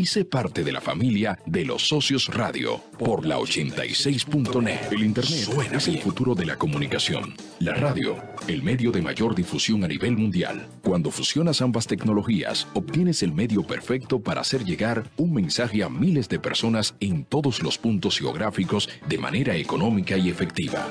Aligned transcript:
y 0.00 0.06
sé 0.06 0.24
parte 0.24 0.64
de 0.64 0.72
la 0.72 0.80
familia 0.80 1.38
de 1.44 1.62
los 1.62 1.86
socios 1.86 2.28
radio 2.28 2.82
por 2.98 3.26
la 3.26 3.36
86.net. 3.36 4.90
El 4.90 5.02
Internet 5.02 5.46
es 5.72 5.88
el 5.88 5.98
futuro 5.98 6.34
de 6.34 6.46
la 6.46 6.56
comunicación. 6.56 7.34
La 7.58 7.74
radio, 7.74 8.16
el 8.48 8.62
medio 8.62 8.92
de 8.92 9.02
mayor 9.02 9.34
difusión 9.34 9.84
a 9.84 9.88
nivel 9.88 10.16
mundial. 10.16 10.66
Cuando 10.82 11.10
fusionas 11.10 11.60
ambas 11.60 11.86
tecnologías, 11.86 12.66
obtienes 12.72 13.22
el 13.22 13.32
medio 13.32 13.62
perfecto 13.62 14.20
para 14.20 14.40
hacer 14.40 14.64
llegar 14.64 15.04
un 15.18 15.34
mensaje 15.34 15.84
a 15.84 15.90
miles 15.90 16.30
de 16.30 16.38
personas 16.38 16.94
en 17.00 17.26
todos 17.26 17.62
los 17.62 17.76
puntos 17.76 18.18
geográficos 18.18 18.88
de 19.06 19.18
manera 19.18 19.54
económica 19.54 20.16
y 20.16 20.30
efectiva. 20.30 20.88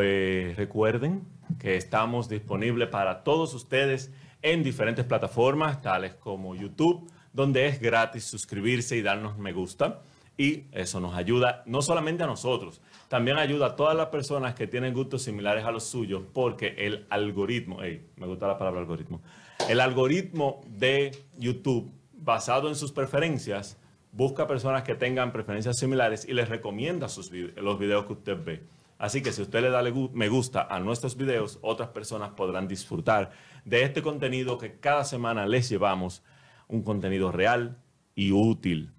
Eh, 0.01 0.53
recuerden 0.57 1.23
que 1.59 1.75
estamos 1.75 2.29
disponibles 2.29 2.89
para 2.89 3.23
todos 3.23 3.53
ustedes 3.53 4.11
en 4.41 4.63
diferentes 4.63 5.05
plataformas, 5.05 5.81
tales 5.81 6.13
como 6.15 6.55
YouTube, 6.55 7.09
donde 7.35 7.67
es 7.67 7.81
gratis 7.81 8.23
suscribirse 8.23 8.95
y 8.95 9.01
darnos 9.01 9.37
me 9.37 9.51
gusta. 9.51 10.01
Y 10.37 10.63
eso 10.71 10.99
nos 10.99 11.15
ayuda 11.15 11.63
no 11.65 11.81
solamente 11.81 12.23
a 12.23 12.27
nosotros, 12.27 12.81
también 13.07 13.37
ayuda 13.37 13.67
a 13.67 13.75
todas 13.75 13.95
las 13.95 14.07
personas 14.07 14.53
que 14.53 14.67
tienen 14.67 14.93
gustos 14.93 15.23
similares 15.23 15.63
a 15.63 15.71
los 15.71 15.85
suyos, 15.85 16.23
porque 16.33 16.75
el 16.77 17.05
algoritmo, 17.09 17.77
me 17.79 18.27
gusta 18.27 18.47
la 18.47 18.57
palabra 18.57 18.81
algoritmo, 18.81 19.21
el 19.69 19.79
algoritmo 19.79 20.61
de 20.67 21.17
YouTube, 21.37 21.89
basado 22.13 22.67
en 22.67 22.75
sus 22.75 22.91
preferencias, 22.91 23.77
busca 24.11 24.45
personas 24.45 24.83
que 24.83 24.95
tengan 24.95 25.31
preferencias 25.31 25.77
similares 25.77 26.25
y 26.27 26.33
les 26.33 26.49
recomienda 26.49 27.07
sus 27.07 27.31
los 27.31 27.79
videos 27.79 28.05
que 28.05 28.13
usted 28.13 28.37
ve. 28.43 28.63
Así 28.97 29.21
que 29.21 29.31
si 29.31 29.41
usted 29.41 29.61
le 29.61 29.69
da 29.69 29.83
me 30.13 30.27
gusta 30.27 30.67
a 30.69 30.79
nuestros 30.79 31.15
videos, 31.15 31.59
otras 31.61 31.89
personas 31.89 32.31
podrán 32.31 32.67
disfrutar 32.67 33.31
de 33.63 33.83
este 33.83 34.01
contenido 34.01 34.57
que 34.57 34.79
cada 34.79 35.05
semana 35.05 35.45
les 35.45 35.69
llevamos 35.69 36.23
un 36.67 36.83
contenido 36.83 37.31
real 37.31 37.77
y 38.15 38.31
útil. 38.31 38.91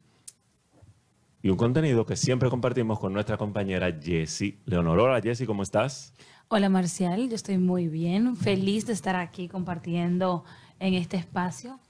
Y 1.42 1.50
un 1.50 1.56
contenido 1.56 2.06
que 2.06 2.16
siempre 2.16 2.50
compartimos 2.50 2.98
con 2.98 3.12
nuestra 3.12 3.36
compañera 3.36 3.96
Jessie 4.02 4.58
Leonor. 4.64 4.98
Hola 4.98 5.20
Jessie, 5.20 5.46
¿cómo 5.46 5.62
estás? 5.62 6.12
Hola 6.48 6.68
Marcial, 6.68 7.28
yo 7.28 7.34
estoy 7.34 7.58
muy 7.58 7.88
bien, 7.88 8.36
feliz 8.36 8.86
de 8.86 8.92
estar 8.92 9.16
aquí 9.16 9.48
compartiendo 9.48 10.44
en 10.78 10.94
este 10.94 11.16
espacio. 11.16 11.80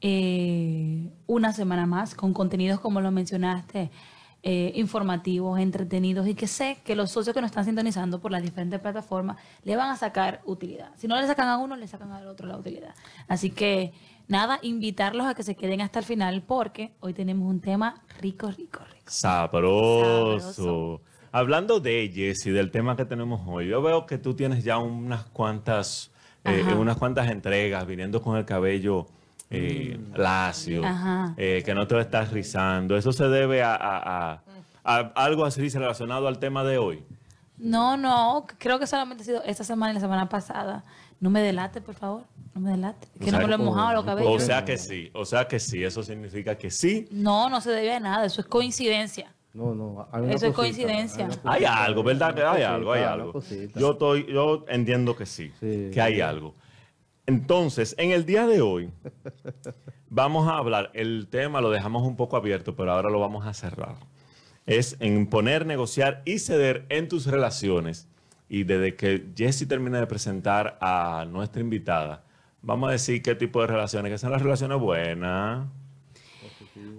Eh, 0.00 1.12
una 1.26 1.52
semana 1.52 1.86
más 1.86 2.16
con 2.16 2.34
contenidos 2.34 2.80
como 2.80 3.00
lo 3.00 3.12
mencionaste, 3.12 3.90
eh, 4.44 4.72
informativos, 4.74 5.60
entretenidos 5.60 6.26
y 6.26 6.34
que 6.34 6.48
sé 6.48 6.78
que 6.84 6.96
los 6.96 7.12
socios 7.12 7.32
que 7.32 7.40
nos 7.40 7.52
están 7.52 7.64
sintonizando 7.64 8.20
por 8.20 8.32
las 8.32 8.42
diferentes 8.42 8.80
plataformas 8.80 9.36
le 9.62 9.76
van 9.76 9.90
a 9.90 9.96
sacar 9.96 10.42
utilidad. 10.44 10.90
Si 10.96 11.06
no 11.06 11.20
le 11.20 11.24
sacan 11.28 11.48
a 11.48 11.58
uno, 11.58 11.76
le 11.76 11.86
sacan 11.86 12.10
al 12.10 12.26
otro 12.26 12.48
la 12.48 12.56
utilidad. 12.56 12.92
Así 13.28 13.50
que 13.50 13.92
nada, 14.28 14.58
invitarlos 14.62 15.26
a 15.26 15.34
que 15.34 15.42
se 15.42 15.54
queden 15.54 15.80
hasta 15.80 15.98
el 16.00 16.04
final 16.04 16.42
porque 16.42 16.92
hoy 17.00 17.14
tenemos 17.14 17.48
un 17.48 17.60
tema 17.60 18.02
rico, 18.20 18.50
rico, 18.50 18.80
rico. 18.92 19.06
Sabroso. 19.06 21.00
Hablando 21.32 21.80
de 21.80 22.10
Jessy, 22.14 22.50
del 22.50 22.70
tema 22.70 22.94
que 22.94 23.06
tenemos 23.06 23.40
hoy, 23.46 23.68
yo 23.68 23.80
veo 23.80 24.04
que 24.04 24.18
tú 24.18 24.34
tienes 24.34 24.64
ya 24.64 24.76
unas 24.76 25.24
cuantas, 25.24 26.10
eh, 26.44 26.62
unas 26.76 26.98
cuantas 26.98 27.30
entregas 27.30 27.86
viniendo 27.86 28.20
con 28.20 28.36
el 28.36 28.44
cabello 28.44 29.06
eh, 29.48 29.98
mm. 29.98 30.16
lacio, 30.16 30.82
eh, 31.38 31.62
que 31.64 31.74
no 31.74 31.86
te 31.86 31.94
lo 31.94 32.00
estás 32.00 32.32
rizando. 32.32 32.96
¿Eso 32.96 33.12
se 33.12 33.28
debe 33.28 33.62
a, 33.62 34.42
algo 34.84 35.44
así 35.44 35.68
relacionado 35.70 36.28
al 36.28 36.38
tema 36.38 36.64
de 36.64 36.76
hoy? 36.76 37.02
No, 37.56 37.96
no, 37.96 38.46
creo 38.58 38.78
que 38.78 38.86
solamente 38.86 39.22
ha 39.22 39.26
sido 39.26 39.42
esta 39.44 39.64
semana 39.64 39.92
y 39.92 39.94
la 39.94 40.00
semana 40.00 40.28
pasada. 40.28 40.84
No 41.22 41.30
me 41.30 41.40
delate, 41.40 41.80
por 41.80 41.94
favor. 41.94 42.24
No 42.52 42.60
me 42.60 42.72
delate. 42.72 43.06
Que 43.24 43.30
no 43.30 43.38
me 43.38 43.46
lo 43.46 43.54
he 43.54 43.58
mojado 43.58 43.94
los 43.94 44.04
cabellos. 44.04 44.42
O 44.42 44.44
sea 44.44 44.64
que 44.64 44.76
sí, 44.76 45.08
o 45.14 45.24
sea 45.24 45.46
que 45.46 45.60
sí. 45.60 45.84
Eso 45.84 46.02
significa 46.02 46.58
que 46.58 46.68
sí. 46.68 47.06
No, 47.12 47.48
no 47.48 47.60
se 47.60 47.70
debe 47.70 47.92
a 47.92 48.00
nada. 48.00 48.26
Eso 48.26 48.40
es 48.40 48.48
coincidencia. 48.48 49.32
No, 49.54 49.72
no. 49.72 50.08
Eso 50.28 50.48
es 50.48 50.52
coincidencia. 50.52 51.28
Hay, 51.44 51.64
algo, 51.64 52.02
¿verdad? 52.02 52.34
Que 52.34 52.42
hay 52.42 52.64
algo, 52.64 52.92
hay 52.92 53.04
algo. 53.04 53.40
Yo, 53.76 53.92
estoy, 53.92 54.26
yo 54.32 54.64
entiendo 54.66 55.14
que 55.14 55.24
sí, 55.24 55.52
que 55.60 56.00
hay 56.00 56.20
algo. 56.20 56.56
Entonces, 57.26 57.94
en 57.98 58.10
el 58.10 58.26
día 58.26 58.48
de 58.48 58.60
hoy, 58.60 58.90
vamos 60.10 60.48
a 60.48 60.56
hablar, 60.56 60.90
el 60.92 61.28
tema 61.30 61.60
lo 61.60 61.70
dejamos 61.70 62.02
un 62.02 62.16
poco 62.16 62.36
abierto, 62.36 62.74
pero 62.74 62.90
ahora 62.90 63.10
lo 63.10 63.20
vamos 63.20 63.46
a 63.46 63.54
cerrar. 63.54 63.94
Es 64.66 64.96
imponer, 65.00 65.66
negociar 65.66 66.22
y 66.24 66.40
ceder 66.40 66.84
en 66.88 67.06
tus 67.06 67.26
relaciones 67.26 68.08
y 68.52 68.64
desde 68.64 68.96
que 68.96 69.32
Jesse 69.34 69.66
termine 69.66 69.98
de 69.98 70.06
presentar 70.06 70.76
a 70.82 71.24
nuestra 71.26 71.62
invitada, 71.62 72.22
vamos 72.60 72.90
a 72.90 72.92
decir 72.92 73.22
qué 73.22 73.34
tipo 73.34 73.62
de 73.62 73.66
relaciones, 73.66 74.12
que 74.12 74.18
son 74.18 74.30
las 74.30 74.42
relaciones 74.42 74.78
buenas. 74.78 75.66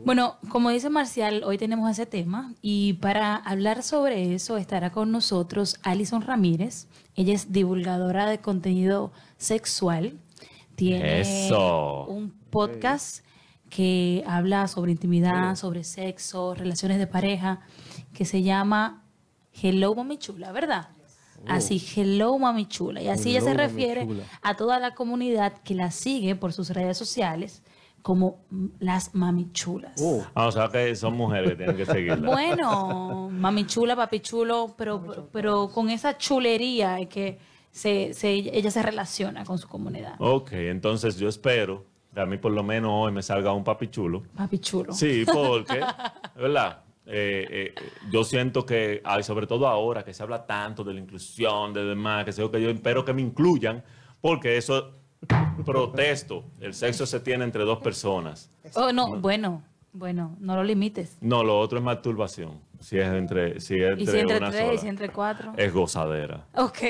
Bueno, 0.03 0.37
como 0.49 0.71
dice 0.71 0.89
Marcial, 0.89 1.43
hoy 1.45 1.59
tenemos 1.59 1.91
ese 1.91 2.07
tema 2.07 2.55
y 2.63 2.93
para 2.93 3.35
hablar 3.35 3.83
sobre 3.83 4.33
eso 4.33 4.57
estará 4.57 4.89
con 4.89 5.11
nosotros 5.11 5.79
Alison 5.83 6.23
Ramírez. 6.23 6.87
Ella 7.13 7.35
es 7.35 7.51
divulgadora 7.51 8.27
de 8.27 8.39
contenido 8.39 9.11
sexual. 9.37 10.17
Tiene 10.73 11.23
un 12.07 12.33
podcast 12.49 13.23
que 13.69 14.23
habla 14.25 14.67
sobre 14.67 14.91
intimidad, 14.91 15.55
sobre 15.55 15.83
sexo, 15.83 16.55
relaciones 16.55 16.97
de 16.97 17.05
pareja, 17.05 17.59
que 18.11 18.25
se 18.25 18.41
llama 18.41 19.03
Hello 19.61 19.93
Mami 19.93 20.17
Chula, 20.17 20.51
¿verdad? 20.51 20.89
Así, 21.47 21.83
hello 21.95 22.37
mami 22.37 22.67
chula. 22.67 23.01
Y 23.01 23.07
así 23.07 23.31
ella 23.31 23.41
se 23.41 23.53
refiere 23.53 24.07
a 24.41 24.55
toda 24.55 24.79
la 24.79 24.95
comunidad 24.95 25.53
que 25.63 25.75
la 25.75 25.91
sigue 25.91 26.35
por 26.35 26.53
sus 26.53 26.69
redes 26.69 26.97
sociales 26.97 27.63
como 28.03 28.45
las 28.79 29.15
mami 29.15 29.51
chulas. 29.53 29.99
Uh. 29.99 30.21
Ah, 30.35 30.47
o 30.47 30.51
sea 30.51 30.67
que 30.67 30.93
son 30.95 31.15
mujeres 31.15 31.51
que 31.51 31.55
tienen 31.55 31.77
que 31.77 31.85
seguirla. 31.85 32.29
Bueno, 32.29 33.29
mami 33.31 33.65
chula, 33.65 33.95
papi 33.95 34.19
chulo, 34.19 34.75
pero, 34.77 35.29
pero 35.31 35.69
con 35.69 35.89
esa 35.89 36.17
chulería 36.17 37.03
que 37.07 37.39
se, 37.71 38.13
se, 38.13 38.31
ella 38.31 38.69
se 38.69 38.83
relaciona 38.83 39.45
con 39.45 39.57
su 39.57 39.67
comunidad. 39.67 40.15
Ok, 40.19 40.51
entonces 40.51 41.17
yo 41.17 41.29
espero 41.29 41.85
que 42.13 42.19
a 42.19 42.25
mí 42.25 42.37
por 42.37 42.51
lo 42.51 42.61
menos 42.61 42.91
hoy 42.93 43.11
me 43.11 43.23
salga 43.23 43.53
un 43.53 43.63
papi 43.63 43.87
chulo. 43.87 44.23
Papi 44.35 44.59
chulo. 44.59 44.93
Sí, 44.93 45.23
porque, 45.25 45.79
¿verdad? 46.35 46.82
Eh, 47.05 47.47
eh, 47.49 47.75
yo 48.11 48.23
siento 48.23 48.65
que, 48.65 49.01
hay, 49.03 49.23
sobre 49.23 49.45
todo 49.45 49.67
ahora 49.67 50.03
que 50.03 50.13
se 50.13 50.23
habla 50.23 50.45
tanto 50.45 50.83
de 50.83 50.93
la 50.93 50.99
inclusión, 51.01 51.73
de 51.73 51.83
demás, 51.83 52.23
que, 52.25 52.31
sé 52.31 52.49
que 52.49 52.61
yo 52.61 52.69
espero 52.69 53.03
que 53.03 53.13
me 53.13 53.21
incluyan, 53.21 53.83
porque 54.21 54.57
eso 54.57 54.93
protesto. 55.65 56.45
El 56.59 56.73
sexo 56.73 57.05
se 57.05 57.19
tiene 57.19 57.43
entre 57.43 57.63
dos 57.63 57.79
personas. 57.79 58.49
Oh, 58.75 58.91
no, 58.91 59.17
bueno, 59.19 59.63
bueno, 59.91 60.35
no 60.39 60.55
lo 60.55 60.63
limites. 60.63 61.17
No, 61.21 61.43
lo 61.43 61.59
otro 61.59 61.77
es 61.77 61.83
masturbación. 61.83 62.61
Si 62.79 62.97
es 62.97 63.07
entre, 63.07 63.59
si 63.59 63.75
es 63.75 63.91
entre, 63.91 64.03
¿Y 64.03 64.07
si 64.07 64.17
entre 64.19 64.39
tres, 64.39 64.73
y 64.73 64.77
si 64.79 64.87
entre 64.87 65.09
cuatro. 65.09 65.53
Es 65.55 65.71
gozadera. 65.71 66.47
Ok. 66.55 66.79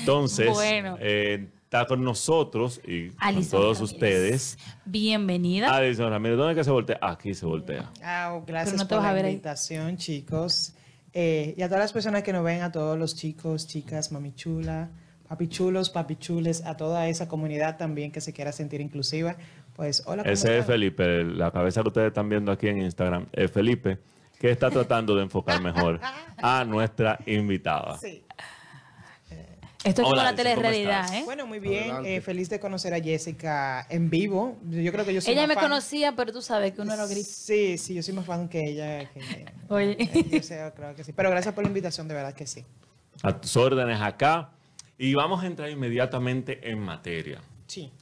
Entonces, 0.00 0.50
bueno. 0.50 0.96
Eh, 1.00 1.50
está 1.74 1.86
con 1.88 2.04
nosotros 2.04 2.80
y 2.86 3.08
con 3.10 3.48
todos 3.48 3.80
ustedes. 3.80 4.56
Bienvenida. 4.84 5.74
Alison 5.74 6.08
Ramírez, 6.08 6.38
¿dónde 6.38 6.52
es 6.52 6.58
que 6.58 6.64
se 6.64 6.70
voltea? 6.70 6.98
Aquí 7.02 7.34
se 7.34 7.46
voltea. 7.46 7.90
Ah, 8.00 8.40
gracias 8.46 8.84
por 8.84 9.02
la 9.02 9.28
invitación, 9.28 9.96
chicos. 9.96 10.74
Eh, 11.12 11.54
y 11.56 11.62
a 11.62 11.68
todas 11.68 11.82
las 11.82 11.92
personas 11.92 12.22
que 12.22 12.32
nos 12.32 12.44
ven, 12.44 12.62
a 12.62 12.70
todos 12.70 12.96
los 12.96 13.16
chicos, 13.16 13.66
chicas, 13.66 14.12
mamichula, 14.12 14.90
papichulos, 15.28 15.90
papichules, 15.90 16.64
a 16.64 16.76
toda 16.76 17.08
esa 17.08 17.26
comunidad 17.26 17.76
también 17.76 18.12
que 18.12 18.20
se 18.20 18.32
quiera 18.32 18.52
sentir 18.52 18.80
inclusiva. 18.80 19.36
Pues 19.74 20.04
hola. 20.06 20.22
Ese 20.22 20.58
es 20.58 20.66
Felipe, 20.66 21.24
la 21.24 21.50
cabeza 21.50 21.82
que 21.82 21.88
ustedes 21.88 22.08
están 22.08 22.28
viendo 22.28 22.52
aquí 22.52 22.68
en 22.68 22.82
Instagram. 22.82 23.26
Es 23.32 23.50
Felipe, 23.50 23.98
que 24.38 24.50
está 24.50 24.70
tratando 24.70 25.16
de 25.16 25.22
enfocar 25.24 25.60
mejor 25.60 26.00
a 26.38 26.64
nuestra 26.64 27.18
invitada. 27.26 27.98
Sí. 28.00 28.23
Esto 29.84 30.00
es 30.00 30.08
como 30.08 30.16
la 30.16 30.34
telerrealidad, 30.34 31.14
¿eh? 31.14 31.22
Bueno, 31.24 31.46
muy 31.46 31.58
bien. 31.58 32.04
Eh, 32.06 32.22
feliz 32.22 32.48
de 32.48 32.58
conocer 32.58 32.94
a 32.94 33.00
Jessica 33.00 33.86
en 33.90 34.08
vivo. 34.08 34.56
Yo 34.70 34.90
creo 34.90 35.04
que 35.04 35.12
yo 35.12 35.20
soy 35.20 35.34
Ella 35.34 35.46
me 35.46 35.56
conocía, 35.56 36.16
pero 36.16 36.32
tú 36.32 36.40
sabes 36.40 36.72
que 36.72 36.80
uno 36.80 36.94
era 36.94 37.06
gris. 37.06 37.28
Sí, 37.28 37.76
sí, 37.76 37.94
yo 37.94 38.02
soy 38.02 38.14
más 38.14 38.24
fan 38.24 38.48
que 38.48 38.60
ella. 38.60 39.10
Oye. 39.68 39.96
Yo 40.30 40.42
sé, 40.42 40.72
creo 40.74 40.94
que 40.94 41.04
sí. 41.04 41.12
Pero 41.12 41.30
gracias 41.30 41.54
por 41.54 41.64
la 41.64 41.68
invitación, 41.68 42.08
de 42.08 42.14
verdad 42.14 42.32
que 42.32 42.46
sí. 42.46 42.64
A 43.22 43.38
tus 43.38 43.56
órdenes 43.56 44.00
acá. 44.00 44.50
Y 44.96 45.14
vamos 45.14 45.42
a 45.42 45.46
entrar 45.46 45.68
inmediatamente 45.68 46.70
en 46.70 46.78
materia. 46.78 47.42
Sí. 47.66 47.92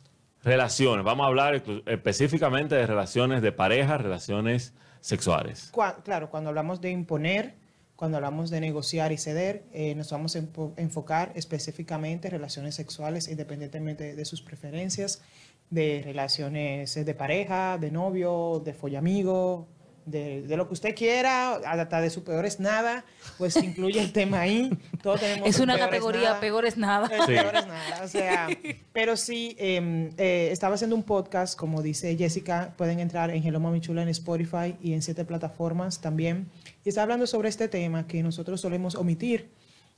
Relaciones. 0.45 1.05
Vamos 1.05 1.25
a 1.25 1.29
hablar 1.29 1.63
específicamente 1.87 2.77
de 2.77 2.87
relaciones 2.87 3.43
de 3.43 3.51
pareja, 3.51 3.99
relaciones 3.99 4.73
sexuales. 5.01 5.73
claro, 6.05 6.31
cuando 6.31 6.51
hablamos 6.51 6.81
de 6.81 6.91
imponer, 6.91 7.57
cuando 8.03 8.17
hablamos 8.17 8.51
de 8.51 8.61
negociar 8.61 9.13
y 9.13 9.17
ceder, 9.17 9.63
eh, 9.73 9.95
nos 9.95 10.11
vamos 10.11 10.35
a 10.35 10.41
enfocar 10.77 11.31
específicamente 11.37 12.27
en 12.27 12.33
relaciones 12.33 12.75
sexuales, 12.75 13.29
independientemente 13.29 14.17
de 14.17 14.25
sus 14.25 14.43
preferencias, 14.43 15.23
de 15.71 16.03
relaciones 16.05 16.97
de 16.97 17.15
pareja, 17.15 17.79
de 17.79 17.93
novio, 17.93 18.61
de 18.65 18.75
follamigo, 18.75 19.69
de, 20.05 20.43
de, 20.43 20.57
lo 20.57 20.67
que 20.67 20.73
usted 20.73 20.97
quiera, 20.97 21.53
hasta 21.53 22.01
de 22.01 22.11
su 22.11 22.25
peor 22.25 22.45
es 22.45 22.59
nada, 22.59 23.05
pues 23.39 23.55
incluye 23.57 24.01
el 24.01 24.13
tema 24.13 24.41
ahí. 24.41 24.77
Todos 25.01 25.21
tenemos 25.21 25.49
es 25.49 25.61
una 25.61 25.79
categoría, 25.79 26.41
peor 26.41 26.65
es 26.65 26.77
nada. 26.77 27.09
Peor 27.09 27.55
es 27.55 27.67
nada, 27.69 28.03
o 28.03 28.09
sea, 28.09 28.49
pero 28.93 29.17
sí, 29.17 29.55
em, 29.61 30.11
eh, 30.19 30.49
estaba 30.51 30.75
haciendo 30.75 30.97
un 30.97 31.05
podcast, 31.05 31.57
como 31.57 31.83
dice 31.83 32.17
Jessica, 32.17 32.75
pueden 32.77 32.99
entrar 32.99 33.31
en 33.31 33.47
Hello 33.47 33.61
Mami 33.61 33.81
Chula 33.81 34.03
en 34.03 34.09
Spotify 34.09 34.77
y 34.83 34.93
en 34.95 35.03
siete 35.03 35.25
plataformas 35.25 36.01
también. 36.01 36.51
Y 36.85 36.89
está 36.89 37.03
hablando 37.03 37.27
sobre 37.27 37.49
este 37.49 37.69
tema 37.69 38.07
que 38.07 38.23
nosotros 38.23 38.61
solemos 38.61 38.95
omitir 38.95 39.51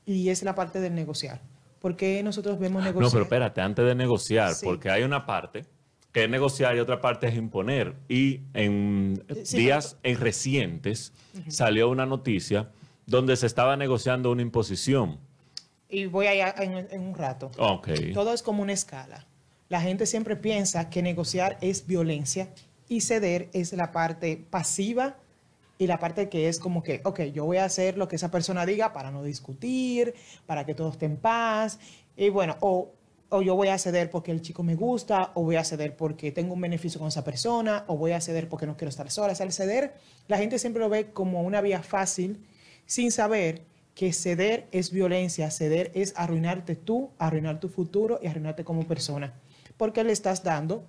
y 0.05 0.29
es 0.29 0.43
la 0.43 0.55
parte 0.55 0.81
del 0.81 0.95
negociar. 0.95 1.41
¿Por 1.81 1.97
qué 1.97 2.23
nosotros 2.23 2.59
vemos 2.59 2.83
negociar? 2.83 3.05
No, 3.05 3.11
pero 3.11 3.25
espérate, 3.25 3.61
antes 3.61 3.85
de 3.85 3.95
negociar, 3.95 4.55
porque 4.63 4.91
hay 4.91 5.03
una 5.03 5.27
parte 5.27 5.67
que 6.13 6.25
es 6.25 6.31
negociar 6.31 6.77
y 6.77 6.79
otra 6.79 7.01
parte 7.01 7.27
es 7.27 7.35
imponer. 7.35 7.95
Y 8.09 8.41
en 8.55 9.23
días 9.53 9.97
en 10.03 10.19
recientes 10.19 11.13
salió 11.49 11.91
una 11.91 12.07
noticia 12.07 12.71
donde 13.07 13.37
se 13.37 13.47
estaba 13.47 13.77
negociando 13.77 14.31
una 14.31 14.43
imposición. 14.43 15.19
Y 15.89 16.07
voy 16.07 16.27
allá 16.27 16.55
en, 16.59 16.87
en 16.91 17.01
un 17.01 17.15
rato. 17.15 17.51
Okay. 17.59 18.13
Todo 18.13 18.33
es 18.33 18.43
como 18.43 18.63
una 18.63 18.73
escala. 18.73 19.27
La 19.69 19.81
gente 19.81 20.07
siempre 20.07 20.37
piensa 20.37 20.89
que 20.89 21.03
negociar 21.03 21.59
es 21.61 21.87
violencia 21.87 22.49
y 22.89 23.01
ceder 23.01 23.49
es 23.53 23.73
la 23.73 23.93
parte 23.93 24.47
pasiva 24.51 25.17
y 25.79 25.87
la 25.87 25.99
parte 25.99 26.29
que 26.29 26.49
es 26.49 26.59
como 26.59 26.83
que, 26.83 27.01
ok, 27.05 27.21
yo 27.33 27.45
voy 27.45 27.57
a 27.57 27.65
hacer 27.65 27.99
lo 27.99 28.09
que 28.09 28.17
esa 28.17 28.31
persona 28.31 28.65
diga 28.65 28.93
para 28.93 29.11
no 29.11 29.23
discutir, 29.23 30.15
para 30.47 30.65
que 30.65 30.75
todo 30.75 30.91
esté 30.91 31.07
en 31.07 31.17
paz. 31.17 31.79
Y 32.17 32.29
bueno, 32.29 32.57
o, 32.61 32.93
o 33.29 33.43
yo 33.43 33.57
voy 33.57 33.69
a 33.69 33.79
ceder 33.79 34.11
porque 34.11 34.31
el 34.31 34.41
chico 34.41 34.63
me 34.63 34.77
gusta, 34.77 35.33
o 35.35 35.43
voy 35.43 35.57
a 35.57 35.65
ceder 35.65 35.97
porque 35.97 36.31
tengo 36.31 36.55
un 36.55 36.61
beneficio 36.61 37.01
con 37.01 37.09
esa 37.09 37.25
persona, 37.25 37.85
o 37.89 37.97
voy 37.97 38.13
a 38.13 38.21
ceder 38.21 38.49
porque 38.49 38.67
no 38.67 38.77
quiero 38.77 38.91
estar 38.91 39.11
sola. 39.11 39.33
O 39.33 39.37
sea, 39.37 39.47
el 39.47 39.53
ceder, 39.53 39.95
la 40.29 40.39
gente 40.39 40.59
siempre 40.59 40.81
lo 40.81 40.89
ve 40.89 41.11
como 41.11 41.43
una 41.43 41.61
vía 41.61 41.83
fácil, 41.83 42.47
sin 42.87 43.11
saber 43.11 43.63
que 43.95 44.13
ceder 44.13 44.69
es 44.73 44.91
violencia, 44.91 45.51
ceder 45.51 45.91
es 45.95 46.15
arruinarte 46.17 46.77
tú, 46.77 47.11
arruinar 47.19 47.61
tu 47.61 47.69
futuro 47.69 48.19
y 48.23 48.27
arruinarte 48.27 48.65
como 48.65 48.87
persona. 48.87 49.35
Porque 49.77 50.05
le 50.05 50.13
estás 50.13 50.45
dando 50.45 50.85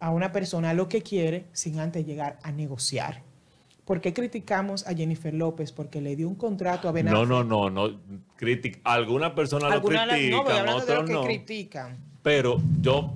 a 0.00 0.10
una 0.10 0.32
persona 0.32 0.74
lo 0.74 0.88
que 0.88 1.02
quiere 1.02 1.46
sin 1.52 1.78
antes 1.78 2.04
llegar 2.06 2.38
a 2.42 2.52
negociar. 2.52 3.22
¿Por 3.84 4.00
qué 4.00 4.14
criticamos 4.14 4.86
a 4.86 4.94
Jennifer 4.94 5.34
López? 5.34 5.70
Porque 5.72 6.00
le 6.00 6.16
dio 6.16 6.26
un 6.26 6.36
contrato 6.36 6.88
a 6.88 6.92
Ben 6.92 7.06
No, 7.06 7.26
no, 7.26 7.44
no, 7.44 7.68
no. 7.68 8.00
Critic 8.36 8.80
Alguna 8.82 9.34
persona 9.34 9.68
lo 9.68 9.82
critica, 9.82 10.62
no, 10.64 10.76
otros 10.76 10.86
de 10.86 10.94
lo 10.94 11.04
que 11.04 11.26
critican. 11.26 11.98
Pero 12.22 12.60
yo, 12.80 13.12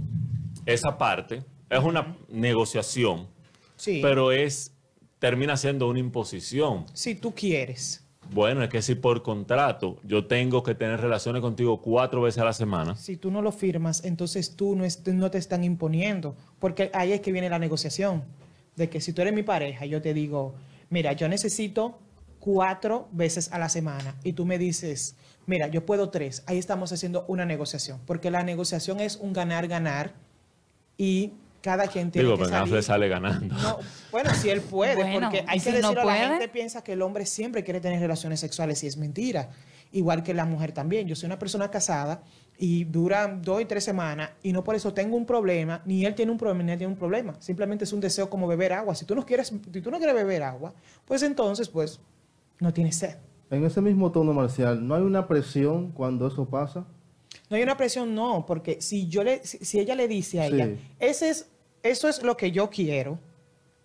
esa 0.67 0.99
parte 0.99 1.43
es 1.71 1.83
una 1.83 2.17
negociación, 2.29 3.29
sí. 3.77 4.01
pero 4.03 4.31
es 4.31 4.75
termina 5.19 5.57
siendo 5.57 5.89
una 5.89 5.99
imposición. 5.99 6.85
Si 6.93 7.15
tú 7.15 7.35
quieres. 7.35 8.05
Bueno, 8.31 8.63
es 8.63 8.69
que 8.69 8.83
si 8.83 8.95
por 8.95 9.23
contrato 9.23 9.99
yo 10.05 10.27
tengo 10.27 10.63
que 10.63 10.75
tener 10.75 11.01
relaciones 11.01 11.41
contigo 11.41 11.81
cuatro 11.81 12.21
veces 12.21 12.43
a 12.43 12.45
la 12.45 12.53
semana. 12.53 12.95
Si 12.95 13.17
tú 13.17 13.31
no 13.31 13.41
lo 13.41 13.53
firmas, 13.53 14.05
entonces 14.05 14.55
tú 14.55 14.77
no, 14.77 14.85
no 15.15 15.31
te 15.31 15.39
están 15.39 15.65
imponiendo, 15.65 16.37
porque 16.59 16.91
ahí 16.93 17.13
es 17.13 17.23
que 17.23 17.33
viene 17.33 17.49
la 17.49 17.59
negociación 17.59 18.23
de 18.79 18.89
que 18.89 19.01
si 19.01 19.13
tú 19.13 19.21
eres 19.23 19.35
mi 19.35 19.43
pareja, 19.43 19.85
yo 19.85 20.01
te 20.01 20.15
digo, 20.15 20.55
mira, 20.89 21.13
yo 21.13 21.29
necesito 21.29 21.99
cuatro 22.41 23.09
veces 23.13 23.53
a 23.53 23.59
la 23.59 23.69
semana 23.69 24.15
y 24.25 24.33
tú 24.33 24.47
me 24.47 24.57
dices, 24.59 25.17
mira, 25.47 25.67
yo 25.69 25.85
puedo 25.85 26.09
tres, 26.09 26.43
ahí 26.47 26.57
estamos 26.59 26.93
haciendo 26.93 27.25
una 27.29 27.45
negociación, 27.45 28.01
porque 28.07 28.31
la 28.31 28.43
negociación 28.43 29.01
es 29.01 29.17
un 29.17 29.33
ganar-ganar 29.33 30.15
y 30.97 31.33
cada 31.61 31.89
quien 31.89 32.11
tiene 32.11 32.29
Digo, 32.29 32.39
que 32.39 32.49
salir. 32.49 32.83
sale 32.83 33.09
ganando. 33.09 33.55
bueno, 34.13 34.33
si 34.35 34.49
él 34.49 34.61
puede, 34.61 34.95
porque 35.21 35.45
hay 35.47 35.61
que 35.61 35.73
decirlo, 35.73 36.05
la 36.05 36.15
gente 36.15 36.49
piensa 36.49 36.83
que 36.83 36.93
el 36.93 37.03
hombre 37.03 37.27
siempre 37.27 37.65
quiere 37.65 37.81
tener 37.81 38.01
relaciones 38.01 38.41
sexuales 38.41 38.83
y 38.85 38.87
es 38.87 38.97
mentira. 38.97 39.51
Igual 39.91 40.23
que 40.23 40.35
la 40.35 40.45
mujer 40.45 40.73
también. 40.73 41.09
Yo 41.09 41.17
soy 41.17 41.27
una 41.27 41.39
persona 41.39 41.71
casada 41.71 42.23
y 42.61 42.85
dura 42.85 43.29
dos 43.29 43.63
y 43.63 43.65
tres 43.65 43.85
semanas 43.85 44.31
y 44.43 44.53
no 44.53 44.65
por 44.65 44.75
eso 44.75 44.93
tengo 44.93 45.17
un 45.17 45.25
problema, 45.25 45.81
ni 45.87 46.05
él 46.05 46.15
tiene 46.17 46.33
un 46.33 46.39
problema, 46.39 46.65
ni 46.65 46.73
él 46.73 46.79
tiene 46.79 46.93
un 46.93 46.99
problema. 46.99 47.37
Simplemente 47.39 47.85
es 47.85 47.93
un 47.93 48.01
deseo 48.01 48.29
como 48.29 48.49
beber 48.49 48.73
agua. 48.73 48.97
Si 48.97 49.05
tú 49.05 49.15
no 49.15 49.25
quieres, 49.25 49.49
si 49.73 49.81
tú 49.81 49.91
no 49.91 49.99
quieres 49.99 50.15
beber 50.15 50.43
agua, 50.43 50.75
pues 51.05 51.23
entonces, 51.23 51.69
pues, 51.69 52.01
no 52.59 52.73
tienes 52.73 52.97
sed. 52.97 53.17
En 53.51 53.65
ese 53.65 53.81
mismo 53.81 54.11
tono 54.11 54.33
marcial, 54.33 54.87
¿no 54.87 54.97
hay 54.97 55.03
una 55.03 55.29
presión 55.29 55.93
cuando 55.93 56.27
eso 56.27 56.45
pasa? 56.47 56.85
No 57.49 57.57
hay 57.57 57.63
una 57.63 57.77
presión, 57.77 58.15
no, 58.15 58.45
porque 58.45 58.83
si 58.83 59.07
yo 59.09 59.23
le, 59.23 59.45
si, 59.47 59.79
ella 59.79 59.95
le 59.95 60.09
dice 60.09 60.41
a 60.41 60.47
ella, 60.47 60.77
ese 60.99 61.31
es, 61.31 61.49
eso 61.83 62.09
es 62.09 62.23
lo 62.23 62.37
que 62.37 62.51
yo 62.51 62.69
quiero, 62.69 63.19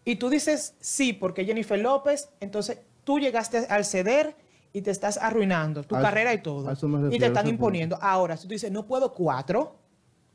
y 0.04 0.18
tú 0.18 0.30
dices 0.30 0.76
sí, 0.80 1.14
porque 1.14 1.46
Jennifer 1.46 1.80
López, 1.80 2.30
entonces 2.40 2.80
tú 3.04 3.20
llegaste 3.20 3.60
al 3.70 3.86
ceder 3.86 4.36
y 4.74 4.82
te 4.82 4.90
estás 4.90 5.18
arruinando 5.18 5.84
tu 5.84 5.96
carrera 5.96 6.34
y 6.34 6.42
todo. 6.42 6.74
y 7.12 7.20
te 7.20 7.28
están 7.28 7.48
imponiendo. 7.48 7.98
Ahora, 8.02 8.36
si 8.36 8.48
tú 8.48 8.54
dices, 8.54 8.72
no 8.72 8.88
puedo 8.88 9.14
cuatro, 9.14 9.76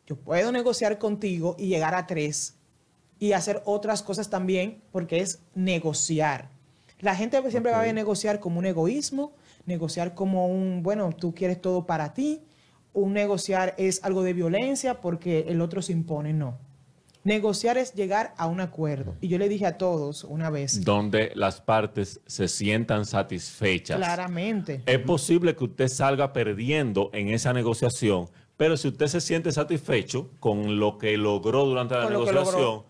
yo 0.06 0.16
puedo 0.16 0.52
negociar 0.52 0.98
contigo 0.98 1.56
y 1.58 1.66
llegar 1.66 1.94
a 1.94 2.06
tres 2.06 2.54
y 3.18 3.32
hacer 3.32 3.60
otras 3.64 4.02
cosas 4.02 4.30
también, 4.30 4.80
porque 4.92 5.20
es 5.20 5.40
negociar. 5.54 6.50
La 7.00 7.16
gente 7.16 7.38
siempre 7.50 7.72
va 7.72 7.82
a 7.82 7.92
negociar 7.92 8.38
como 8.38 8.60
un 8.60 8.66
egoísmo, 8.66 9.32
negociar 9.66 10.14
como 10.14 10.46
un, 10.46 10.82
bueno, 10.84 11.10
tú 11.12 11.34
quieres 11.34 11.60
todo 11.60 11.84
para 11.84 12.14
ti. 12.14 12.40
Un 12.92 13.12
negociar 13.12 13.74
es 13.76 14.02
algo 14.04 14.22
de 14.22 14.32
violencia 14.32 15.00
porque 15.00 15.46
el 15.48 15.60
otro 15.60 15.82
se 15.82 15.92
impone, 15.92 16.32
no. 16.32 16.58
Negociar 17.28 17.76
es 17.76 17.92
llegar 17.92 18.32
a 18.38 18.46
un 18.46 18.58
acuerdo. 18.58 19.14
Y 19.20 19.28
yo 19.28 19.36
le 19.36 19.50
dije 19.50 19.66
a 19.66 19.76
todos 19.76 20.24
una 20.24 20.48
vez. 20.48 20.82
Donde 20.82 21.30
las 21.34 21.60
partes 21.60 22.22
se 22.24 22.48
sientan 22.48 23.04
satisfechas. 23.04 23.98
Claramente. 23.98 24.82
Es 24.86 24.98
posible 25.00 25.54
que 25.54 25.64
usted 25.64 25.88
salga 25.88 26.32
perdiendo 26.32 27.10
en 27.12 27.28
esa 27.28 27.52
negociación, 27.52 28.30
pero 28.56 28.78
si 28.78 28.88
usted 28.88 29.08
se 29.08 29.20
siente 29.20 29.52
satisfecho 29.52 30.30
con 30.40 30.80
lo 30.80 30.96
que 30.96 31.18
logró 31.18 31.66
durante 31.66 31.96
la 31.96 32.08
negociación, 32.08 32.84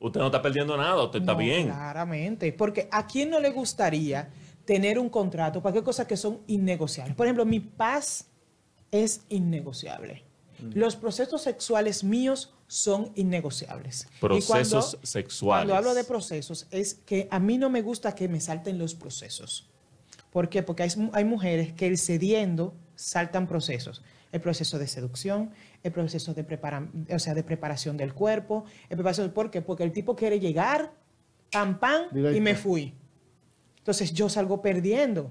usted 0.00 0.18
no 0.18 0.26
está 0.26 0.42
perdiendo 0.42 0.76
nada, 0.76 1.04
usted 1.04 1.20
está 1.20 1.34
bien. 1.34 1.68
Claramente. 1.68 2.52
Porque 2.52 2.88
a 2.90 3.06
quién 3.06 3.30
no 3.30 3.38
le 3.38 3.50
gustaría 3.50 4.28
tener 4.64 4.98
un 4.98 5.08
contrato, 5.08 5.62
cualquier 5.62 5.84
cosa 5.84 6.04
que 6.04 6.16
son 6.16 6.40
innegociables. 6.48 7.14
Por 7.14 7.26
ejemplo, 7.26 7.44
mi 7.44 7.60
paz 7.60 8.26
es 8.90 9.24
innegociable. 9.28 10.24
Mm. 10.58 10.78
Los 10.78 10.96
procesos 10.96 11.42
sexuales 11.42 12.02
míos 12.02 12.54
son 12.74 13.12
innegociables. 13.14 14.08
Procesos 14.20 14.98
sexuales. 15.04 15.68
Cuando 15.68 15.76
hablo 15.76 15.94
de 15.94 16.02
procesos, 16.02 16.66
es 16.72 16.94
que 16.94 17.28
a 17.30 17.38
mí 17.38 17.56
no 17.56 17.70
me 17.70 17.82
gusta 17.82 18.16
que 18.16 18.26
me 18.26 18.40
salten 18.40 18.78
los 18.78 18.96
procesos. 18.96 19.70
¿Por 20.32 20.48
qué? 20.48 20.64
Porque 20.64 20.82
hay, 21.12 21.24
mujeres 21.24 21.72
que 21.72 21.86
el 21.86 21.98
cediendo 21.98 22.74
saltan 22.96 23.46
procesos. 23.46 24.02
El 24.32 24.40
proceso 24.40 24.80
de 24.80 24.88
seducción, 24.88 25.52
el 25.84 25.92
proceso 25.92 26.34
de, 26.34 26.44
o 27.14 27.18
sea, 27.20 27.34
de 27.34 27.44
preparación 27.44 27.96
del 27.96 28.12
cuerpo. 28.12 28.64
El 28.88 28.96
preparación, 28.96 29.30
¿Por 29.30 29.52
qué? 29.52 29.62
Porque 29.62 29.84
el 29.84 29.92
tipo 29.92 30.16
quiere 30.16 30.40
llegar, 30.40 30.92
pam, 31.52 31.78
pam, 31.78 32.08
y 32.12 32.40
me 32.40 32.56
fui. 32.56 32.92
Entonces 33.78 34.12
yo 34.12 34.28
salgo 34.28 34.60
perdiendo. 34.62 35.30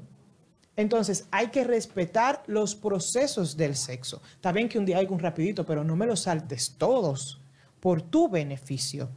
Entonces, 0.76 1.28
hay 1.32 1.48
que 1.48 1.64
respetar 1.64 2.44
los 2.48 2.76
procesos 2.76 3.56
del 3.58 3.76
sexo. 3.76 4.22
Está 4.34 4.52
bien 4.52 4.68
que 4.68 4.80
un 4.80 4.86
día 4.86 4.98
hay 4.98 5.08
un 5.10 5.20
rapidito, 5.20 5.66
pero 5.66 5.84
no 5.84 5.96
me 5.96 6.08
los 6.08 6.22
saltes 6.22 6.76
todos 6.78 7.42
por 7.80 8.02
tu 8.02 8.28
beneficio. 8.28 9.10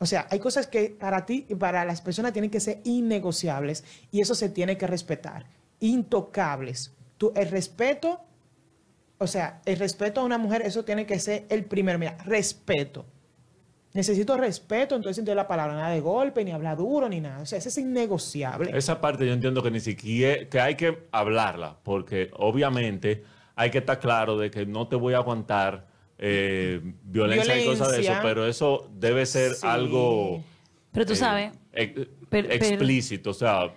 O 0.00 0.06
sea, 0.06 0.26
hay 0.30 0.38
cosas 0.38 0.66
que 0.66 0.90
para 0.90 1.26
ti 1.26 1.46
y 1.48 1.54
para 1.54 1.84
las 1.84 2.00
personas 2.00 2.32
tienen 2.32 2.50
que 2.50 2.60
ser 2.60 2.80
innegociables 2.84 3.84
y 4.10 4.20
eso 4.20 4.34
se 4.34 4.48
tiene 4.48 4.76
que 4.76 4.86
respetar, 4.86 5.46
intocables. 5.80 6.92
El 7.34 7.48
respeto, 7.48 8.20
o 9.18 9.26
sea, 9.26 9.60
el 9.64 9.78
respeto 9.78 10.20
a 10.20 10.24
una 10.24 10.38
mujer, 10.38 10.62
eso 10.62 10.84
tiene 10.84 11.04
que 11.04 11.18
ser 11.18 11.46
el 11.48 11.64
primero. 11.64 11.98
Mira, 11.98 12.16
respeto. 12.24 13.06
Necesito 13.94 14.36
respeto, 14.36 14.94
entonces 14.94 15.18
entiendo 15.18 15.40
la 15.40 15.48
palabra, 15.48 15.74
nada 15.74 15.90
de 15.90 16.00
golpe, 16.00 16.44
ni 16.44 16.52
hablar 16.52 16.76
duro, 16.76 17.08
ni 17.08 17.20
nada. 17.20 17.42
O 17.42 17.46
sea, 17.46 17.58
eso 17.58 17.68
es 17.68 17.78
innegociable. 17.78 18.76
Esa 18.76 19.00
parte 19.00 19.26
yo 19.26 19.32
entiendo 19.32 19.62
que 19.62 19.70
ni 19.70 19.80
siquiera, 19.80 20.48
que 20.48 20.60
hay 20.60 20.74
que 20.74 21.08
hablarla, 21.10 21.78
porque 21.82 22.30
obviamente 22.34 23.24
hay 23.56 23.70
que 23.70 23.78
estar 23.78 23.98
claro 23.98 24.36
de 24.36 24.50
que 24.50 24.66
no 24.66 24.88
te 24.88 24.96
voy 24.96 25.14
a 25.14 25.18
aguantar 25.18 25.86
eh, 26.18 26.80
violencia, 27.04 27.60
y 27.60 27.64
cosas 27.64 27.92
de 27.92 28.00
eso, 28.02 28.12
pero 28.22 28.46
eso 28.46 28.90
debe 28.94 29.24
ser 29.24 29.52
algo... 29.62 30.42
Pero 30.92 31.06
tú 31.06 31.16
sabes... 31.16 31.52
explícito, 31.72 33.30
o 33.30 33.34
sea 33.34 33.70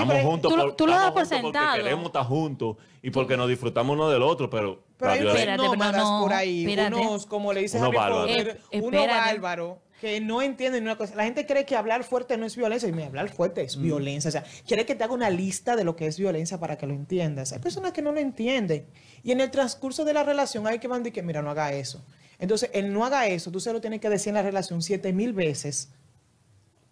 Estamos 0.00 0.22
juntos, 0.22 0.52
tú, 0.52 0.76
por, 0.76 0.88
lo 0.88 0.94
das 0.94 1.12
por 1.12 1.26
sentado. 1.26 1.66
porque 1.66 1.82
queremos 1.82 2.06
estar 2.06 2.24
juntos 2.24 2.76
y 3.02 3.10
porque 3.10 3.36
nos 3.36 3.48
disfrutamos 3.48 3.94
uno 3.94 4.08
del 4.10 4.22
otro, 4.22 4.50
pero... 4.50 4.84
Pero 4.98 5.12
hay 5.12 5.20
unos 5.20 6.22
por 6.22 6.32
ahí, 6.32 6.66
unos, 6.66 7.26
como 7.26 7.52
le 7.52 7.60
dices 7.60 7.82
a 7.82 7.90
mi 7.90 7.96
poder, 7.96 8.60
eh, 8.70 8.80
uno 8.80 9.06
bárbaro 9.06 9.78
que 10.00 10.20
no 10.20 10.42
entienden 10.42 10.82
una 10.82 10.96
cosa. 10.96 11.14
La 11.14 11.24
gente 11.24 11.46
cree 11.46 11.64
que 11.64 11.74
hablar 11.74 12.04
fuerte 12.04 12.36
no 12.36 12.44
es 12.44 12.56
violencia. 12.56 12.88
Y 12.88 12.92
me 12.92 13.04
hablar 13.04 13.28
fuerte 13.30 13.62
es 13.62 13.76
mm. 13.76 13.82
violencia. 13.82 14.28
O 14.28 14.32
sea, 14.32 14.44
quiere 14.66 14.84
que 14.84 14.94
te 14.94 15.04
haga 15.04 15.14
una 15.14 15.30
lista 15.30 15.76
de 15.76 15.84
lo 15.84 15.96
que 15.96 16.06
es 16.06 16.18
violencia 16.18 16.58
para 16.58 16.76
que 16.76 16.86
lo 16.86 16.94
entiendas. 16.94 17.52
Hay 17.52 17.60
personas 17.60 17.92
que 17.92 18.02
no 18.02 18.12
lo 18.12 18.20
entienden. 18.20 18.86
Y 19.22 19.32
en 19.32 19.40
el 19.40 19.50
transcurso 19.50 20.04
de 20.04 20.12
la 20.12 20.22
relación 20.22 20.66
hay 20.66 20.78
que 20.78 20.88
decir 20.88 21.12
que, 21.12 21.22
mira, 21.22 21.42
no 21.42 21.50
haga 21.50 21.72
eso. 21.72 22.04
Entonces, 22.38 22.70
el 22.74 22.92
no 22.92 23.04
haga 23.04 23.26
eso, 23.28 23.50
tú 23.50 23.60
se 23.60 23.72
lo 23.72 23.80
tienes 23.80 24.00
que 24.00 24.10
decir 24.10 24.28
en 24.28 24.34
la 24.34 24.42
relación 24.42 24.82
siete 24.82 25.12
mil 25.12 25.32
veces 25.32 25.90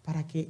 para 0.03 0.25
que 0.25 0.49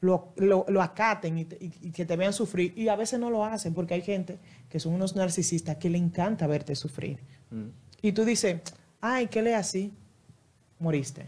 lo, 0.00 0.32
lo, 0.36 0.82
acaten 0.82 1.38
y, 1.38 1.44
que 1.44 2.06
te 2.06 2.16
vean 2.16 2.32
sufrir. 2.32 2.72
Y 2.76 2.88
a 2.88 2.96
veces 2.96 3.20
no 3.20 3.30
lo 3.30 3.44
hacen 3.44 3.74
porque 3.74 3.94
hay 3.94 4.02
gente 4.02 4.38
que 4.68 4.80
son 4.80 4.94
unos 4.94 5.14
narcisistas 5.14 5.76
que 5.76 5.90
le 5.90 5.98
encanta 5.98 6.46
verte 6.46 6.74
sufrir. 6.74 7.20
Mm. 7.50 7.68
Y 8.02 8.12
tú 8.12 8.24
dices, 8.24 8.60
ay, 9.00 9.26
¿qué 9.26 9.42
le 9.42 9.54
así? 9.54 9.92
Moriste. 10.78 11.22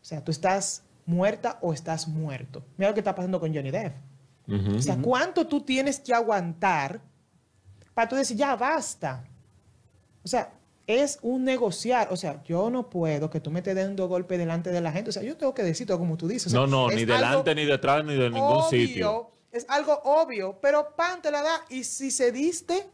O 0.00 0.04
sea, 0.04 0.24
tú 0.24 0.30
estás 0.30 0.82
muerta 1.04 1.58
o 1.60 1.72
estás 1.72 2.08
muerto. 2.08 2.64
Mira 2.78 2.90
lo 2.90 2.94
que 2.94 3.00
está 3.00 3.14
pasando 3.14 3.38
con 3.38 3.54
Johnny 3.54 3.70
Depp. 3.70 3.94
O 4.48 4.80
sea, 4.80 4.96
¿cuánto 4.96 5.46
tú 5.48 5.60
tienes 5.62 5.98
que 5.98 6.14
aguantar 6.14 7.00
para 7.94 8.08
tú 8.08 8.14
decir, 8.14 8.36
ya 8.36 8.54
basta? 8.54 9.24
O 10.22 10.28
sea, 10.28 10.52
es 10.86 11.18
un 11.22 11.44
negociar. 11.44 12.08
O 12.10 12.16
sea, 12.16 12.42
yo 12.44 12.70
no 12.70 12.88
puedo 12.88 13.30
que 13.30 13.40
tú 13.40 13.50
me 13.50 13.60
estés 13.60 13.74
dando 13.74 14.08
golpe 14.08 14.38
delante 14.38 14.70
de 14.70 14.80
la 14.80 14.92
gente. 14.92 15.10
O 15.10 15.12
sea, 15.12 15.22
yo 15.22 15.36
tengo 15.36 15.54
que 15.54 15.62
decir 15.62 15.86
todo 15.86 15.98
como 15.98 16.16
tú 16.16 16.28
dices. 16.28 16.52
no, 16.52 16.66
no, 16.66 16.88
ni 16.88 17.04
delante, 17.04 17.54
ni 17.54 17.64
detrás, 17.64 18.04
ni 18.04 18.14
de 18.14 18.30
ningún 18.30 18.64
sitio. 18.70 19.30
Es 19.52 19.64
algo 19.68 20.00
obvio, 20.04 20.58
pero 20.60 20.94
pan 20.96 21.22
te 21.22 21.30
la 21.30 21.42
da. 21.42 21.64
Y 21.70 21.84
si 21.84 22.10
se 22.10 22.30
diste 22.30 22.86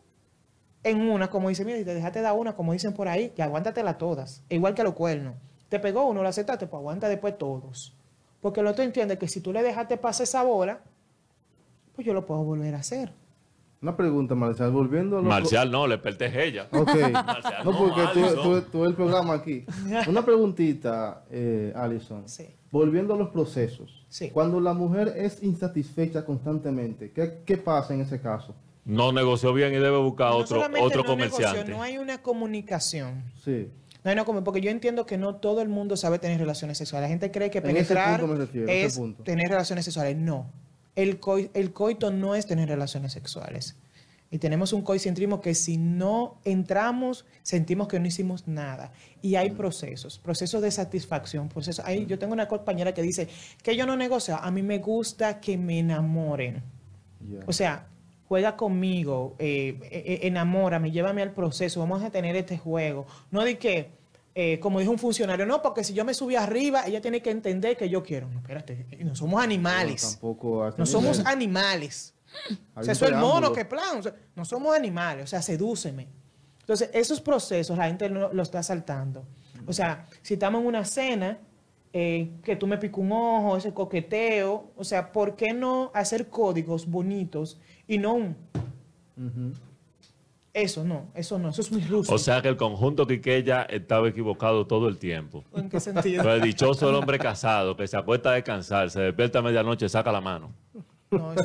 en 0.85 1.01
una, 1.01 1.29
como 1.29 1.49
dice, 1.49 1.65
mira, 1.65 1.79
si 1.79 1.85
te 1.85 1.95
dejaste 1.95 2.21
dar 2.21 2.35
una, 2.35 2.55
como 2.55 2.73
dicen 2.73 2.93
por 2.93 3.09
ahí, 3.09 3.31
que 3.31 3.43
aguántatela 3.43 3.99
todas. 3.99 4.43
Igual 4.49 4.75
que 4.75 4.85
los 4.85 4.95
cuernos. 4.95 5.35
Te 5.69 5.79
pegó 5.81 6.07
uno, 6.07 6.23
lo 6.23 6.29
aceptaste, 6.29 6.67
pues 6.67 6.79
aguanta 6.79 7.09
después 7.09 7.37
todos. 7.37 7.97
Porque 8.41 8.61
el 8.61 8.67
otro 8.67 8.85
entiende 8.85 9.19
que 9.19 9.29
si 9.29 9.41
tú 9.41 9.53
le 9.53 9.63
dejaste 9.63 9.97
pasar 9.97 10.25
esa 10.25 10.43
bola, 10.43 10.81
pues 11.95 12.07
yo 12.07 12.15
lo 12.15 12.27
puedo 12.27 12.43
volver 12.43 12.75
a 12.75 12.79
hacer. 12.79 13.13
Una 13.83 13.97
pregunta, 13.97 14.37
Marcial, 14.37 14.71
volviendo 14.71 15.19
a 15.19 15.23
Marcial 15.23 15.69
no, 15.69 15.89
le 15.89 15.99
pertenece 15.99 16.45
ella. 16.45 16.69
Ok. 16.71 16.95
no, 17.65 17.77
porque 17.77 18.03
tú, 18.15 18.63
tú, 18.71 18.85
el 18.85 18.95
programa 18.95 19.35
aquí. 19.35 19.65
Una 20.07 20.25
preguntita, 20.25 21.25
eh, 21.29 21.73
Alison. 21.75 22.29
Sí. 22.29 22.47
Volviendo 22.71 23.15
a 23.15 23.17
los 23.17 23.31
procesos. 23.31 24.07
Sí. 24.09 24.31
Cuando 24.31 24.61
la 24.61 24.73
mujer 24.73 25.13
es 25.17 25.43
insatisfecha 25.43 26.25
constantemente, 26.25 27.11
¿qué, 27.11 27.43
qué 27.45 27.57
pasa 27.57 27.93
en 27.93 28.03
ese 28.03 28.21
caso? 28.21 28.55
No 28.85 29.11
negoció 29.11 29.53
bien 29.53 29.73
y 29.73 29.79
debe 29.79 29.99
buscar 29.99 30.31
otro, 30.31 30.63
otro 30.81 31.05
comerciante. 31.05 31.69
no 31.69 31.83
hay 31.83 31.99
una 31.99 32.23
comunicación. 32.23 33.25
Sí. 33.45 33.69
No 34.05 34.11
hay 34.11 34.17
una 34.17 34.45
porque 34.45 34.61
yo 34.61 34.71
entiendo 34.71 35.07
que 35.07 35.19
no 35.19 35.37
todo 35.37 35.61
el 35.61 35.69
mundo 35.69 35.97
sabe 35.97 36.21
tener 36.21 36.39
relaciones 36.39 36.79
sexuales. 36.79 37.07
La 37.07 37.11
gente 37.11 37.33
cree 37.33 37.51
que 37.51 37.61
penetrar 37.61 38.25
es 38.69 39.01
tener 39.25 39.49
relaciones 39.49 39.85
sexuales. 39.85 40.17
No 40.17 40.63
el, 40.97 41.21
el 41.55 41.73
coito 41.73 42.11
no 42.11 42.35
es 42.35 42.47
tener 42.47 42.69
relaciones 42.69 43.13
sexuales. 43.13 43.77
Y 44.33 44.39
tenemos 44.39 44.73
un 44.73 44.81
coicentrismo 44.81 45.43
que 45.43 45.55
si 45.55 45.77
no 45.77 46.39
entramos, 46.45 47.27
sentimos 47.43 47.87
que 47.87 48.01
no 48.01 48.07
hicimos 48.07 48.49
nada. 48.49 48.91
Y 49.21 49.35
hay 49.35 49.51
procesos, 49.51 50.19
procesos 50.19 50.63
de 50.63 50.71
satisfacción. 50.71 51.51
Procesos. 51.51 51.85
Ahí, 51.85 52.07
yo 52.07 52.19
tengo 52.19 52.33
una 52.33 52.49
compañera 52.49 52.95
que 52.95 53.03
dice 53.03 53.29
que 53.63 53.77
yo 53.77 53.85
no 53.85 53.95
negocio, 53.95 54.37
a 54.37 54.51
mí 54.51 54.63
me 54.63 54.79
gusta 54.79 55.39
que 55.39 55.59
me 55.59 55.81
enamoren. 55.81 56.63
O 57.47 57.53
sea, 57.53 57.89
juega 58.27 58.57
conmigo, 58.57 59.37
eh, 59.39 59.79
eh, 59.83 60.03
eh, 60.07 60.21
enamórame, 60.23 60.91
llévame 60.91 61.21
al 61.21 61.33
proceso, 61.33 61.81
vamos 61.81 62.03
a 62.03 62.09
tener 62.09 62.35
este 62.35 62.57
juego. 62.57 63.05
No 63.31 63.45
de 63.45 63.59
que 63.59 63.91
eh, 64.35 64.59
como 64.61 64.81
dijo 64.81 64.91
un 64.91 64.99
funcionario, 64.99 65.45
no, 65.45 65.61
porque 65.61 65.85
si 65.85 65.93
yo 65.93 66.05
me 66.05 66.15
subí 66.15 66.37
arriba, 66.37 66.87
ella 66.87 67.01
tiene 67.01 67.21
que 67.21 67.31
entender 67.31 67.77
que 67.77 67.89
yo 67.89 68.03
quiero. 68.03 68.29
No, 68.29 68.39
espérate, 68.39 68.87
no 69.05 69.15
somos 69.15 69.43
animales. 69.43 70.03
No, 70.03 70.11
tampoco 70.11 70.71
no 70.77 70.87
somos 70.87 71.21
animales. 71.27 72.15
O 72.75 72.83
sea, 72.83 72.93
eso 72.95 73.05
es 73.05 73.13
el 73.13 73.19
mono 73.19 73.53
que 73.53 73.67
plan. 73.67 74.03
no 74.35 74.45
somos 74.45 74.75
animales, 74.75 75.25
o 75.25 75.27
sea, 75.27 75.43
sedúceme. 75.43 76.09
Entonces, 76.61 76.91
esos 76.95 77.21
procesos 77.21 77.77
la 77.77 77.87
gente 77.87 78.09
lo, 78.09 78.43
está 78.43 78.63
saltando. 78.63 79.27
O 79.67 79.73
sea, 79.73 80.07
si 80.23 80.35
estamos 80.35 80.63
en 80.63 80.69
una 80.69 80.85
cena, 80.85 81.39
eh, 81.93 82.31
que 82.43 82.57
tú 82.57 82.67
me 82.67 82.79
pico 82.79 83.03
un 83.03 83.13
ojo, 83.13 83.57
ese 83.59 83.75
coqueteo, 83.75 84.71
o 84.77 84.85
sea, 84.85 85.13
¿por 85.13 85.37
qué 85.37 85.53
no 85.53 85.91
hacer 85.93 86.29
códigos 86.29 86.87
bonitos 86.87 87.61
y 87.87 87.99
no 87.99 88.15
un... 88.15 88.37
Eso 90.55 90.85
no, 90.85 91.11
eso 91.15 91.39
no, 91.39 91.49
eso 91.49 91.63
es 91.63 91.73
muy 91.73 91.83
ruso. 91.83 92.13
O 92.13 92.19
sea 92.19 92.43
que 92.43 92.49
el 92.49 92.59
conjunto 92.59 93.07
Quiqueya 93.07 93.63
estaba 93.63 94.09
equivocado 94.09 94.67
todo 94.67 94.87
el 94.87 94.99
tiempo. 94.99 95.45
¿En 95.55 95.71
qué 95.71 95.81
sentido? 95.81 96.23
Pues 96.23 96.35
el 96.37 96.43
dichoso 96.43 96.91
el 96.91 96.95
hombre 96.95 97.19
casado 97.19 97.75
que 97.75 97.87
se 97.89 97.97
acuesta 97.97 98.31
a 98.31 98.35
descansar, 98.35 98.91
se 98.91 99.01
despierta 99.01 99.39
a 99.39 99.43
medianoche, 99.43 99.89
saca 99.89 100.13
la 100.13 100.21
mano. 100.21 100.53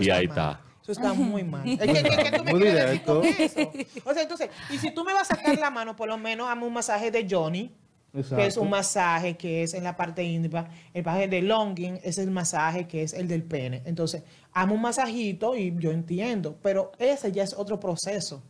y 0.02 0.10
ahí 0.10 0.26
está. 0.26 0.60
Eso 0.82 0.92
está 0.92 1.14
muy 1.14 1.44
mal. 1.44 1.68
Es 1.68 1.80
que, 1.80 2.38
tú 2.38 2.44
me 2.44 2.52
muy 2.52 2.64
directo. 2.64 3.22
eso. 3.24 3.72
O 4.06 4.14
sea, 4.14 4.24
entonces, 4.24 4.50
y 4.70 4.78
si 4.78 4.92
tú 4.92 5.04
me 5.06 5.14
vas 5.14 5.30
a 5.32 5.36
sacar 5.36 5.58
la 5.58 5.70
mano, 5.70 5.96
por 5.96 6.08
lo 6.08 6.18
menos 6.18 6.50
hazme 6.50 6.66
un 6.66 6.74
masaje 6.74 7.10
de 7.10 7.28
Johnny, 7.30 7.74
que 8.12 8.46
es 8.46 8.58
un 8.58 8.70
masaje 8.70 9.38
que 9.38 9.64
es 9.64 9.74
en 9.74 9.84
la 9.84 9.96
parte 9.96 10.24
íntima. 10.24 10.70
El 10.94 11.04
masaje 11.04 11.28
de 11.28 11.42
Longing 11.42 12.00
es 12.04 12.18
el 12.18 12.32
masaje 12.32 12.88
que 12.88 13.04
es 13.04 13.14
el 13.14 13.28
del 13.28 13.44
pene. 13.44 13.84
Entonces, 13.86 14.24
hazme 14.54 14.74
un 14.74 14.82
masajito 14.82 15.56
y 15.56 15.74
yo 15.78 15.92
entiendo, 15.92 16.58
pero 16.62 16.92
ese 17.00 17.32
ya 17.32 17.44
es 17.44 17.54
otro 17.54 17.80
proceso. 17.80 18.44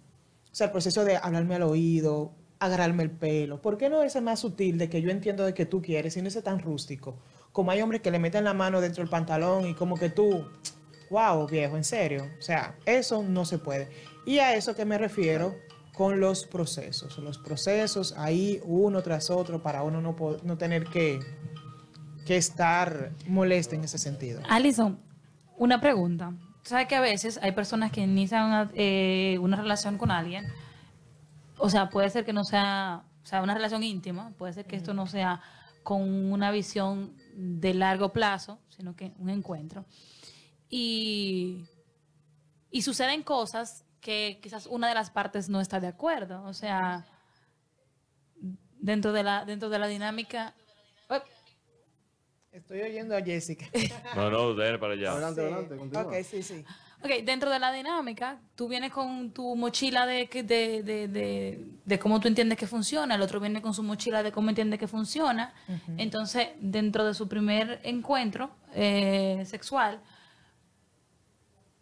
Sea, 0.57 0.65
el 0.65 0.71
proceso 0.71 1.05
de 1.05 1.17
hablarme 1.17 1.53
al 1.53 1.61
oído, 1.61 2.31
agarrarme 2.57 3.03
el 3.03 3.11
pelo. 3.11 3.61
¿Por 3.61 3.77
qué 3.77 3.91
no 3.91 4.01
ese 4.01 4.21
más 4.21 4.39
sutil 4.39 4.79
de 4.79 4.89
que 4.89 5.03
yo 5.03 5.11
entiendo 5.11 5.45
de 5.45 5.53
que 5.53 5.67
tú 5.67 5.83
quieres 5.83 6.17
y 6.17 6.21
no 6.23 6.29
ese 6.29 6.41
tan 6.41 6.57
rústico? 6.57 7.19
Como 7.51 7.69
hay 7.69 7.79
hombres 7.83 8.01
que 8.01 8.09
le 8.09 8.17
meten 8.17 8.43
la 8.43 8.55
mano 8.55 8.81
dentro 8.81 9.03
del 9.03 9.09
pantalón 9.11 9.67
y 9.67 9.75
como 9.75 9.97
que 9.97 10.09
tú, 10.09 10.47
wow, 11.11 11.45
viejo, 11.47 11.77
en 11.77 11.83
serio. 11.83 12.27
O 12.39 12.41
sea, 12.41 12.75
eso 12.87 13.21
no 13.21 13.45
se 13.45 13.59
puede. 13.59 13.87
Y 14.25 14.39
a 14.39 14.55
eso 14.55 14.75
que 14.75 14.83
me 14.83 14.97
refiero 14.97 15.53
con 15.93 16.19
los 16.19 16.47
procesos. 16.47 17.19
Los 17.19 17.37
procesos 17.37 18.15
ahí 18.17 18.59
uno 18.65 19.03
tras 19.03 19.29
otro 19.29 19.61
para 19.61 19.83
uno 19.83 20.01
no, 20.01 20.15
no 20.41 20.57
tener 20.57 20.85
que, 20.85 21.19
que 22.25 22.35
estar 22.35 23.11
molesto 23.27 23.75
en 23.75 23.83
ese 23.83 23.99
sentido. 23.99 24.41
Alison, 24.49 24.97
una 25.55 25.79
pregunta 25.79 26.33
sabes 26.67 26.87
que 26.87 26.95
a 26.95 27.01
veces 27.01 27.39
hay 27.41 27.53
personas 27.53 27.91
que 27.91 28.01
inician 28.01 28.69
eh, 28.73 29.37
una, 29.39 29.57
relación 29.57 29.97
con 29.97 30.11
alguien, 30.11 30.45
o 31.57 31.69
sea, 31.69 31.89
puede 31.89 32.09
ser 32.09 32.25
que 32.25 32.33
no 32.33 32.43
sea, 32.43 33.03
o 33.23 33.25
sea, 33.25 33.41
una 33.41 33.53
relación 33.53 33.83
íntima, 33.83 34.31
puede 34.37 34.53
ser 34.53 34.65
que 34.65 34.75
esto 34.75 34.93
no 34.93 35.07
sea 35.07 35.41
con 35.83 36.01
una 36.31 36.51
visión 36.51 37.15
de 37.33 37.73
largo 37.73 38.11
plazo, 38.11 38.59
sino 38.69 38.95
que 38.95 39.13
un 39.17 39.29
encuentro. 39.29 39.85
Y, 40.69 41.65
y 42.69 42.81
suceden 42.81 43.23
cosas 43.23 43.85
que 44.01 44.39
quizás 44.43 44.67
una 44.67 44.89
de 44.89 44.95
las 44.95 45.09
partes 45.09 45.49
no 45.49 45.61
está 45.61 45.79
de 45.79 45.87
acuerdo, 45.87 46.43
o 46.43 46.53
sea, 46.53 47.05
dentro 48.79 49.13
de 49.13 49.23
la, 49.23 49.45
dentro 49.45 49.69
de 49.69 49.79
la 49.79 49.87
dinámica... 49.87 50.53
Estoy 52.57 52.81
oyendo 52.81 53.15
a 53.15 53.21
Jessica. 53.21 53.67
No, 54.15 54.31
no, 54.31 54.53
déjale 54.55 54.79
para 54.79 54.93
allá. 54.93 55.11
Adelante, 55.11 55.41
adelante, 55.41 55.77
continúa. 55.77 56.03
Ok, 56.07 56.13
sí, 56.23 56.41
sí. 56.41 56.65
Ok, 57.03 57.23
dentro 57.23 57.51
de 57.51 57.59
la 57.59 57.71
dinámica, 57.71 58.39
tú 58.55 58.67
vienes 58.67 58.91
con 58.91 59.29
tu 59.31 59.55
mochila 59.55 60.07
de, 60.07 60.25
de, 60.25 60.81
de, 60.81 61.67
de, 61.85 61.99
cómo 61.99 62.19
tú 62.19 62.27
entiendes 62.27 62.57
que 62.57 62.65
funciona, 62.65 63.13
el 63.13 63.21
otro 63.21 63.39
viene 63.39 63.61
con 63.61 63.75
su 63.75 63.83
mochila 63.83 64.23
de 64.23 64.31
cómo 64.31 64.49
entiende 64.49 64.79
que 64.79 64.87
funciona. 64.87 65.53
Entonces, 65.97 66.47
dentro 66.59 67.05
de 67.05 67.13
su 67.13 67.27
primer 67.27 67.79
encuentro 67.83 68.49
eh, 68.73 69.43
sexual, 69.45 70.01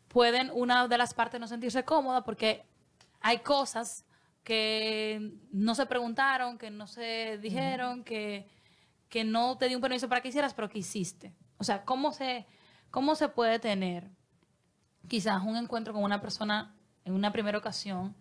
pueden 0.09 0.51
una 0.53 0.89
de 0.89 0.97
las 0.97 1.13
partes 1.13 1.39
no 1.39 1.47
sentirse 1.47 1.85
cómoda 1.85 2.25
porque 2.25 2.63
hay 3.21 3.39
cosas 3.39 4.03
que 4.43 5.31
no 5.53 5.73
se 5.75 5.85
preguntaron, 5.85 6.57
que 6.57 6.69
no 6.69 6.87
se 6.87 7.37
dijeron, 7.37 8.03
que 8.03 8.47
que 9.15 9.23
no 9.23 9.57
te 9.57 9.69
dio 9.69 9.77
un 9.77 9.81
permiso 9.81 10.09
para 10.09 10.19
que 10.19 10.27
hicieras, 10.27 10.53
pero 10.53 10.67
que 10.67 10.79
hiciste. 10.79 11.31
O 11.57 11.63
sea, 11.63 11.85
¿cómo 11.85 12.11
se, 12.11 12.45
cómo 12.91 13.15
se 13.15 13.29
puede 13.29 13.59
tener 13.59 14.09
quizás 15.07 15.41
un 15.41 15.55
encuentro 15.55 15.93
con 15.93 16.03
una 16.03 16.19
persona 16.19 16.75
en 17.05 17.13
una 17.13 17.31
primera 17.31 17.57
ocasión 17.57 18.13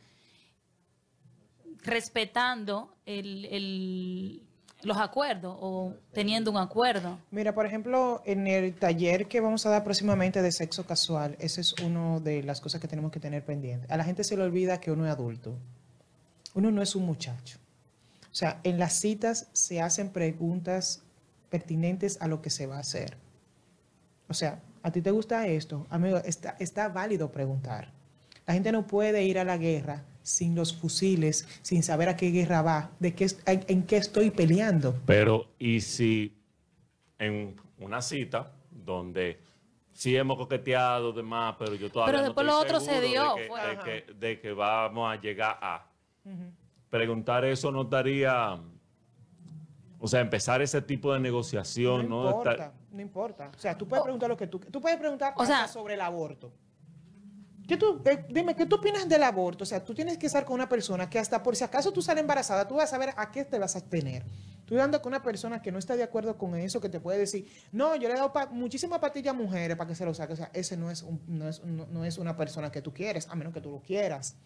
respetando 1.83 2.95
los 4.85 4.97
acuerdos 4.99 5.57
o 5.59 5.97
teniendo 6.13 6.53
un 6.53 6.59
acuerdo? 6.59 7.19
Mira, 7.33 7.53
por 7.53 7.67
ejemplo, 7.67 8.23
en 8.25 8.47
el 8.47 8.77
taller 8.77 9.27
que 9.27 9.41
vamos 9.41 9.67
a 9.67 9.71
dar 9.71 9.83
próximamente 9.83 10.43
de 10.43 10.53
sexo 10.53 10.87
casual, 10.87 11.35
esa 11.41 11.61
es 11.61 11.73
una 11.83 12.21
de 12.21 12.45
las 12.45 12.61
cosas 12.61 12.81
que 12.81 12.87
tenemos 12.87 13.11
que 13.11 13.19
tener 13.19 13.45
pendiente. 13.45 13.93
A 13.93 13.97
la 13.97 14.05
gente 14.05 14.23
se 14.23 14.37
le 14.37 14.45
olvida 14.45 14.79
que 14.79 14.93
uno 14.93 15.07
es 15.07 15.11
adulto. 15.11 15.59
Uno 16.55 16.71
no 16.71 16.83
es 16.83 16.95
un 16.95 17.05
muchacho. 17.05 17.59
O 18.35 18.37
sea, 18.37 18.61
en 18.65 18.81
las 18.81 18.95
citas 18.95 19.49
se 19.53 19.81
hacen 19.81 20.11
preguntas 20.11 21.05
pertinentes 21.51 22.21
a 22.21 22.27
lo 22.27 22.43
que 22.43 22.51
se 22.51 22.67
va 22.67 22.79
a 22.79 22.81
hacer. 22.81 23.17
O 24.27 24.35
sea, 24.35 24.61
¿a 24.83 24.91
ti 24.91 25.01
te 25.03 25.13
gusta 25.13 25.47
esto? 25.47 25.87
Amigo, 25.89 26.17
está, 26.17 26.57
está 26.59 26.89
válido 26.89 27.31
preguntar. 27.31 27.93
La 28.45 28.55
gente 28.55 28.73
no 28.73 28.89
puede 28.89 29.23
ir 29.23 29.39
a 29.39 29.45
la 29.45 29.57
guerra 29.57 30.03
sin 30.23 30.57
los 30.57 30.75
fusiles, 30.75 31.47
sin 31.63 31.85
saber 31.85 32.09
a 32.09 32.17
qué 32.17 32.33
guerra 32.33 32.61
va, 32.61 32.91
de 32.99 33.15
qué, 33.15 33.29
en, 33.47 33.85
qué 33.85 33.99
estoy 33.99 34.33
peleando. 34.33 35.01
Pero, 35.07 35.47
¿y 35.61 35.81
si 35.81 36.37
en 37.21 37.55
una 37.79 38.03
cita 38.03 38.51
donde 38.69 39.39
sí 39.93 40.17
hemos 40.17 40.37
coqueteado 40.39 41.13
demás, 41.13 41.55
pero 41.57 41.77
yo 41.77 41.89
todavía 41.89 42.13
pero 42.13 42.25
después 42.25 42.45
lo 42.45 42.59
otro 42.59 42.81
se 42.81 43.01
dio, 43.01 43.37
de 44.19 44.41
que, 44.41 44.53
vamos 44.53 45.13
a 45.13 45.21
llegar 45.21 45.57
a 45.63 45.87
preguntar 46.95 47.45
eso 47.45 47.73
no 47.73 47.83
daría 47.83 48.57
o 49.99 50.07
sea, 50.07 50.21
empezar 50.21 50.63
ese 50.63 50.81
tipo 50.81 51.13
de 51.13 51.19
negociación, 51.19 52.09
¿no? 52.09 52.27
Importa, 52.27 52.73
no 52.93 53.01
importa. 53.01 53.51
O 53.57 53.59
sea, 53.59 53.77
tú 53.77 53.89
puedes 53.89 54.05
preguntar 54.05 54.29
lo 54.29 54.37
que 54.37 54.47
tú... 54.47 54.61
Tú 54.61 54.81
puedes 54.81 54.97
preguntar 54.99 55.35
sobre 55.69 55.95
el 55.95 56.01
aborto. 56.01 56.53
¿Qué 57.67 57.77
tú, 57.77 58.01
eh, 58.05 58.25
dime, 58.29 58.55
¿qué 58.55 58.67
tú 58.67 58.77
opinas 58.77 59.09
del 59.09 59.25
aborto? 59.25 59.65
O 59.65 59.67
sea, 59.67 59.83
tú 59.83 59.93
tienes 59.93 60.19
que 60.19 60.27
estar 60.27 60.45
con 60.45 60.55
una 60.55 60.69
persona 60.69 61.11
que 61.11 61.19
hasta 61.19 61.43
por 61.43 61.57
si 61.57 61.65
acaso 61.65 61.91
tú 61.91 62.01
sales 62.01 62.21
embarazada, 62.21 62.69
tú 62.69 62.77
vas 62.77 62.85
a 62.85 62.87
saber 62.89 63.15
a 63.17 63.33
qué 63.33 63.45
te 63.45 63.59
vas 63.59 63.75
a 63.75 63.81
tener. 63.81 64.25
Tú 64.67 64.75
andando 64.75 65.03
con 65.03 65.11
una 65.11 65.23
persona 65.23 65.61
que 65.61 65.73
no 65.73 65.79
está 65.79 65.97
de 65.97 66.03
acuerdo 66.03 66.39
con 66.39 66.55
eso, 66.55 66.81
que 66.81 66.89
te 66.89 67.01
puede 67.01 67.19
decir, 67.19 67.51
no, 67.73 67.97
yo 67.97 68.09
le 68.09 68.15
he 68.15 68.19
dado 68.19 68.33
muchísimas 68.53 69.01
patillas 69.01 69.35
a 69.35 69.37
mujeres 69.37 69.77
para 69.77 69.89
que 69.89 69.95
se 69.97 70.05
lo 70.05 70.15
saque. 70.15 70.35
O 70.35 70.37
sea, 70.37 70.51
ese 70.53 70.77
no 70.77 70.91
es, 70.91 71.05
no, 71.27 71.49
es, 71.49 71.65
no, 71.65 72.05
es 72.05 72.19
una 72.19 72.37
persona 72.37 72.71
que 72.71 72.83
tú 72.83 72.93
quieres, 72.93 73.27
a 73.29 73.35
menos 73.35 73.53
que 73.53 73.61
tú 73.61 73.71
lo 73.71 73.81
quieras. 73.81 74.37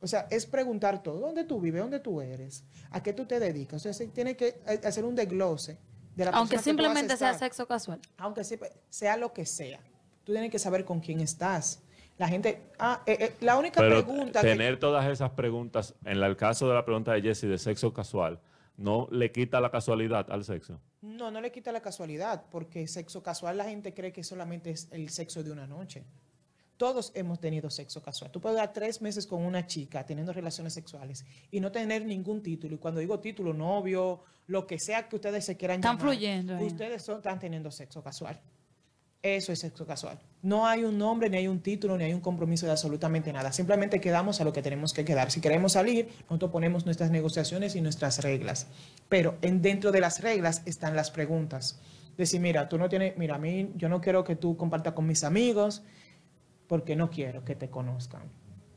O 0.00 0.06
sea, 0.06 0.26
es 0.30 0.46
preguntar 0.46 1.02
todo. 1.02 1.20
¿Dónde 1.20 1.44
tú 1.44 1.60
vives? 1.60 1.80
¿Dónde 1.80 2.00
tú 2.00 2.20
eres? 2.20 2.64
¿A 2.90 3.02
qué 3.02 3.12
tú 3.12 3.24
te 3.26 3.40
dedicas? 3.40 3.84
O 3.84 3.92
sea, 3.92 4.06
tiene 4.12 4.36
que 4.36 4.60
eh, 4.66 4.80
hacer 4.84 5.04
un 5.04 5.14
desglose 5.14 5.78
de 6.14 6.24
la 6.24 6.30
Aunque 6.32 6.58
simplemente 6.58 7.16
sea 7.16 7.34
sexo 7.34 7.66
casual. 7.66 8.00
Aunque 8.18 8.42
sea 8.88 9.16
lo 9.16 9.32
que 9.32 9.46
sea. 9.46 9.80
Tú 10.24 10.32
tienes 10.32 10.50
que 10.50 10.58
saber 10.58 10.84
con 10.84 11.00
quién 11.00 11.20
estás 11.20 11.80
la 12.18 12.28
gente, 12.28 12.62
ah, 12.78 13.02
eh, 13.04 13.16
eh, 13.20 13.34
la 13.40 13.58
única 13.58 13.80
pregunta. 13.80 14.40
Tener 14.40 14.78
todas 14.78 15.06
esas 15.06 15.30
preguntas, 15.32 15.94
en 16.04 16.22
el 16.22 16.36
caso 16.36 16.66
de 16.66 16.74
la 16.74 16.84
pregunta 16.84 17.12
de 17.12 17.20
Jesse 17.20 17.42
de 17.42 17.58
sexo 17.58 17.92
casual, 17.92 18.40
¿no 18.78 19.06
le 19.10 19.30
quita 19.32 19.60
la 19.60 19.70
casualidad 19.70 20.30
al 20.30 20.44
sexo? 20.44 20.80
No, 21.02 21.30
no 21.30 21.42
le 21.42 21.52
quita 21.52 21.72
la 21.72 21.82
casualidad, 21.82 22.44
porque 22.50 22.88
sexo 22.88 23.22
casual 23.22 23.58
la 23.58 23.64
gente 23.64 23.92
cree 23.92 24.12
que 24.12 24.24
solamente 24.24 24.70
es 24.70 24.88
el 24.92 25.10
sexo 25.10 25.42
de 25.42 25.52
una 25.52 25.66
noche. 25.66 26.04
Todos 26.76 27.12
hemos 27.14 27.40
tenido 27.40 27.70
sexo 27.70 28.02
casual. 28.02 28.30
Tú 28.30 28.40
puedes 28.40 28.58
dar 28.58 28.72
tres 28.72 29.00
meses 29.00 29.26
con 29.26 29.42
una 29.42 29.66
chica 29.66 30.04
teniendo 30.04 30.32
relaciones 30.32 30.74
sexuales 30.74 31.24
y 31.50 31.60
no 31.60 31.72
tener 31.72 32.04
ningún 32.04 32.42
título. 32.42 32.74
Y 32.74 32.78
cuando 32.78 33.00
digo 33.00 33.18
título, 33.20 33.54
novio, 33.54 34.20
lo 34.46 34.66
que 34.66 34.78
sea 34.78 35.08
que 35.08 35.16
ustedes 35.16 35.44
se 35.44 35.56
quieran 35.56 35.76
están 35.76 35.98
fluyendo. 35.98 36.58
Ustedes 36.58 37.08
están 37.08 37.38
teniendo 37.38 37.70
sexo 37.70 38.02
casual. 38.02 38.40
Eso 39.22 39.52
es 39.52 39.58
sexo 39.58 39.86
casual. 39.86 40.18
No 40.42 40.66
hay 40.66 40.84
un 40.84 40.98
nombre, 40.98 41.28
ni 41.28 41.38
hay 41.38 41.48
un 41.48 41.60
título, 41.60 41.96
ni 41.96 42.04
hay 42.04 42.12
un 42.12 42.20
compromiso 42.20 42.66
de 42.66 42.72
absolutamente 42.72 43.32
nada. 43.32 43.50
Simplemente 43.50 44.00
quedamos 44.00 44.40
a 44.40 44.44
lo 44.44 44.52
que 44.52 44.62
tenemos 44.62 44.92
que 44.92 45.04
quedar. 45.04 45.32
Si 45.32 45.40
queremos 45.40 45.72
salir, 45.72 46.08
nosotros 46.28 46.52
ponemos 46.52 46.84
nuestras 46.84 47.10
negociaciones 47.10 47.74
y 47.74 47.80
nuestras 47.80 48.22
reglas. 48.22 48.68
Pero 49.08 49.36
en, 49.42 49.62
dentro 49.62 49.90
de 49.90 50.00
las 50.00 50.20
reglas 50.20 50.62
están 50.66 50.94
las 50.94 51.10
preguntas. 51.10 51.80
Decir, 52.16 52.40
mira, 52.40 52.68
tú 52.68 52.78
no 52.78 52.88
tienes, 52.88 53.16
mira, 53.18 53.34
a 53.34 53.38
mí 53.38 53.72
yo 53.74 53.88
no 53.88 54.00
quiero 54.00 54.22
que 54.22 54.36
tú 54.36 54.56
compartas 54.56 54.92
con 54.92 55.06
mis 55.06 55.24
amigos 55.24 55.82
porque 56.66 56.96
no 56.96 57.10
quiero 57.10 57.44
que 57.44 57.54
te 57.54 57.70
conozcan. 57.70 58.22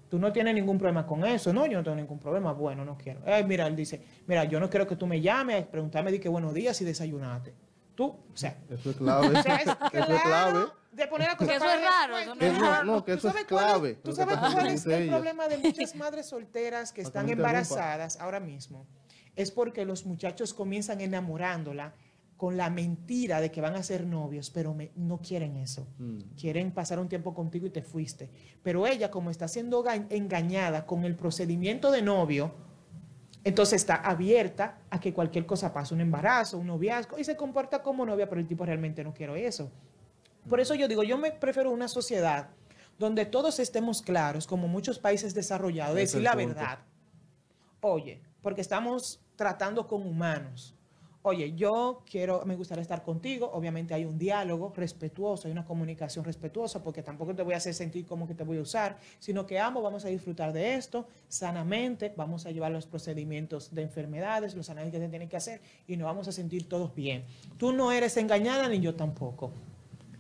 Tú 0.10 0.18
no 0.18 0.34
tienes 0.34 0.56
ningún 0.56 0.78
problema 0.78 1.06
con 1.06 1.24
eso, 1.24 1.54
no, 1.54 1.68
yo 1.68 1.78
no 1.78 1.84
tengo 1.84 1.98
ningún 1.98 2.20
problema, 2.20 2.52
bueno, 2.52 2.84
no 2.84 2.98
quiero. 2.98 3.22
Eh, 3.28 3.44
mira, 3.44 3.68
él 3.68 3.76
dice, 3.76 4.02
mira, 4.26 4.44
yo 4.46 4.60
no 4.60 4.70
quiero 4.70 4.88
que 4.88 4.96
tú 4.96 5.06
me 5.06 5.22
llames, 5.22 5.66
preguntarme 5.68 6.12
de 6.12 6.20
qué 6.20 6.30
buenos 6.30 6.54
días 6.54 6.82
y 6.82 6.86
desayunate. 6.86 7.54
Tú, 7.94 8.06
o 8.06 8.36
sea. 8.38 8.58
Eso 8.70 8.90
es 8.90 8.96
clave. 8.96 9.28
O 9.28 9.44
sea, 9.44 9.56
es, 9.58 9.68
eso 9.68 10.14
es 10.14 10.22
clave. 10.22 10.66
De 10.92 11.08
poner 11.08 11.28
la 11.28 11.38
cosa 11.38 11.56
eso 11.56 11.66
es 11.70 11.82
raro. 11.82 12.18
Eso 12.18 12.36
no, 12.36 12.42
es 12.42 12.60
raro. 12.60 12.86
no, 12.86 13.06
que 13.06 13.14
eso 13.14 13.28
es 13.30 13.46
clave. 13.46 13.96
¿Tú 13.96 14.12
sabes 14.14 14.38
cuál 14.38 14.68
es 14.68 14.86
el 14.86 15.10
problema 15.10 15.48
de 15.48 15.58
muchas 15.58 15.96
madres 15.96 16.28
solteras 16.28 16.92
que 16.92 17.02
están 17.02 17.30
embarazadas 17.30 18.20
ahora 18.20 18.40
mismo? 18.40 18.88
Es 19.36 19.52
porque 19.52 19.86
los 19.86 20.06
muchachos 20.06 20.54
comienzan 20.54 21.02
enamorándola 21.02 21.94
con 22.40 22.56
la 22.56 22.70
mentira 22.70 23.42
de 23.42 23.52
que 23.52 23.60
van 23.60 23.76
a 23.76 23.84
ser 23.84 24.08
novios, 24.08 24.50
pero 24.50 24.74
no 24.96 25.18
quieren 25.18 25.58
eso. 25.58 25.86
Mm. 25.98 26.20
Quieren 26.40 26.72
pasar 26.72 26.98
un 26.98 27.10
tiempo 27.10 27.34
contigo 27.34 27.68
y 27.68 27.70
te 27.70 27.82
fuiste. 27.82 28.30
Pero 28.64 28.88
ella, 28.88 29.12
como 29.12 29.30
está 29.30 29.50
siendo 29.50 29.84
engañada 30.10 30.86
con 30.86 31.04
el 31.04 31.18
procedimiento 31.18 31.92
de 31.92 32.02
novio, 32.02 32.54
entonces 33.44 33.82
está 33.82 33.96
abierta 33.96 34.78
a 34.90 35.02
que 35.02 35.14
cualquier 35.14 35.46
cosa 35.46 35.74
pase, 35.74 35.94
un 35.94 36.00
embarazo, 36.00 36.58
un 36.58 36.68
noviazgo, 36.68 37.20
y 37.20 37.26
se 37.26 37.36
comporta 37.36 37.84
como 37.84 38.06
novia, 38.06 38.30
pero 38.30 38.40
el 38.40 38.48
tipo 38.48 38.66
realmente 38.66 39.04
no 39.04 39.14
quiere 39.14 39.46
eso. 39.46 39.70
Por 40.48 40.62
eso 40.62 40.76
yo 40.76 40.88
digo, 40.88 41.04
yo 41.04 41.18
me 41.18 41.34
prefiero 41.34 41.72
una 41.72 41.90
sociedad 41.90 42.52
donde 42.98 43.26
todos 43.26 43.60
estemos 43.60 44.02
claros, 44.02 44.48
como 44.48 44.70
muchos 44.70 44.98
países 44.98 45.34
desarrollados, 45.34 45.94
de 45.94 46.02
decir 46.04 46.22
la 46.22 46.36
verdad. 46.36 46.80
Oye, 47.82 48.22
porque 48.42 48.62
estamos 48.62 49.20
tratando 49.36 49.88
con 49.88 50.08
humanos 50.08 50.79
oye, 51.22 51.54
yo 51.56 52.02
quiero, 52.10 52.44
me 52.46 52.56
gustaría 52.56 52.82
estar 52.82 53.04
contigo, 53.04 53.50
obviamente 53.54 53.94
hay 53.94 54.06
un 54.06 54.18
diálogo 54.18 54.72
respetuoso, 54.76 55.48
hay 55.48 55.52
una 55.52 55.66
comunicación 55.66 56.24
respetuosa, 56.24 56.82
porque 56.82 57.04
tampoco 57.04 57.36
te 57.36 57.44
voy 57.44 57.54
a 57.54 57.58
hacer 57.58 57.74
sentir 57.74 58.06
como 58.06 58.28
que 58.28 58.34
te 58.34 58.44
voy 58.44 58.58
a 58.58 58.62
usar, 58.62 58.98
sino 59.20 59.46
que 59.46 59.60
ambos 59.60 59.84
vamos 59.84 60.06
a 60.06 60.08
disfrutar 60.08 60.54
de 60.54 60.76
esto 60.76 61.08
sanamente, 61.28 62.14
vamos 62.16 62.46
a 62.46 62.52
llevar 62.52 62.72
los 62.72 62.86
procedimientos 62.86 63.74
de 63.74 63.82
enfermedades, 63.82 64.56
los 64.56 64.70
análisis 64.70 64.94
que 64.94 65.06
se 65.06 65.10
tienen 65.10 65.30
que 65.30 65.38
hacer 65.38 65.62
y 65.88 65.98
nos 65.98 66.06
vamos 66.06 66.28
a 66.28 66.32
sentir 66.32 66.70
todos 66.70 66.96
bien. 66.96 67.26
Tú 67.58 67.74
no 67.74 67.92
eres 67.92 68.16
engañada 68.18 68.70
ni 68.70 68.80
yo 68.80 68.96
tampoco. 68.96 69.52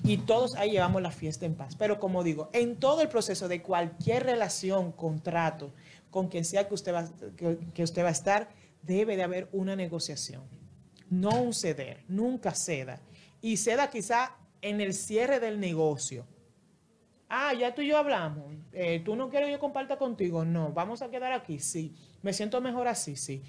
Y 0.03 0.17
todos 0.17 0.55
ahí 0.55 0.71
llevamos 0.71 1.01
la 1.01 1.11
fiesta 1.11 1.45
en 1.45 1.55
paz. 1.55 1.75
Pero 1.75 1.99
como 1.99 2.23
digo, 2.23 2.49
en 2.53 2.77
todo 2.77 3.01
el 3.01 3.09
proceso 3.09 3.49
de 3.49 3.61
cualquier 3.61 4.23
relación, 4.23 4.93
contrato, 4.93 5.71
con 6.09 6.29
quien 6.29 6.45
sea 6.45 6.67
que 6.67 6.73
usted 6.73 6.93
va, 6.93 7.07
que 7.73 7.83
usted 7.83 8.03
va 8.03 8.07
a 8.07 8.11
estar, 8.11 8.49
debe 8.81 9.17
de 9.17 9.23
haber 9.23 9.49
una 9.51 9.75
negociación 9.75 10.58
no 11.09 11.51
ceder, 11.53 12.03
nunca 12.07 12.53
ceda. 12.53 13.01
Y 13.41 13.57
ceda 13.57 13.89
quizá 13.89 14.35
en 14.61 14.81
el 14.81 14.93
cierre 14.93 15.39
del 15.39 15.59
negocio. 15.59 16.25
Ah, 17.29 17.53
ya 17.53 17.75
tú 17.75 17.81
y 17.81 17.87
yo 17.87 17.97
hablamos. 17.97 18.53
Eh, 18.73 19.01
tú 19.05 19.15
no 19.15 19.29
quieres 19.29 19.47
que 19.47 19.53
yo 19.53 19.59
comparta 19.59 19.97
contigo. 19.97 20.43
No, 20.43 20.73
vamos 20.73 21.01
a 21.01 21.09
quedar 21.09 21.31
aquí. 21.31 21.59
Sí, 21.59 21.95
me 22.21 22.33
siento 22.33 22.59
mejor 22.59 22.87
así, 22.87 23.15
sí. 23.15 23.43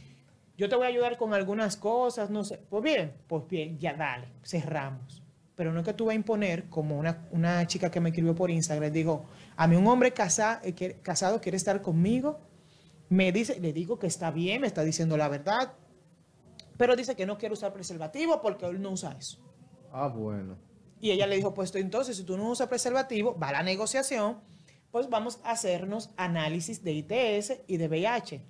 Yo 0.57 0.68
te 0.68 0.77
voy 0.77 0.85
a 0.85 0.88
ayudar 0.88 1.16
con 1.16 1.33
algunas 1.33 1.77
cosas, 1.77 2.29
no 2.29 2.44
sé. 2.44 2.61
Pues 2.68 2.83
bien, 2.83 3.14
pues 3.27 3.49
bien, 3.49 3.79
ya 3.79 3.94
dale, 3.94 4.29
cerramos. 4.44 5.23
Pero 5.57 5.73
no 5.73 5.81
es 5.81 5.87
que 5.87 5.94
tú 5.94 6.07
vas 6.07 6.12
a 6.12 6.16
imponer, 6.16 6.68
como 6.68 6.99
una, 6.99 7.66
chica 7.66 7.90
que 7.90 8.01
me 8.01 8.11
escribió 8.11 8.35
por 8.35 8.51
Instagram, 8.51 8.92
digo, 8.92 9.25
a 9.57 9.66
mí 9.66 9.77
un 9.77 9.87
hombre 9.87 10.09
eh, 10.09 10.96
casado 11.03 11.40
quiere 11.40 11.57
estar 11.57 11.83
conmigo, 11.83 12.40
me 13.09 13.33
dice, 13.33 13.59
le 13.61 13.73
digo 13.73 13.99
que 13.99 14.07
está 14.07 14.31
bien, 14.31 14.61
me 14.61 14.66
está 14.66 14.85
diciendo 14.85 15.16
la 15.16 15.29
verdad, 15.29 15.73
pero 16.80 16.96
dice 16.96 17.14
que 17.14 17.26
no 17.26 17.36
quiere 17.36 17.52
usar 17.52 17.74
preservativo 17.74 18.40
porque 18.40 18.64
él 18.64 18.80
no 18.80 18.92
usa 18.92 19.14
eso. 19.18 19.38
Ah, 19.92 20.08
bueno. 20.08 20.56
Y 20.98 21.10
ella 21.10 21.26
le 21.26 21.36
dijo, 21.36 21.52
pues 21.52 21.74
entonces, 21.74 22.16
si 22.16 22.24
tú 22.24 22.38
no 22.38 22.48
usas 22.48 22.68
preservativo, 22.68 23.38
va 23.38 23.52
la 23.52 23.62
negociación, 23.62 24.40
pues 24.90 25.10
vamos 25.10 25.40
a 25.44 25.50
hacernos 25.50 26.08
análisis 26.16 26.82
de 26.82 26.92
ITS 26.92 27.64
y 27.66 27.76
de 27.76 27.86
VIH. 27.86 28.42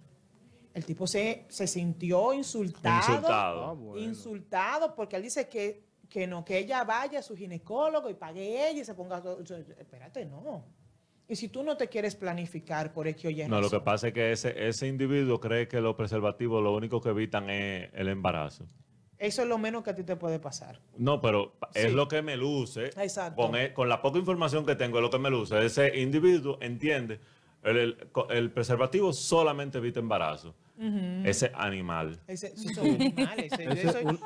El 0.74 0.84
tipo 0.84 1.08
se, 1.08 1.44
se 1.48 1.66
sintió 1.66 2.32
insultado. 2.32 2.98
Insultado. 2.98 3.64
Ah, 3.64 3.98
insultado 3.98 4.94
porque 4.94 5.16
él 5.16 5.22
dice 5.22 5.48
que, 5.48 5.82
que 6.08 6.28
no, 6.28 6.44
que 6.44 6.58
ella 6.58 6.84
vaya 6.84 7.18
a 7.18 7.22
su 7.22 7.34
ginecólogo 7.34 8.08
y 8.10 8.14
pague 8.14 8.70
ella 8.70 8.82
y 8.82 8.84
se 8.84 8.94
ponga... 8.94 9.20
Espérate, 9.76 10.24
no. 10.24 10.66
Y 11.30 11.36
si 11.36 11.48
tú 11.48 11.62
no 11.62 11.76
te 11.76 11.88
quieres 11.88 12.16
planificar 12.16 12.92
por 12.92 13.06
X 13.06 13.26
o 13.26 13.30
Y 13.30 13.46
No, 13.46 13.60
lo 13.60 13.70
que 13.70 13.78
pasa 13.78 14.08
es 14.08 14.14
que 14.14 14.32
ese, 14.32 14.68
ese 14.68 14.88
individuo 14.88 15.38
cree 15.38 15.68
que 15.68 15.80
los 15.80 15.94
preservativos 15.94 16.60
lo 16.60 16.74
único 16.74 17.00
que 17.00 17.10
evitan 17.10 17.48
es 17.48 17.88
el 17.94 18.08
embarazo. 18.08 18.66
Eso 19.16 19.42
es 19.42 19.48
lo 19.48 19.56
menos 19.56 19.84
que 19.84 19.90
a 19.90 19.94
ti 19.94 20.02
te 20.02 20.16
puede 20.16 20.40
pasar. 20.40 20.80
No, 20.96 21.20
pero 21.20 21.52
es 21.72 21.92
lo 21.92 22.08
que 22.08 22.20
me 22.20 22.36
luce. 22.36 22.86
Exacto. 22.86 23.40
Con, 23.40 23.54
e, 23.54 23.72
con, 23.72 23.88
la 23.88 24.02
poca 24.02 24.18
información 24.18 24.66
que 24.66 24.74
tengo, 24.74 24.98
es 24.98 25.02
lo 25.02 25.10
que 25.10 25.20
me 25.20 25.30
luce. 25.30 25.64
Ese 25.64 26.00
individuo 26.00 26.58
entiende, 26.60 27.20
el, 27.62 27.96
el 28.30 28.50
preservativo 28.50 29.12
solamente 29.12 29.78
evita 29.78 30.00
embarazo 30.00 30.56
ese 31.24 31.52
animal. 31.54 32.18
Ese, 32.26 32.54
animales. 32.80 33.52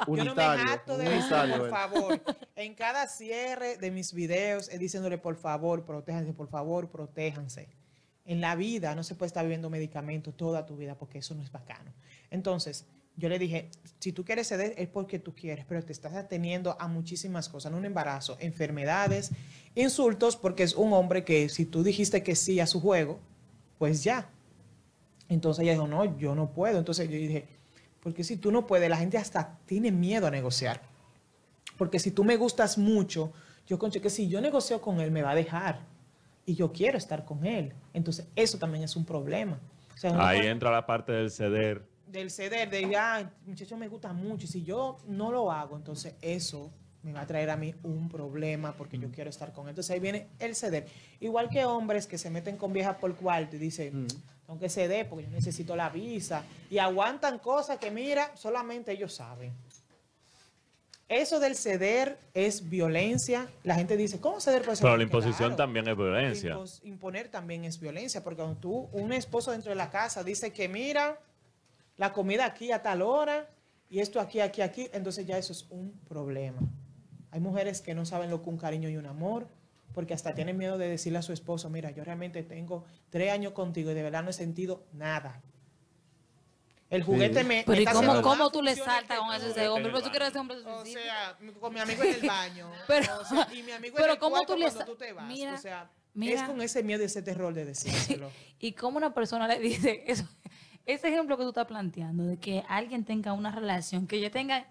yo 0.06 0.24
no 0.24 0.34
me 0.34 0.42
jacto 0.42 0.96
de 0.96 1.18
eso, 1.18 1.36
por 1.58 1.70
favor. 1.70 2.22
En 2.54 2.74
cada 2.74 3.08
cierre 3.08 3.76
de 3.76 3.90
mis 3.90 4.12
videos, 4.14 4.68
es 4.68 4.78
diciéndole, 4.78 5.18
por 5.18 5.36
favor, 5.36 5.84
protéjanse, 5.84 6.32
por 6.32 6.48
favor, 6.48 6.88
protéjanse. 6.90 7.68
En 8.24 8.40
la 8.40 8.54
vida 8.54 8.94
no 8.94 9.02
se 9.02 9.16
puede 9.16 9.28
estar 9.28 9.44
viviendo 9.44 9.68
medicamentos 9.68 10.36
toda 10.36 10.64
tu 10.64 10.76
vida 10.76 10.96
porque 10.96 11.18
eso 11.18 11.34
no 11.34 11.42
es 11.42 11.50
bacano. 11.50 11.92
Entonces, 12.30 12.86
yo 13.16 13.28
le 13.28 13.38
dije, 13.38 13.70
si 13.98 14.12
tú 14.12 14.24
quieres 14.24 14.48
ceder 14.48 14.74
es 14.76 14.88
porque 14.88 15.18
tú 15.18 15.34
quieres, 15.34 15.64
pero 15.64 15.84
te 15.84 15.92
estás 15.92 16.14
ateniendo 16.14 16.76
a 16.80 16.88
muchísimas 16.88 17.48
cosas, 17.48 17.72
un 17.72 17.84
embarazo, 17.84 18.36
enfermedades, 18.40 19.30
insultos, 19.74 20.36
porque 20.36 20.62
es 20.62 20.74
un 20.74 20.92
hombre 20.92 21.24
que 21.24 21.48
si 21.48 21.64
tú 21.64 21.82
dijiste 21.82 22.22
que 22.22 22.34
sí 22.34 22.60
a 22.60 22.66
su 22.66 22.80
juego, 22.80 23.20
pues 23.78 24.02
ya, 24.02 24.30
Entonces 25.28 25.62
ella 25.62 25.72
dijo, 25.72 25.86
no, 25.86 26.16
yo 26.18 26.34
no 26.34 26.50
puedo. 26.50 26.78
Entonces 26.78 27.08
yo 27.08 27.16
dije, 27.16 27.46
porque 28.00 28.24
si 28.24 28.36
tú 28.36 28.52
no 28.52 28.66
puedes, 28.66 28.88
la 28.90 28.96
gente 28.96 29.16
hasta 29.16 29.58
tiene 29.66 29.90
miedo 29.90 30.26
a 30.26 30.30
negociar. 30.30 30.82
Porque 31.78 31.98
si 31.98 32.10
tú 32.10 32.24
me 32.24 32.36
gustas 32.36 32.78
mucho, 32.78 33.32
yo 33.66 33.78
concho 33.78 34.00
que 34.00 34.10
si 34.10 34.28
yo 34.28 34.40
negocio 34.40 34.80
con 34.80 35.00
él, 35.00 35.10
me 35.10 35.22
va 35.22 35.30
a 35.30 35.34
dejar. 35.34 35.80
Y 36.46 36.54
yo 36.54 36.72
quiero 36.72 36.98
estar 36.98 37.24
con 37.24 37.46
él. 37.46 37.72
Entonces 37.94 38.26
eso 38.36 38.58
también 38.58 38.84
es 38.84 38.94
un 38.96 39.04
problema. 39.04 39.58
Ahí 40.02 40.46
entra 40.46 40.70
la 40.70 40.84
parte 40.84 41.12
del 41.12 41.30
ceder. 41.30 41.82
Del 42.06 42.30
ceder, 42.30 42.68
de, 42.70 42.94
ah, 42.96 43.30
muchacho 43.46 43.76
me 43.76 43.88
gusta 43.88 44.12
mucho. 44.12 44.44
Y 44.44 44.48
si 44.48 44.62
yo 44.62 44.98
no 45.08 45.32
lo 45.32 45.50
hago, 45.50 45.76
entonces 45.76 46.14
eso 46.20 46.70
me 47.02 47.12
va 47.12 47.22
a 47.22 47.26
traer 47.26 47.50
a 47.50 47.56
mí 47.56 47.74
un 47.82 48.08
problema 48.08 48.72
porque 48.72 48.98
yo 48.98 49.08
mm. 49.08 49.12
quiero 49.12 49.30
estar 49.30 49.52
con 49.52 49.64
él. 49.64 49.70
Entonces 49.70 49.90
ahí 49.90 50.00
viene 50.00 50.28
el 50.38 50.54
ceder. 50.54 50.86
Igual 51.20 51.48
que 51.48 51.64
hombres 51.64 52.06
que 52.06 52.18
se 52.18 52.30
meten 52.30 52.56
con 52.56 52.72
viejas 52.72 52.96
por 52.96 53.14
cuarto 53.14 53.56
y 53.56 53.58
dicen, 53.58 54.04
mm. 54.04 54.06
Tengo 54.54 54.60
que 54.60 54.68
ceder 54.68 55.08
porque 55.08 55.24
yo 55.24 55.30
necesito 55.30 55.74
la 55.76 55.90
visa. 55.90 56.44
Y 56.70 56.78
aguantan 56.78 57.38
cosas 57.38 57.78
que, 57.78 57.90
mira, 57.90 58.30
solamente 58.36 58.92
ellos 58.92 59.14
saben. 59.14 59.52
Eso 61.08 61.38
del 61.38 61.54
ceder 61.54 62.18
es 62.32 62.68
violencia. 62.70 63.48
La 63.62 63.74
gente 63.74 63.96
dice, 63.96 64.20
¿cómo 64.20 64.40
ceder 64.40 64.62
puede 64.62 64.76
ser? 64.76 64.84
Pero 64.84 64.96
la 64.96 65.02
imposición 65.02 65.54
también 65.56 65.86
es 65.86 65.96
violencia. 65.96 66.56
Imponer 66.82 67.28
también 67.28 67.64
es 67.64 67.78
violencia, 67.78 68.24
porque 68.24 68.36
cuando 68.36 68.56
tú, 68.58 68.88
un 68.92 69.12
esposo 69.12 69.50
dentro 69.50 69.70
de 69.70 69.76
la 69.76 69.90
casa 69.90 70.24
dice 70.24 70.52
que 70.52 70.68
mira, 70.68 71.18
la 71.96 72.12
comida 72.12 72.46
aquí 72.46 72.72
a 72.72 72.82
tal 72.82 73.02
hora 73.02 73.48
y 73.90 74.00
esto 74.00 74.18
aquí, 74.18 74.40
aquí, 74.40 74.62
aquí, 74.62 74.88
entonces 74.92 75.26
ya 75.26 75.36
eso 75.36 75.52
es 75.52 75.66
un 75.70 75.92
problema. 76.08 76.60
Hay 77.30 77.40
mujeres 77.40 77.80
que 77.80 77.94
no 77.94 78.06
saben 78.06 78.30
lo 78.30 78.42
que 78.42 78.48
un 78.48 78.56
cariño 78.56 78.88
y 78.88 78.96
un 78.96 79.06
amor, 79.06 79.46
porque 79.94 80.12
hasta 80.12 80.34
tienen 80.34 80.58
miedo 80.58 80.76
de 80.76 80.88
decirle 80.88 81.18
a 81.18 81.22
su 81.22 81.32
esposo, 81.32 81.70
mira, 81.70 81.90
yo 81.92 82.04
realmente 82.04 82.42
tengo 82.42 82.84
tres 83.10 83.32
años 83.32 83.52
contigo 83.52 83.92
y 83.92 83.94
de 83.94 84.02
verdad 84.02 84.22
no 84.22 84.30
he 84.30 84.34
sentido 84.34 84.84
nada. 84.92 85.40
El 86.90 87.02
juguete 87.02 87.44
me. 87.44 87.64
Pero 87.66 87.80
¿y 87.80 87.84
cómo, 87.86 88.22
cómo 88.22 88.50
tú 88.50 88.62
le 88.62 88.76
saltas 88.76 89.18
con 89.18 89.32
ese 89.34 89.68
hombre? 89.68 89.90
Pero 89.90 90.02
tú 90.02 90.10
quieres 90.10 90.28
ese 90.28 90.38
hombre 90.38 90.58
O 90.58 90.84
sea, 90.84 91.36
con 91.60 91.72
mi 91.72 91.80
amigo 91.80 92.02
en 92.02 92.14
el 92.14 92.28
baño. 92.28 92.70
pero, 92.86 93.20
o 93.20 93.24
sea, 93.24 93.48
y 93.52 93.62
mi 93.62 93.72
amigo 93.72 93.96
pero 93.96 94.08
en 94.08 94.12
el 94.12 94.18
¿cómo 94.18 94.44
tú 94.44 94.56
le 94.56 94.66
cuando 94.66 94.84
tú 94.84 94.96
te 94.96 95.12
vas. 95.12 95.26
Mira, 95.26 95.54
o 95.54 95.58
sea, 95.58 95.90
mira, 96.12 96.40
es 96.40 96.42
con 96.42 96.60
ese 96.60 96.82
miedo 96.82 97.02
y 97.02 97.06
ese 97.06 97.22
terror 97.22 97.54
de 97.54 97.64
decírselo. 97.64 98.30
y 98.58 98.72
cómo 98.72 98.98
una 98.98 99.14
persona 99.14 99.48
le 99.48 99.58
dice 99.58 100.04
eso. 100.06 100.28
Ese 100.86 101.08
ejemplo 101.08 101.38
que 101.38 101.44
tú 101.44 101.48
estás 101.48 101.66
planteando 101.66 102.24
de 102.24 102.36
que 102.36 102.62
alguien 102.68 103.06
tenga 103.06 103.32
una 103.32 103.50
relación, 103.50 104.06
que 104.06 104.20
yo 104.20 104.30
tenga 104.30 104.66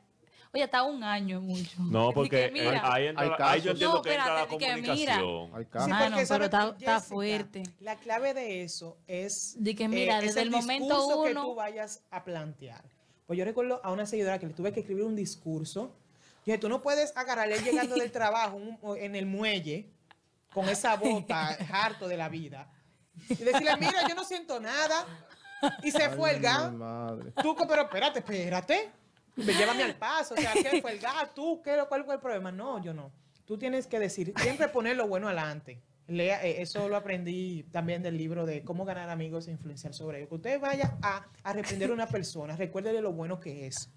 Oye, 0.55 0.65
está 0.65 0.83
un 0.83 1.03
año 1.03 1.41
mucho. 1.41 1.81
No, 1.81 2.11
porque 2.11 2.51
ahí, 2.83 3.07
entra, 3.07 3.57
yo 3.57 3.71
entiendo 3.71 4.03
que 4.03 4.13
entra 4.13 4.35
la 4.35 4.45
comunicación. 4.47 5.51
Sí, 5.57 5.91
pero 6.29 6.45
está, 6.45 6.99
fuerte. 7.01 7.63
La 7.79 7.95
clave 7.95 8.35
de 8.35 8.63
eso 8.63 8.97
es, 9.07 9.55
de 9.57 9.73
que 9.73 9.87
mira, 9.87 10.19
eh, 10.19 10.27
desde 10.27 10.43
el, 10.43 10.51
momento 10.51 11.07
uno 11.07 11.23
que 11.23 11.33
tú 11.33 11.55
vayas 11.55 12.03
a 12.11 12.23
plantear. 12.23 12.83
Pues 13.25 13.39
yo 13.39 13.45
recuerdo 13.45 13.81
a 13.83 13.91
una 13.91 14.05
seguidora 14.05 14.37
que 14.37 14.45
le 14.45 14.53
tuve 14.53 14.71
que 14.71 14.81
escribir 14.81 15.05
un 15.05 15.15
discurso. 15.15 15.95
Yo 16.45 16.51
dije, 16.51 16.59
tú 16.59 16.69
no 16.69 16.83
puedes 16.83 17.17
agarrarle 17.17 17.59
llegando 17.59 17.95
del 17.95 18.11
trabajo 18.11 18.59
en 18.95 19.15
el 19.15 19.25
muelle 19.25 19.89
con 20.53 20.69
esa 20.69 20.97
bota 20.97 21.47
harto 21.73 22.07
de 22.07 22.17
la 22.17 22.29
vida 22.29 22.71
y 23.27 23.35
decirle, 23.35 23.75
mira, 23.79 24.07
yo 24.07 24.13
no 24.13 24.23
siento 24.23 24.59
nada. 24.59 25.03
Y 25.81 25.89
se 25.89 26.09
fue 26.09 26.35
el 26.35 26.41
gas. 26.41 26.71
Tú, 27.41 27.55
pero 27.67 27.83
espérate, 27.83 28.19
espérate. 28.19 29.02
Llévame 29.35 29.83
al 29.83 29.95
paso. 29.95 30.33
O 30.35 30.37
sea, 30.37 30.53
¿qué 30.53 30.81
fue 30.81 30.93
el 30.93 30.99
gato? 30.99 31.31
¿Tú? 31.33 31.61
¿Qué, 31.61 31.77
¿Cuál 31.87 32.05
fue 32.05 32.15
el 32.15 32.19
problema? 32.19 32.51
No, 32.51 32.81
yo 32.81 32.93
no. 32.93 33.11
Tú 33.45 33.57
tienes 33.57 33.87
que 33.87 33.99
decir, 33.99 34.33
siempre 34.37 34.67
poner 34.69 34.95
lo 34.95 35.07
bueno 35.07 35.27
adelante. 35.27 35.81
Lea, 36.07 36.43
eh, 36.45 36.61
eso 36.61 36.89
lo 36.89 36.97
aprendí 36.97 37.63
también 37.71 38.01
del 38.03 38.17
libro 38.17 38.45
de 38.45 38.63
cómo 38.63 38.83
ganar 38.83 39.09
amigos 39.09 39.47
e 39.47 39.51
influenciar 39.51 39.93
sobre 39.93 40.17
ellos. 40.17 40.29
Que 40.29 40.35
usted 40.35 40.59
vaya 40.59 40.97
a, 41.01 41.25
a 41.43 41.53
reprender 41.53 41.91
a 41.91 41.93
una 41.93 42.07
persona, 42.07 42.55
recuérdele 42.55 43.01
lo 43.01 43.13
bueno 43.13 43.39
que 43.39 43.67
es. 43.67 43.89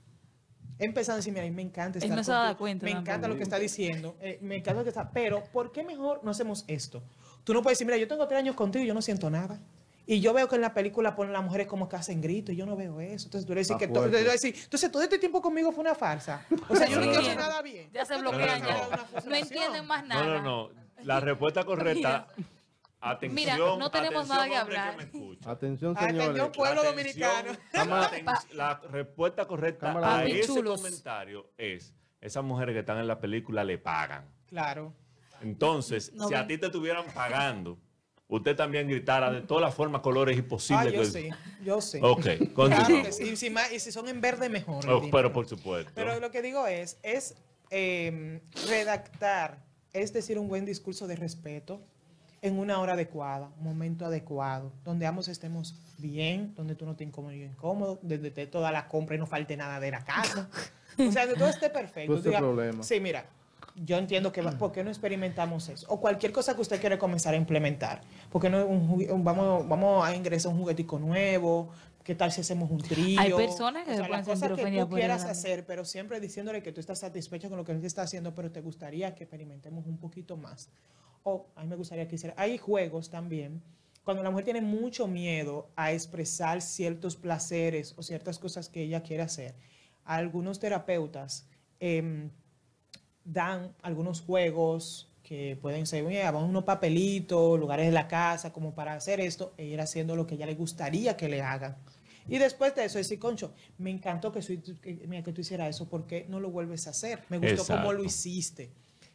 Empezando 0.78 1.14
a 1.14 1.16
decir, 1.16 1.32
mira, 1.32 1.50
me 1.50 1.62
encanta 1.62 1.98
estar 1.98 2.50
no 2.50 2.58
cuenta, 2.58 2.84
me 2.84 2.90
encanta 2.90 3.28
lo 3.28 3.36
que 3.36 3.42
está 3.42 3.58
diciendo, 3.58 4.16
eh, 4.20 4.38
me 4.42 4.56
encanta 4.56 4.80
lo 4.80 4.84
que 4.84 4.90
está, 4.90 5.10
pero 5.10 5.42
¿por 5.44 5.72
qué 5.72 5.82
mejor 5.82 6.20
no 6.22 6.30
hacemos 6.30 6.64
esto? 6.68 7.02
Tú 7.44 7.54
no 7.54 7.62
puedes 7.62 7.78
decir, 7.78 7.86
mira, 7.86 7.96
yo 7.96 8.06
tengo 8.06 8.26
tres 8.28 8.40
años 8.40 8.54
contigo 8.54 8.84
y 8.84 8.88
yo 8.88 8.94
no 8.94 9.00
siento 9.00 9.30
nada. 9.30 9.58
Y 10.08 10.20
yo 10.20 10.32
veo 10.32 10.48
que 10.48 10.54
en 10.54 10.60
la 10.60 10.72
película 10.72 11.16
ponen 11.16 11.30
a 11.30 11.38
las 11.38 11.44
mujeres 11.44 11.66
como 11.66 11.88
que 11.88 11.96
hacen 11.96 12.20
gritos 12.20 12.54
y 12.54 12.56
yo 12.56 12.64
no 12.64 12.76
veo 12.76 13.00
eso. 13.00 13.26
Entonces 13.26 13.44
tú 13.44 13.54
le 13.54 13.60
dices 13.60 13.76
que 13.76 13.88
todo, 13.88 14.08
decir, 14.08 14.54
entonces 14.56 14.90
todo 14.90 15.02
este 15.02 15.18
tiempo 15.18 15.42
conmigo 15.42 15.72
fue 15.72 15.82
una 15.82 15.96
farsa. 15.96 16.46
O 16.68 16.76
sea, 16.76 16.86
yo 16.86 17.00
no, 17.00 17.10
quiero 17.10 17.34
nada 17.34 17.60
bien. 17.60 17.90
Ya 17.92 18.04
se 18.04 18.16
bloquean, 18.16 18.62
no, 19.26 19.34
entienden 19.34 19.84
más 19.84 20.06
nada. 20.06 20.24
No, 20.24 20.34
no, 20.34 20.42
no. 20.42 20.70
La 21.02 21.18
respuesta 21.18 21.64
correcta. 21.64 22.28
Atención, 23.00 23.34
Mira, 23.34 23.56
no 23.56 23.90
tenemos 23.90 24.26
nada 24.26 24.48
que 24.48 24.56
hablar. 24.56 24.96
atención, 25.44 25.96
señores. 25.96 26.20
Atención, 26.20 26.52
pueblo 26.52 26.82
dominicano. 26.82 27.52
la 28.52 28.80
respuesta 28.90 29.44
correcta 29.46 29.92
a 29.92 30.24
ese 30.24 30.62
comentario 30.64 31.50
es: 31.58 31.92
esas 32.20 32.42
mujeres 32.42 32.74
que 32.74 32.80
están 32.80 32.98
en 32.98 33.06
la 33.06 33.20
película 33.20 33.64
le 33.64 33.78
pagan. 33.78 34.24
Claro. 34.46 34.94
Entonces, 35.42 36.12
si 36.28 36.34
a 36.34 36.46
ti 36.46 36.58
te 36.58 36.66
estuvieran 36.66 37.04
pagando 37.12 37.78
usted 38.28 38.56
también 38.56 38.88
gritara 38.88 39.30
de 39.30 39.42
todas 39.42 39.62
las 39.62 39.74
formas, 39.74 40.00
colores 40.00 40.36
y 40.36 40.42
posibles. 40.42 40.86
Ah, 40.86 40.90
yo 40.90 41.04
sí, 41.04 41.30
yo 41.64 41.80
sí. 41.80 41.98
Ok, 42.02 42.26
claro 42.54 43.02
que 43.02 43.12
sí. 43.12 43.34
y 43.74 43.78
si 43.78 43.92
son 43.92 44.08
en 44.08 44.20
verde, 44.20 44.48
mejor. 44.48 44.88
Oh, 44.88 45.02
pero 45.10 45.32
por 45.32 45.46
supuesto. 45.46 45.92
Pero 45.94 46.18
lo 46.20 46.30
que 46.30 46.42
digo 46.42 46.66
es, 46.66 46.98
es 47.02 47.36
em, 47.70 48.40
redactar, 48.68 49.58
es 49.92 50.12
decir, 50.12 50.38
un 50.38 50.48
buen 50.48 50.64
discurso 50.64 51.06
de 51.06 51.16
respeto 51.16 51.80
en 52.42 52.58
una 52.58 52.80
hora 52.80 52.92
adecuada, 52.92 53.50
un 53.58 53.64
momento 53.64 54.06
adecuado, 54.06 54.72
donde 54.84 55.06
ambos 55.06 55.28
estemos 55.28 55.74
bien, 55.98 56.54
donde 56.54 56.74
tú 56.74 56.84
no 56.84 56.94
te 56.94 57.04
incómodo 57.04 57.32
y 57.32 57.42
incómodo, 57.42 57.98
donde 58.02 58.30
te 58.30 58.46
toda 58.46 58.70
la 58.70 58.88
compra 58.88 59.16
y 59.16 59.18
no 59.18 59.26
falte 59.26 59.56
nada 59.56 59.80
de 59.80 59.90
la 59.90 60.04
casa. 60.04 60.48
O 60.98 61.12
sea, 61.12 61.26
donde 61.26 61.38
todo 61.38 61.48
esté 61.48 61.70
perfecto. 61.70 62.12
No 62.12 62.18
es 62.18 62.38
problema. 62.38 62.82
Sí, 62.82 63.00
mira, 63.00 63.26
yo 63.76 63.98
entiendo 63.98 64.32
que, 64.32 64.42
¿por 64.42 64.72
qué 64.72 64.82
no 64.82 64.90
experimentamos 64.90 65.68
eso? 65.68 65.86
O 65.90 66.00
cualquier 66.00 66.32
cosa 66.32 66.54
que 66.54 66.62
usted 66.62 66.80
quiere 66.80 66.98
comenzar 66.98 67.34
a 67.34 67.36
implementar. 67.36 68.00
porque 68.30 68.48
no 68.48 68.66
vamos, 69.18 69.68
vamos 69.68 70.06
a 70.06 70.14
ingresar 70.14 70.52
un 70.52 70.58
juguetico 70.58 70.98
nuevo? 70.98 71.70
¿Qué 72.02 72.14
tal 72.14 72.30
si 72.32 72.40
hacemos 72.40 72.70
un 72.70 72.78
trío? 72.78 73.20
Hay 73.20 73.32
personas 73.32 73.84
que 73.84 74.00
o 74.00 74.08
las 74.08 74.26
cosas 74.26 74.52
que 74.52 74.78
tú 74.80 74.88
quieras 74.90 75.24
hacer, 75.24 75.66
pero 75.66 75.84
siempre 75.84 76.20
diciéndole 76.20 76.62
que 76.62 76.72
tú 76.72 76.80
estás 76.80 77.00
satisfecho 77.00 77.48
con 77.48 77.58
lo 77.58 77.64
que 77.64 77.72
él 77.72 77.84
está 77.84 78.02
haciendo, 78.02 78.34
pero 78.34 78.50
te 78.50 78.60
gustaría 78.60 79.14
que 79.14 79.24
experimentemos 79.24 79.86
un 79.86 79.98
poquito 79.98 80.36
más. 80.36 80.70
O 81.24 81.48
a 81.56 81.62
mí 81.62 81.68
me 81.68 81.76
gustaría 81.76 82.06
que 82.06 82.14
hiciera. 82.14 82.34
Hay 82.38 82.58
juegos 82.58 83.10
también. 83.10 83.60
Cuando 84.04 84.22
la 84.22 84.30
mujer 84.30 84.44
tiene 84.44 84.60
mucho 84.60 85.08
miedo 85.08 85.68
a 85.74 85.90
expresar 85.90 86.62
ciertos 86.62 87.16
placeres 87.16 87.92
o 87.96 88.02
ciertas 88.04 88.38
cosas 88.38 88.68
que 88.68 88.82
ella 88.82 89.02
quiere 89.02 89.24
hacer, 89.24 89.56
algunos 90.04 90.60
terapeutas 90.60 91.48
eh, 91.80 92.30
dan 93.26 93.74
algunos 93.82 94.22
juegos 94.22 95.10
que 95.22 95.58
pueden 95.60 95.86
ser, 95.86 96.04
vamos 96.32 96.48
unos 96.48 96.64
papelitos, 96.64 97.58
lugares 97.58 97.86
de 97.86 97.92
la 97.92 98.06
casa, 98.06 98.52
como 98.52 98.74
para 98.74 98.94
hacer 98.94 99.18
esto 99.20 99.52
e 99.56 99.64
ir 99.64 99.80
haciendo 99.80 100.14
lo 100.14 100.26
que 100.26 100.36
ella 100.36 100.46
le 100.46 100.54
gustaría 100.54 101.16
que 101.16 101.28
le 101.28 101.42
hagan. 101.42 101.76
Y 102.28 102.38
después 102.38 102.74
de 102.74 102.84
eso, 102.84 102.98
decir, 102.98 103.18
Concho, 103.18 103.52
me 103.78 103.90
encantó 103.90 104.32
que, 104.32 104.40
que, 104.40 105.22
que 105.24 105.32
tú 105.32 105.40
hicieras 105.40 105.70
eso, 105.70 105.88
porque 105.88 106.26
no 106.28 106.40
lo 106.40 106.50
vuelves 106.50 106.86
a 106.86 106.90
hacer? 106.90 107.22
Me 107.28 107.38
gustó 107.38 107.66
cómo 107.66 107.92
lo 107.92 108.04
hiciste. 108.04 108.70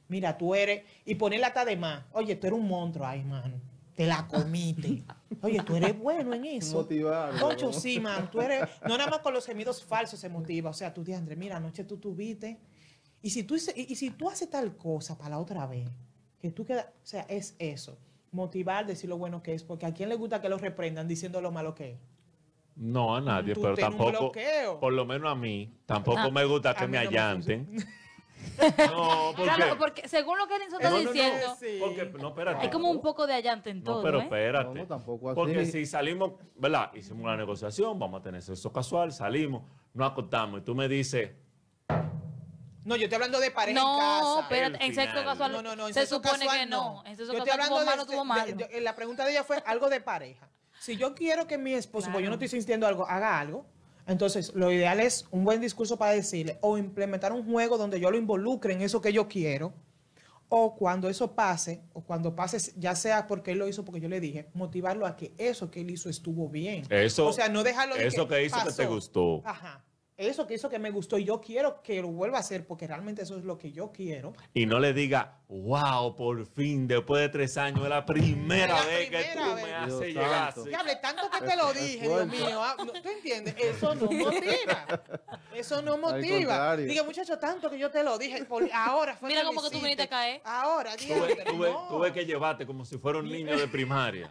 Mira, 0.10 0.38
tú 0.38 0.54
eres, 0.54 0.84
y 1.06 1.16
poner 1.16 1.40
la 1.40 1.52
de 1.66 1.78
más. 1.78 2.04
Oye, 2.12 2.36
tú 2.36 2.48
eres 2.48 2.60
un 2.60 2.68
monstruo, 2.68 3.06
ay, 3.06 3.24
mano. 3.24 3.56
Te 3.96 4.06
la 4.06 4.28
comiste. 4.28 5.04
Oye, 5.42 5.62
tú 5.64 5.76
eres 5.76 5.98
bueno 5.98 6.34
en 6.34 6.46
eso. 6.46 6.78
Motivar. 6.78 7.38
Concho, 7.40 7.72
sí, 7.72 8.00
man. 8.00 8.30
Tú 8.30 8.42
eres, 8.42 8.68
no 8.86 8.98
nada 8.98 9.10
más 9.10 9.20
con 9.20 9.34
los 9.34 9.46
gemidos 9.46 9.84
falsos 9.84 10.20
se 10.20 10.28
motiva. 10.28 10.70
O 10.70 10.74
sea, 10.74 10.94
tú, 10.94 11.06
André, 11.16 11.36
mira, 11.36 11.58
anoche 11.58 11.84
tú 11.86 11.98
tuviste 11.98 12.58
y 13.22 13.30
si 13.30 13.44
tú, 13.44 13.56
y, 13.76 13.96
si 13.96 14.10
tú 14.12 14.30
haces 14.30 14.50
tal 14.50 14.76
cosa 14.76 15.18
para 15.18 15.32
la 15.32 15.40
otra 15.40 15.68
vez, 15.68 15.90
que 16.40 16.52
tú 16.52 16.66
quedas, 16.66 16.88
o 16.88 17.06
sea, 17.06 17.22
es 17.30 17.56
eso. 17.60 17.98
Motivar, 18.32 18.86
decir 18.86 19.10
lo 19.10 19.18
bueno 19.18 19.44
que 19.44 19.54
es, 19.54 19.64
porque 19.64 19.86
a 19.86 19.94
quién 19.94 20.10
le 20.10 20.16
gusta 20.16 20.42
que 20.42 20.50
lo 20.50 20.58
reprendan 20.58 21.08
diciendo 21.08 21.42
lo 21.42 21.52
malo 21.52 21.76
que 21.76 21.92
es. 21.92 22.00
No, 22.76 23.16
a 23.16 23.22
nadie, 23.22 23.54
pero 23.54 23.76
tampoco, 23.76 24.32
por 24.80 24.94
lo 24.94 25.06
menos 25.06 25.32
a 25.32 25.36
mí, 25.36 25.72
tampoco 25.86 26.20
ah, 26.20 26.32
me 26.32 26.46
gusta 26.46 26.74
que 26.74 26.88
me 26.88 26.98
allanten. 26.98 27.68
No, 28.58 29.34
porque, 29.36 29.54
claro, 29.54 29.78
porque 29.78 30.08
según 30.08 30.38
lo 30.38 30.48
que 30.48 30.56
Edison 30.56 30.82
está 30.82 30.98
diciendo, 30.98 31.58
porque, 31.80 32.06
no, 32.20 32.30
espérate, 32.30 32.64
hay 32.64 32.70
como 32.72 32.90
un 32.90 33.02
poco 33.02 33.28
de 33.28 33.34
allante 33.34 33.70
en 33.70 33.84
todo. 33.84 33.98
No, 33.98 34.04
pero 34.04 34.20
¿eh? 34.20 34.24
espérate. 34.24 34.80
No, 34.80 34.88
tampoco 34.88 35.30
así. 35.30 35.36
Porque 35.36 35.66
si 35.66 35.86
salimos, 35.86 36.34
¿verdad? 36.56 36.92
Hicimos 36.96 37.24
una 37.24 37.38
negociación, 37.38 38.00
vamos 38.00 38.20
a 38.20 38.24
tener 38.24 38.42
sexo 38.42 38.72
casual, 38.72 39.12
salimos, 39.12 39.64
nos 39.94 40.12
acostamos 40.12 40.62
y 40.62 40.64
tú 40.64 40.74
me 40.74 40.88
dices, 40.88 41.32
no, 42.84 42.96
yo 42.96 43.04
estoy 43.04 43.16
hablando 43.16 43.40
de 43.40 43.52
pareja 43.52 43.80
en 43.80 43.86
casa. 43.86 44.22
No, 44.22 44.46
pero 44.50 44.76
en 44.80 44.96
sexo 44.96 45.24
casual. 45.24 45.52
No, 45.52 45.62
no, 45.62 45.76
no. 45.76 45.94
se 45.94 46.06
supone 46.06 46.48
que 46.48 46.66
no. 46.66 47.04
En 47.06 47.16
sexo 47.16 47.34
yo 47.34 47.40
estoy 47.40 47.52
hablando 47.52 47.86
malo, 47.86 48.06
tuvo 48.06 48.26
malo. 48.26 48.56
la 48.82 48.96
pregunta 48.96 49.26
de 49.26 49.32
ella 49.32 49.44
fue 49.44 49.62
algo 49.66 49.90
de 49.90 50.02
pareja. 50.02 50.50
Si 50.80 50.98
yo 50.98 51.14
quiero 51.14 51.46
que 51.46 51.58
mi 51.58 51.74
esposo, 51.74 52.10
pues 52.12 52.24
yo 52.24 52.30
no 52.30 52.36
estoy 52.36 52.48
sintiendo 52.48 52.88
algo, 52.88 53.08
haga 53.08 53.40
algo. 53.40 53.66
Entonces, 54.08 54.54
lo 54.56 54.72
ideal 54.72 55.00
es 55.00 55.28
un 55.30 55.44
buen 55.44 55.62
discurso 55.62 55.98
para 55.98 56.12
decirle 56.12 56.58
o 56.62 56.78
implementar 56.78 57.32
un 57.32 57.46
juego 57.46 57.78
donde 57.78 58.00
yo 58.00 58.10
lo 58.10 58.18
involucre 58.18 58.74
en 58.74 58.82
eso 58.82 59.00
que 59.00 59.14
yo 59.14 59.28
quiero. 59.28 59.74
O 60.50 60.76
cuando 60.76 61.08
eso 61.08 61.34
pase, 61.34 61.82
o 61.94 62.02
cuando 62.04 62.36
pase, 62.36 62.74
ya 62.76 62.94
sea 62.96 63.26
porque 63.28 63.52
él 63.52 63.60
lo 63.60 63.70
hizo, 63.70 63.86
porque 63.86 64.02
yo 64.02 64.10
le 64.10 64.20
dije, 64.20 64.50
motivarlo 64.54 65.06
a 65.06 65.16
que 65.16 65.34
eso 65.38 65.72
que 65.72 65.80
él 65.80 65.92
hizo 65.92 66.10
estuvo 66.10 66.50
bien. 66.50 66.84
Eso, 66.90 67.28
o 67.28 67.32
sea, 67.32 67.48
no 67.48 67.64
dejarlo 67.64 67.96
de 67.96 68.08
Eso 68.08 68.28
que, 68.28 68.44
hizo 68.44 68.58
que 68.66 68.74
te 68.74 68.86
gustó. 68.86 69.44
Ajá 69.46 69.82
eso 70.28 70.46
que 70.46 70.54
hizo 70.54 70.70
que 70.70 70.80
me 70.80 70.92
gustó 70.92 71.18
y 71.18 71.26
yo 71.26 71.42
quiero 71.42 71.82
que 71.82 72.02
lo 72.02 72.10
vuelva 72.10 72.38
a 72.38 72.42
hacer 72.42 72.66
porque 72.66 72.88
realmente 72.88 73.24
eso 73.24 73.38
es 73.38 73.44
lo 73.44 73.58
que 73.58 73.72
yo 73.72 73.92
quiero. 73.92 74.34
Y 74.54 74.66
no 74.66 74.80
le 74.80 74.94
diga, 74.94 75.40
wow, 75.48 76.16
por 76.16 76.46
fin, 76.46 76.88
después 76.88 77.22
de 77.22 77.30
tres 77.30 77.58
años, 77.58 77.84
es 77.84 77.90
la 77.90 78.06
primera 78.06 78.84
vez 78.86 79.10
que 79.10 79.26
tú 79.34 79.56
me 79.56 79.74
haces 79.74 80.08
llegar. 80.08 80.54
hable 80.78 80.96
tanto 80.98 81.30
que 81.30 81.46
te 81.46 81.56
lo 81.58 81.74
dije, 81.74 82.08
Dios 82.08 82.28
mío. 82.28 82.62
Ah, 82.62 82.76
¿Tú 82.78 83.10
entiendes? 83.10 83.56
Eso 83.58 83.96
no 83.96 84.06
motiva. 84.12 85.04
Eso 85.56 85.82
no 85.82 85.98
motiva. 85.98 86.78
Diga, 86.78 87.04
muchacho, 87.04 87.38
tanto 87.40 87.70
que 87.70 87.78
yo 87.78 87.90
te 87.90 88.04
lo 88.04 88.18
dije. 88.18 88.46
ahora 88.74 89.16
fue 89.16 89.30
Mira 89.30 89.44
cómo 89.44 89.62
que 89.62 89.70
tú 89.70 89.80
viniste 89.80 90.04
a 90.04 90.08
caer. 90.08 90.42
Ahora, 90.44 90.96
tuve, 90.96 91.36
tuve, 91.46 91.76
tuve 91.90 92.14
que 92.14 92.26
llevarte 92.26 92.66
como 92.66 92.86
si 92.86 92.98
fuera 92.98 93.20
un 93.20 93.30
niño 93.30 93.58
de 93.58 93.68
primaria. 93.68 94.30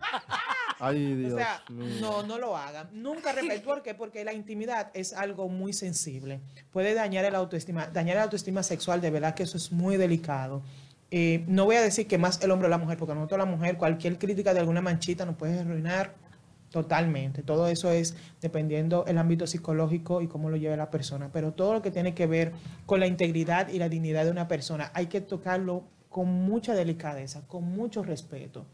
Ay, 0.79 1.14
Dios. 1.14 1.31
O 1.40 1.42
sea, 1.42 1.62
no, 1.68 2.22
no 2.22 2.38
lo 2.38 2.57
hagan. 2.57 2.88
Nunca 2.92 3.33
repito. 3.33 3.62
¿Por 3.62 3.83
qué? 3.83 3.94
Porque 3.94 4.24
la 4.24 4.33
intimidad 4.33 4.90
es 4.94 5.12
algo 5.12 5.48
muy 5.48 5.72
sensible. 5.81 6.40
Puede 6.71 6.95
dañar 6.95 7.25
el 7.25 7.35
autoestima. 7.35 7.88
Dañar 7.88 8.16
el 8.16 8.23
autoestima 8.23 8.62
sexual, 8.62 9.01
de 9.01 9.11
verdad 9.11 9.35
que 9.35 9.43
eso 9.43 9.57
es 9.57 9.73
muy 9.73 9.97
delicado. 9.97 10.62
Eh, 11.11 11.45
no 11.49 11.64
voy 11.64 11.77
a 11.77 11.83
decir 11.83 12.07
que 12.07 12.19
más 12.19 12.40
el 12.43 12.53
hombre 12.53 12.69
o 12.69 12.71
la 12.71 12.79
mujer, 12.79 12.97
porque 12.97 13.14
nosotros 13.14 13.38
la 13.38 13.47
mujer, 13.47 13.77
cualquier 13.77 14.19
crítica 14.19 14.55
de 14.55 14.61
alguna 14.61 14.81
manchita 14.81 15.25
nos 15.27 15.35
puede 15.35 15.59
arruinar 15.59 16.14
totalmente. 16.71 17.43
Todo 17.43 17.66
eso 17.66 17.90
es 17.90 18.14
dependiendo 18.40 19.05
el 19.07 19.19
ámbito 19.19 19.47
psicológico 19.47 20.23
y 20.23 20.29
cómo 20.29 20.51
lo 20.51 20.57
lleve 20.57 20.77
la 20.77 20.90
persona. 20.90 21.31
Pero 21.33 21.53
todo 21.53 21.73
lo 21.73 21.83
que 21.83 21.90
tiene 21.90 22.14
que 22.14 22.27
ver 22.27 22.53
con 22.87 23.01
la 23.01 23.09
integridad 23.09 23.69
y 23.69 23.79
la 23.79 23.88
dignidad 23.88 24.25
de 24.25 24.31
una 24.31 24.47
persona, 24.47 24.93
hay 24.95 25.07
que 25.07 25.21
tocarlo 25.21 25.83
con 26.09 26.29
mucha 26.29 26.75
delicadeza, 26.75 27.43
con 27.49 27.64
mucho 27.64 28.05
respeto 28.05 28.66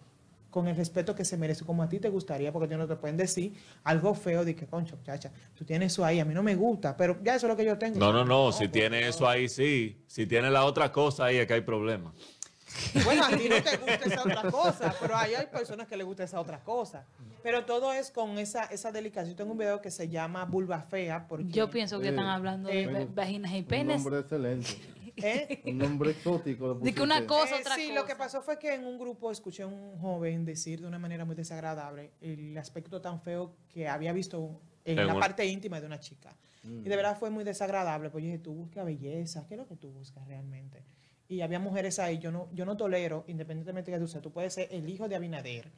con 0.57 0.69
el 0.69 0.75
respeto 0.75 1.15
que 1.15 1.27
se 1.27 1.37
merece, 1.37 1.67
como 1.67 1.83
a 1.83 1.89
ti 1.91 1.99
te 1.99 2.09
gustaría, 2.09 2.51
porque 2.51 2.67
yo 2.67 2.79
no 2.79 2.89
te 2.89 2.97
pueden 2.97 3.19
decir 3.19 3.53
algo 3.85 4.15
feo 4.15 4.43
de 4.43 4.57
que, 4.57 4.67
concho, 4.67 4.99
chacha, 5.05 5.31
tú 5.55 5.67
tienes 5.67 5.93
eso 5.93 6.03
ahí, 6.03 6.19
a 6.19 6.25
mí 6.25 6.33
no 6.33 6.43
me 6.43 6.55
gusta, 6.55 6.97
pero 6.97 7.19
ya 7.23 7.35
eso 7.35 7.47
es 7.47 7.51
lo 7.51 7.57
que 7.59 7.67
yo 7.67 7.77
tengo. 7.77 7.99
No, 7.99 8.11
no, 8.11 8.25
no, 8.25 8.53
si 8.53 8.69
tiene 8.69 9.07
eso 9.07 9.29
ahí, 9.29 9.51
sí. 9.51 10.03
Si 10.07 10.27
tiene 10.27 10.51
la 10.51 10.65
otra 10.65 10.91
cosa 10.91 11.27
ahí, 11.27 11.37
es 11.37 11.47
que 11.47 11.53
hay 11.53 11.61
problema. 11.61 12.15
Bueno, 13.05 13.27
a 13.27 13.29
ti 13.37 13.49
no 13.51 13.63
te 13.63 13.77
gusta 13.77 14.05
esa 14.07 14.23
otra 14.23 14.51
cosa, 14.51 14.95
pero 14.99 15.15
ahí 15.15 15.35
hay 15.35 15.47
personas 15.47 15.87
que 15.89 15.97
les 15.99 16.07
gusta 16.07 16.25
esa 16.25 16.41
otra 16.41 16.65
cosa. 16.65 17.05
Pero 17.43 17.67
todo 17.67 17.93
es 17.93 18.11
con 18.11 18.39
esa, 18.39 18.65
esa 18.65 18.93
delicacia. 18.93 19.31
Yo 19.31 19.37
tengo 19.37 19.53
un 19.53 19.59
video 19.59 19.83
que 19.83 19.91
se 19.91 20.09
llama 20.09 20.47
Vulva 20.47 20.81
Fea. 20.81 21.27
Porque, 21.29 21.51
Yo 21.51 21.71
pienso 21.71 22.01
que 22.01 22.09
están 22.09 22.27
hablando 22.27 22.71
de 22.71 22.83
eh, 22.83 23.09
vaginas 23.15 23.53
y 23.53 23.63
penes. 23.63 23.99
Un 23.99 24.05
nombre 24.05 24.21
excelente. 24.21 24.96
¿Eh? 25.17 25.63
Un 25.67 25.79
nombre 25.79 26.11
exótico. 26.11 26.75
De 26.75 26.95
que 26.95 27.03
una 27.03 27.27
cosa, 27.27 27.57
eh, 27.57 27.61
otra 27.61 27.75
sí, 27.75 27.93
lo 27.93 28.05
que 28.05 28.17
pasó 28.17 28.43
fue 28.43 28.59
que 28.59 28.75
en 28.75 28.85
un 28.85 28.99
grupo 28.99 29.31
escuché 29.31 29.63
a 29.63 29.67
un 29.67 29.99
joven 29.99 30.45
decir 30.45 30.81
de 30.81 30.87
una 30.87 30.99
manera 30.99 31.25
muy 31.25 31.35
desagradable 31.35 32.13
el 32.21 32.57
aspecto 32.59 33.01
tan 33.01 33.21
feo 33.21 33.55
que 33.69 33.89
había 33.89 34.13
visto 34.13 34.61
en 34.85 35.07
la 35.07 35.19
parte 35.19 35.45
íntima 35.47 35.81
de 35.81 35.87
una 35.87 36.01
chica. 36.01 36.37
Y 36.65 36.89
de 36.89 36.97
verdad 36.97 37.17
fue 37.17 37.31
muy 37.31 37.45
desagradable. 37.45 38.11
Pues 38.11 38.25
yo 38.25 38.31
dije, 38.31 38.43
tú 38.43 38.53
buscas 38.53 38.85
belleza, 38.85 39.47
¿qué 39.47 39.55
es 39.55 39.59
lo 39.59 39.67
que 39.67 39.77
tú 39.77 39.91
buscas 39.91 40.27
realmente? 40.27 40.83
Y 41.29 41.41
había 41.41 41.59
mujeres 41.59 41.99
ahí, 41.99 42.19
yo 42.19 42.31
no, 42.31 42.49
yo 42.53 42.65
no 42.65 42.77
tolero, 42.77 43.25
independientemente 43.29 43.91
de 43.91 43.97
que 43.97 44.01
tú 44.01 44.09
seas, 44.09 44.23
tú 44.23 44.33
puedes 44.33 44.55
ser 44.55 44.69
el 44.71 44.89
hijo 44.89 45.09
de 45.09 45.17
Abinader. 45.17 45.71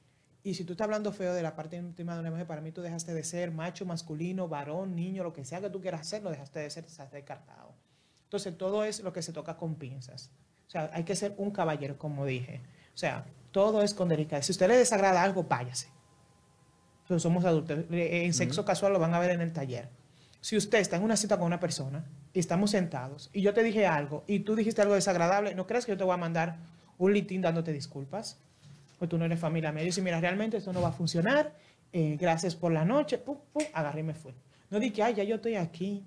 Y 0.43 0.55
si 0.55 0.65
tú 0.65 0.73
estás 0.73 0.85
hablando 0.85 1.13
feo 1.13 1.35
de 1.35 1.43
la 1.43 1.57
parte 1.57 1.77
íntima 1.77 2.15
de 2.15 2.21
una 2.21 2.31
mujer, 2.31 2.47
para 2.47 2.61
mí 2.61 2.73
tú 2.73 2.81
dejaste 2.81 3.13
de 3.13 3.25
ser 3.25 3.51
macho, 3.51 3.85
masculino, 3.85 4.49
varón, 4.49 4.95
niño, 4.95 5.25
lo 5.25 5.33
que 5.33 5.45
sea 5.45 5.61
que 5.61 5.69
tú 5.69 5.81
quieras 5.81 6.03
hacer, 6.03 6.23
lo 6.23 6.31
dejaste 6.31 6.61
de 6.61 6.71
ser, 6.71 6.85
estás 6.85 7.11
descartado. 7.11 7.68
Entonces, 8.29 8.59
todo 8.59 8.85
es 8.85 9.01
lo 9.01 9.13
que 9.13 9.23
se 9.23 9.33
toca 9.33 9.57
con 9.57 9.77
pinzas. 9.77 10.31
O 10.67 10.71
sea, 10.71 10.91
hay 10.93 11.05
que 11.05 11.17
ser 11.17 11.35
un 11.39 11.51
caballero, 11.51 11.97
como 11.97 12.27
dije. 12.27 12.61
O 12.95 12.99
sea, 12.99 13.25
todo 13.53 13.83
es 13.83 13.95
con 13.95 14.09
delicadeza. 14.09 14.47
Si 14.47 14.53
a 14.53 14.55
usted 14.55 14.69
le 14.69 14.77
desagrada 14.77 15.23
algo, 15.23 15.45
váyase. 15.45 15.89
Entonces, 17.03 17.23
somos 17.23 17.47
adultos. 17.47 17.87
En 17.91 18.35
sexo 18.35 18.67
casual 18.67 18.93
lo 18.93 18.99
van 18.99 19.15
a 19.15 19.19
ver 19.19 19.31
en 19.31 19.41
el 19.41 19.55
taller. 19.55 19.89
Si 20.43 20.59
usted 20.59 20.79
está 20.79 20.97
en 20.97 21.05
una 21.05 21.17
cita 21.17 21.39
con 21.39 21.47
una 21.47 21.59
persona 21.59 22.05
y 22.35 22.39
estamos 22.39 22.71
sentados 22.71 23.31
y 23.33 23.41
yo 23.41 23.55
te 23.55 23.63
dije 23.63 23.87
algo 23.87 24.25
y 24.27 24.41
tú 24.41 24.55
dijiste 24.55 24.83
algo 24.83 24.95
desagradable, 24.95 25.55
¿no 25.55 25.67
crees 25.67 25.85
que 25.85 25.93
yo 25.93 25.99
te 25.99 26.05
voy 26.05 26.15
a 26.15 26.19
mandar 26.19 26.59
un 26.99 27.13
litín 27.13 27.41
dándote 27.41 27.73
disculpas? 27.73 28.39
Pues 28.99 29.09
tú 29.09 29.17
no 29.17 29.25
eres 29.25 29.41
familia 29.41 29.73
mía. 29.73 29.85
Yo 29.85 29.87
decía, 29.87 30.05
mira, 30.05 30.21
realmente 30.21 30.59
esto 30.59 30.73
no 30.73 30.83
va 30.83 30.89
a 30.89 30.93
funcionar. 30.93 31.55
Eh, 31.93 32.17
gracias 32.21 32.55
por 32.55 32.73
la 32.73 32.85
noche. 32.85 33.17
Pum, 33.17 33.39
pum, 33.53 33.63
agarré 33.73 34.01
y 34.01 34.05
me 34.05 34.15
fui. 34.15 34.35
No 34.71 34.79
dije, 34.79 35.03
ay, 35.03 35.15
ya 35.15 35.25
yo 35.25 35.37
estoy 35.37 35.57
aquí 35.57 36.05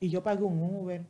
y 0.00 0.08
yo 0.08 0.22
pagué 0.22 0.42
un 0.42 0.62
Uber 0.62 1.04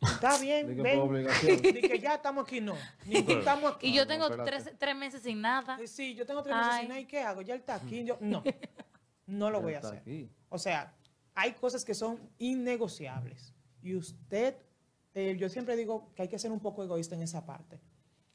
Está 0.00 0.38
bien, 0.40 0.82
ven. 0.82 1.26
que 1.42 1.98
ya 2.02 2.14
estamos 2.14 2.44
aquí, 2.44 2.60
no. 2.60 2.74
estamos 3.06 3.76
Y 3.82 3.92
yo 3.92 4.06
tengo 4.06 4.28
tres, 4.44 4.72
meses 4.96 5.22
sin 5.22 5.40
nada. 5.40 5.78
Sí, 5.86 6.14
yo 6.14 6.26
tengo 6.26 6.42
tres 6.42 6.56
meses 6.56 6.74
sin 6.80 6.88
nada. 6.88 7.00
¿Y 7.00 7.06
qué 7.06 7.20
hago? 7.20 7.42
Ya 7.42 7.54
él 7.54 7.60
está 7.60 7.74
aquí. 7.74 8.04
Yo, 8.04 8.16
no, 8.20 8.42
no 9.26 9.50
lo 9.50 9.60
voy 9.60 9.74
a 9.74 9.78
hacer. 9.78 10.02
O 10.48 10.58
sea, 10.58 10.94
hay 11.34 11.52
cosas 11.52 11.84
que 11.84 11.94
son 11.94 12.18
innegociables. 12.38 13.54
Y 13.82 13.94
usted, 13.94 14.56
eh, 15.14 15.36
yo 15.38 15.48
siempre 15.48 15.76
digo 15.76 16.12
que 16.14 16.22
hay 16.22 16.28
que 16.28 16.38
ser 16.38 16.52
un 16.52 16.60
poco 16.60 16.82
egoísta 16.82 17.14
en 17.14 17.22
esa 17.22 17.44
parte. 17.44 17.76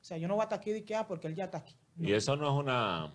O 0.01 0.04
sea, 0.08 0.17
yo 0.17 0.28
no 0.28 0.36
voy 0.36 0.41
a 0.41 0.45
estar 0.45 0.60
aquí 0.60 0.71
de 0.71 0.84
que, 0.84 0.95
ah, 0.95 1.08
porque 1.08 1.28
él 1.28 1.36
ya 1.36 1.45
está 1.45 1.60
aquí. 1.60 1.75
Y 1.99 2.13
eso 2.13 2.36
no 2.36 2.47
es 2.47 2.63
una, 2.63 3.13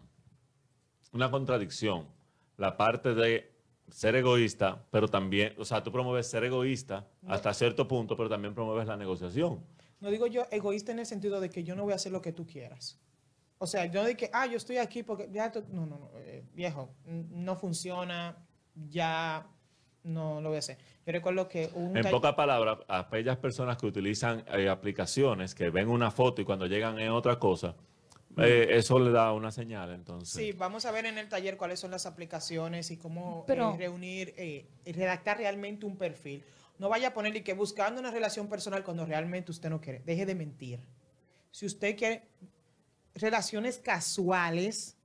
una 1.13 1.31
contradicción. 1.31 2.09
La 2.57 2.77
parte 2.77 3.15
de 3.15 3.53
ser 3.91 4.17
egoísta, 4.17 4.85
pero 4.91 5.09
también, 5.09 5.55
o 5.59 5.65
sea, 5.65 5.83
tú 5.83 5.93
promueves 5.93 6.27
ser 6.27 6.45
egoísta 6.45 7.07
hasta 7.27 7.53
cierto 7.55 7.87
punto, 7.87 8.17
pero 8.17 8.29
también 8.29 8.55
promueves 8.55 8.87
la 8.87 8.97
negociación. 8.97 9.65
No 10.01 10.11
digo 10.11 10.27
yo 10.27 10.47
egoísta 10.51 10.93
en 10.93 11.01
el 11.01 11.07
sentido 11.07 11.41
de 11.41 11.51
que 11.51 11.63
yo 11.63 11.77
no 11.77 11.85
voy 11.85 11.93
a 11.93 11.97
hacer 11.97 12.13
lo 12.13 12.23
que 12.23 12.33
tú 12.33 12.47
quieras. 12.47 12.99
O 13.59 13.67
sea, 13.67 13.85
yo 13.85 14.01
no 14.01 14.07
digo 14.07 14.19
que, 14.19 14.31
ah, 14.33 14.47
yo 14.47 14.57
estoy 14.57 14.79
aquí 14.79 15.03
porque 15.03 15.29
ya, 15.31 15.53
no, 15.71 15.85
no, 15.85 15.99
no, 15.99 16.11
eh, 16.21 16.43
viejo, 16.55 16.95
no 17.05 17.57
funciona, 17.57 18.37
ya 18.75 19.47
no 20.03 20.41
lo 20.41 20.49
voy 20.49 20.57
a 20.57 20.59
hacer. 20.61 20.79
Yo 21.05 21.13
recuerdo 21.13 21.47
que 21.49 21.71
un... 21.75 21.97
En 21.97 22.09
pocas 22.11 22.35
palabras, 22.35 22.79
aquellas 22.89 23.37
personas 23.37 23.77
que 23.77 23.87
utilizan 23.87 24.45
eh, 24.49 24.69
aplicaciones, 24.69 25.55
que 25.55 25.69
ven 25.69 25.89
una 25.89 26.11
foto 26.11 26.41
y 26.41 26.47
cuando 26.47 26.67
llegan 26.67 26.99
es 26.99 27.11
otra 27.11 27.39
cosa, 27.39 27.77
eh, 28.37 28.69
eso 28.71 28.99
le 28.99 29.11
da 29.11 29.33
una 29.33 29.51
señal, 29.51 29.93
entonces. 29.93 30.31
Sí, 30.31 30.53
vamos 30.53 30.85
a 30.85 30.93
ver 30.93 31.07
en 31.07 31.19
el 31.19 31.29
taller 31.29 31.57
cuáles 31.57 31.81
son 31.81 31.91
las 31.91 32.07
aplicaciones 32.07 32.91
y 32.91 32.97
cómo 32.97 33.45
eh, 33.49 33.77
reunir 33.77 34.35
eh, 34.37 34.67
y 34.85 34.93
redactar 34.93 35.39
realmente 35.39 35.87
un 35.87 35.97
perfil. 35.97 36.45
No 36.79 36.89
vaya 36.89 37.09
a 37.09 37.15
ponerle 37.15 37.43
que 37.43 37.53
buscando 37.53 38.01
una 38.01 38.11
relación 38.11 38.49
personal 38.49 38.85
cuando 38.85 39.05
realmente 39.05 39.51
usted 39.51 39.69
no 39.69 39.81
quiere. 39.81 40.01
Deje 40.01 40.27
de 40.27 40.35
mentir. 40.35 40.81
Si 41.51 41.67
usted 41.67 41.97
quiere 41.97 42.23
relaciones 43.15 43.79
casuales, 43.79 44.97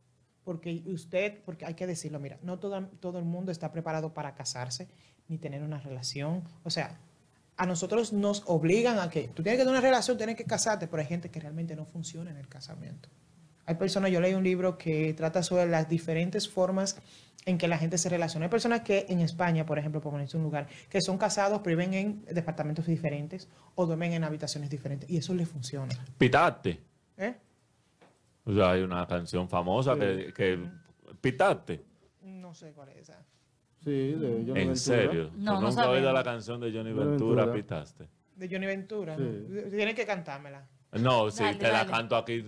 porque 0.44 0.84
usted, 0.86 1.44
porque 1.44 1.66
hay 1.66 1.74
que 1.74 1.88
decirlo, 1.88 2.20
mira, 2.20 2.38
no 2.44 2.60
todo, 2.60 2.88
todo 3.00 3.18
el 3.20 3.26
mundo 3.26 3.52
está 3.52 3.72
preparado 3.72 4.14
para 4.14 4.36
casarse 4.36 4.88
ni 5.28 5.38
tener 5.38 5.64
una 5.64 5.80
relación. 5.80 6.44
O 6.64 6.70
sea, 6.70 7.00
a 7.58 7.66
nosotros 7.66 8.14
nos 8.14 8.44
obligan 8.48 9.00
a 9.00 9.10
que 9.10 9.30
tú 9.30 9.42
tienes 9.44 9.58
que 9.58 9.66
tener 9.66 9.72
una 9.72 9.82
relación, 9.82 10.18
tienes 10.18 10.36
que 10.36 10.46
casarte, 10.46 10.88
pero 10.88 11.02
hay 11.02 11.08
gente 11.08 11.30
que 11.30 11.40
realmente 11.40 11.76
no 11.76 11.86
funciona 11.86 12.32
en 12.32 12.38
el 12.38 12.48
casamiento. 12.48 13.10
Hay 13.66 13.76
personas, 13.76 14.12
yo 14.12 14.22
leí 14.22 14.34
un 14.34 14.44
libro 14.44 14.78
que 14.78 15.14
trata 15.14 15.42
sobre 15.42 15.66
las 15.68 15.90
diferentes 15.90 16.48
formas 16.48 16.98
en 17.46 17.58
que 17.58 17.68
la 17.68 17.78
gente 17.78 17.98
se 17.98 18.10
relaciona. 18.10 18.46
Hay 18.46 18.50
personas 18.50 18.82
que 18.82 19.06
en 19.10 19.22
España, 19.22 19.66
por 19.66 19.80
ejemplo, 19.80 20.02
por 20.02 20.12
ponerse 20.12 20.38
un 20.38 20.44
lugar, 20.44 20.68
que 20.90 21.02
son 21.02 21.18
casados, 21.18 21.62
pero 21.64 21.78
viven 21.78 21.94
en 21.94 22.26
departamentos 22.26 22.86
diferentes 22.86 23.48
o 23.76 23.86
duermen 23.86 24.14
en 24.14 24.24
habitaciones 24.24 24.70
diferentes 24.70 25.10
y 25.10 25.18
eso 25.18 25.34
les 25.34 25.48
funciona. 25.48 25.94
Pitaste. 26.18 26.80
¿Eh? 27.18 27.36
O 28.46 28.54
sea, 28.54 28.72
hay 28.72 28.82
una 28.82 29.08
canción 29.08 29.48
famosa 29.48 29.96
que, 29.96 30.34
que. 30.36 30.60
No 32.22 32.54
sé 32.54 32.72
cuál 32.74 32.90
es 32.90 32.98
esa. 32.98 33.26
Sí, 33.86 33.92
de 33.92 34.18
Johnny 34.18 34.34
Ventura. 34.36 34.62
¿En 34.62 34.78
serio? 34.78 35.30
No, 35.36 35.62
nunca 35.62 35.86
he 35.86 35.88
oído 35.90 36.12
la 36.12 36.24
canción 36.24 36.60
de 36.60 36.72
Johnny 36.72 36.92
Ventura, 36.92 37.54
Pitaste. 37.54 38.10
De 38.36 38.50
Johnny 38.50 38.66
Ventura. 38.66 39.16
Tienes 39.16 39.94
que 39.94 40.08
cantármela. 40.08 40.68
No, 40.94 41.30
sí, 41.30 41.44
te 41.60 41.72
la 41.72 41.86
canto 41.86 42.16
aquí. 42.16 42.44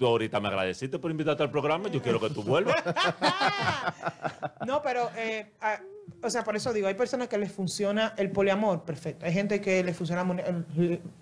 ahorita 0.00 0.40
me 0.40 0.48
agradeciste 0.48 0.98
por 0.98 1.12
invitarte 1.12 1.44
al 1.44 1.52
programa. 1.52 1.88
Yo 1.88 2.02
quiero 2.02 2.18
que 2.18 2.30
tú 2.30 2.42
vuelvas. 2.42 2.74
no, 4.66 4.82
pero, 4.82 5.08
eh, 5.16 5.52
o 6.20 6.30
sea, 6.30 6.42
por 6.42 6.56
eso 6.56 6.72
digo, 6.72 6.88
hay 6.88 6.94
personas 6.94 7.28
que 7.28 7.38
les 7.38 7.52
funciona 7.52 8.14
el 8.16 8.32
poliamor, 8.32 8.84
perfecto. 8.84 9.24
Hay 9.24 9.32
gente 9.32 9.60
que 9.60 9.84
les 9.84 9.96
funciona 9.96 10.26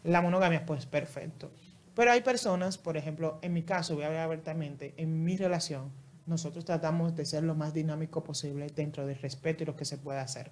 la 0.04 0.22
monogamia, 0.22 0.64
pues 0.64 0.86
perfecto. 0.86 1.50
Pero 1.94 2.12
hay 2.12 2.22
personas, 2.22 2.78
por 2.78 2.96
ejemplo, 2.96 3.38
en 3.42 3.52
mi 3.52 3.62
caso, 3.62 3.94
voy 3.94 4.04
a 4.04 4.06
hablar 4.06 4.22
abiertamente, 4.22 4.94
en 4.96 5.22
mi 5.22 5.36
relación, 5.36 5.92
nosotros 6.26 6.64
tratamos 6.64 7.14
de 7.14 7.24
ser 7.24 7.44
lo 7.44 7.54
más 7.54 7.74
dinámico 7.74 8.24
posible 8.24 8.66
dentro 8.74 9.06
del 9.06 9.18
respeto 9.18 9.62
y 9.62 9.66
lo 9.66 9.76
que 9.76 9.84
se 9.84 9.98
puede 9.98 10.20
hacer. 10.20 10.50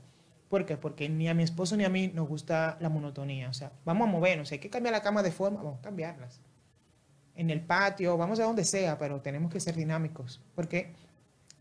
¿Por 0.48 0.66
qué? 0.66 0.76
Porque 0.76 1.08
ni 1.08 1.28
a 1.28 1.34
mi 1.34 1.42
esposo 1.42 1.76
ni 1.76 1.84
a 1.84 1.88
mí 1.88 2.08
nos 2.08 2.28
gusta 2.28 2.76
la 2.80 2.90
monotonía. 2.90 3.48
O 3.48 3.54
sea, 3.54 3.72
vamos 3.86 4.06
a 4.06 4.10
movernos. 4.10 4.48
Si 4.48 4.56
hay 4.56 4.58
que 4.58 4.68
cambiar 4.68 4.92
la 4.92 5.00
cama 5.00 5.22
de 5.22 5.32
forma, 5.32 5.62
vamos 5.62 5.78
a 5.78 5.82
cambiarlas. 5.82 6.40
En 7.34 7.48
el 7.48 7.62
patio, 7.62 8.18
vamos 8.18 8.38
a 8.38 8.44
donde 8.44 8.64
sea, 8.64 8.98
pero 8.98 9.22
tenemos 9.22 9.50
que 9.50 9.60
ser 9.60 9.74
dinámicos. 9.74 10.42
Porque 10.54 10.92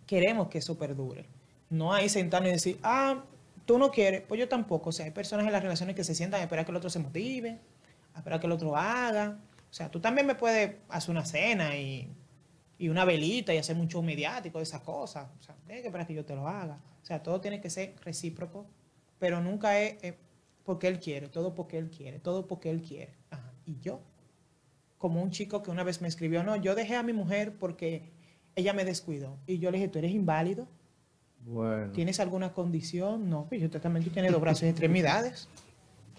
queremos 0.05 0.49
que 0.49 0.57
eso 0.57 0.77
perdure. 0.77 1.25
No 1.69 1.93
hay 1.93 2.09
sentarnos 2.09 2.49
y 2.49 2.51
decir, 2.51 2.79
ah, 2.83 3.23
tú 3.65 3.77
no 3.77 3.91
quieres, 3.91 4.23
pues 4.27 4.37
yo 4.37 4.49
tampoco. 4.49 4.89
O 4.89 4.91
sea, 4.91 5.05
hay 5.05 5.11
personas 5.11 5.45
en 5.45 5.53
las 5.53 5.63
relaciones 5.63 5.95
que 5.95 6.03
se 6.03 6.13
sientan 6.13 6.41
a 6.41 6.43
esperar 6.43 6.65
que 6.65 6.71
el 6.71 6.77
otro 6.77 6.89
se 6.89 6.99
motive, 6.99 7.59
a 8.13 8.17
esperar 8.17 8.41
que 8.41 8.47
el 8.47 8.51
otro 8.51 8.75
haga. 8.75 9.37
O 9.69 9.73
sea, 9.73 9.89
tú 9.89 10.01
también 10.01 10.27
me 10.27 10.35
puedes 10.35 10.75
hacer 10.89 11.11
una 11.11 11.25
cena 11.25 11.77
y, 11.77 12.13
una 12.89 13.05
velita 13.05 13.53
y 13.53 13.57
hacer 13.57 13.75
mucho 13.75 14.01
mediático 14.01 14.57
de 14.57 14.63
esas 14.63 14.81
cosas. 14.81 15.27
O 15.39 15.43
sea, 15.43 15.55
tienes 15.65 15.81
que 15.81 15.87
esperar 15.87 16.07
que 16.07 16.13
yo 16.13 16.25
te 16.25 16.35
lo 16.35 16.47
haga. 16.47 16.79
O 17.01 17.05
sea, 17.05 17.21
todo 17.21 17.41
tiene 17.41 17.61
que 17.61 17.69
ser 17.69 17.95
recíproco, 18.03 18.65
pero 19.19 19.41
nunca 19.41 19.79
es 19.79 20.15
porque 20.63 20.87
él 20.87 20.99
quiere, 20.99 21.27
todo 21.27 21.53
porque 21.53 21.77
él 21.77 21.89
quiere, 21.89 22.19
todo 22.19 22.47
porque 22.47 22.69
él 22.69 22.81
quiere. 22.81 23.13
Y 23.65 23.79
yo, 23.79 24.01
como 24.97 25.21
un 25.21 25.31
chico 25.31 25.63
que 25.63 25.71
una 25.71 25.83
vez 25.83 26.01
me 26.01 26.07
escribió, 26.07 26.43
no, 26.43 26.55
yo 26.55 26.75
dejé 26.75 26.95
a 26.95 27.03
mi 27.03 27.13
mujer 27.13 27.57
porque 27.57 28.11
ella 28.55 28.73
me 28.73 28.85
descuidó. 28.85 29.37
Y 29.47 29.59
yo 29.59 29.71
le 29.71 29.77
dije, 29.77 29.89
¿tú 29.89 29.99
eres 29.99 30.11
inválido? 30.11 30.67
Bueno. 31.45 31.91
¿Tienes 31.91 32.19
alguna 32.19 32.53
condición? 32.53 33.29
No, 33.29 33.45
pues 33.47 33.61
yo 33.61 33.69
también 33.69 34.05
tú 34.05 34.11
tienes 34.11 34.31
dos 34.31 34.41
brazos 34.41 34.63
y 34.63 34.67
extremidades. 34.67 35.49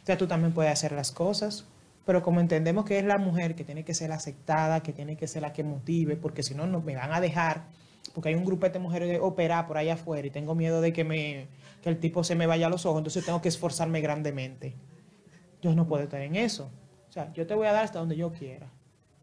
O 0.03 0.07
sea, 0.07 0.18
tú 0.18 0.27
también 0.27 0.53
puedes 0.53 0.72
hacer 0.72 0.92
las 0.92 1.12
cosas. 1.12 1.64
Pero 2.05 2.23
como 2.23 2.41
entendemos 2.41 2.85
que 2.85 2.99
es 2.99 3.05
la 3.05 3.19
mujer 3.19 3.55
que 3.55 3.65
tiene 3.65 3.85
que 3.85 3.95
ser 3.95 4.11
aceptada, 4.12 4.83
que 4.83 4.93
tiene 4.93 5.17
que 5.17 5.29
ser 5.29 5.43
la 5.43 5.53
que 5.53 5.62
motive, 5.62 6.17
porque 6.17 6.43
si 6.43 6.55
no, 6.55 6.67
no 6.67 6.81
me 6.81 6.97
van 6.97 7.12
a 7.12 7.21
dejar, 7.21 7.65
porque 8.15 8.31
hay 8.31 8.35
un 8.35 8.45
grupo 8.45 8.69
de 8.69 8.79
mujeres 8.79 9.21
operar 9.23 9.67
por 9.67 9.79
allá 9.79 9.95
afuera 9.95 10.27
y 10.27 10.31
tengo 10.31 10.55
miedo 10.55 10.81
de 10.81 10.93
que, 10.93 11.05
me, 11.05 11.47
que 11.81 11.88
el 11.88 11.99
tipo 12.01 12.25
se 12.25 12.35
me 12.35 12.47
vaya 12.47 12.67
a 12.67 12.71
los 12.71 12.85
ojos, 12.87 12.99
entonces 12.99 13.25
tengo 13.25 13.41
que 13.41 13.49
esforzarme 13.49 14.01
grandemente. 14.01 14.75
Yo 15.61 15.75
no 15.75 15.87
puedo 15.87 16.03
estar 16.03 16.21
en 16.21 16.35
eso. 16.35 16.71
O 17.09 17.12
sea, 17.12 17.33
yo 17.35 17.47
te 17.47 17.55
voy 17.55 17.67
a 17.67 17.73
dar 17.73 17.85
hasta 17.85 18.01
donde 18.01 18.17
yo 18.17 18.33
quiera. 18.33 18.69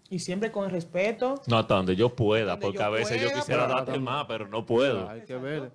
Y 0.10 0.20
siempre 0.20 0.52
con 0.52 0.70
respeto. 0.70 1.42
No, 1.48 1.58
hasta 1.58 1.76
donde 1.76 1.96
yo 1.96 2.15
pueda, 2.15 2.60
porque 2.60 2.82
a 2.82 2.89
veces 2.89 3.22
yo 3.22 3.32
quisiera 3.32 3.68
darte 3.68 4.00
más, 4.00 4.26
pero 4.26 4.48
no 4.48 4.65
puedo. 4.65 5.08
Hay 5.10 5.22
que 5.22 5.36
ver. 5.36 5.72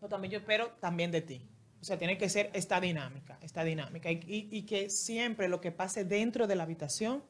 No, 0.00 0.08
también 0.08 0.32
yo 0.32 0.38
espero 0.38 0.70
también 0.80 1.10
de 1.10 1.22
ti. 1.22 1.48
O 1.84 1.86
sea, 1.86 1.98
tiene 1.98 2.16
que 2.16 2.30
ser 2.30 2.48
esta 2.54 2.80
dinámica, 2.80 3.36
esta 3.42 3.62
dinámica. 3.62 4.10
Y, 4.10 4.62
que 4.62 4.88
siempre 4.88 5.50
lo 5.50 5.60
que 5.60 5.70
pase 5.70 6.06
dentro 6.06 6.46
de 6.46 6.56
la 6.56 6.62
habitación 6.62 7.22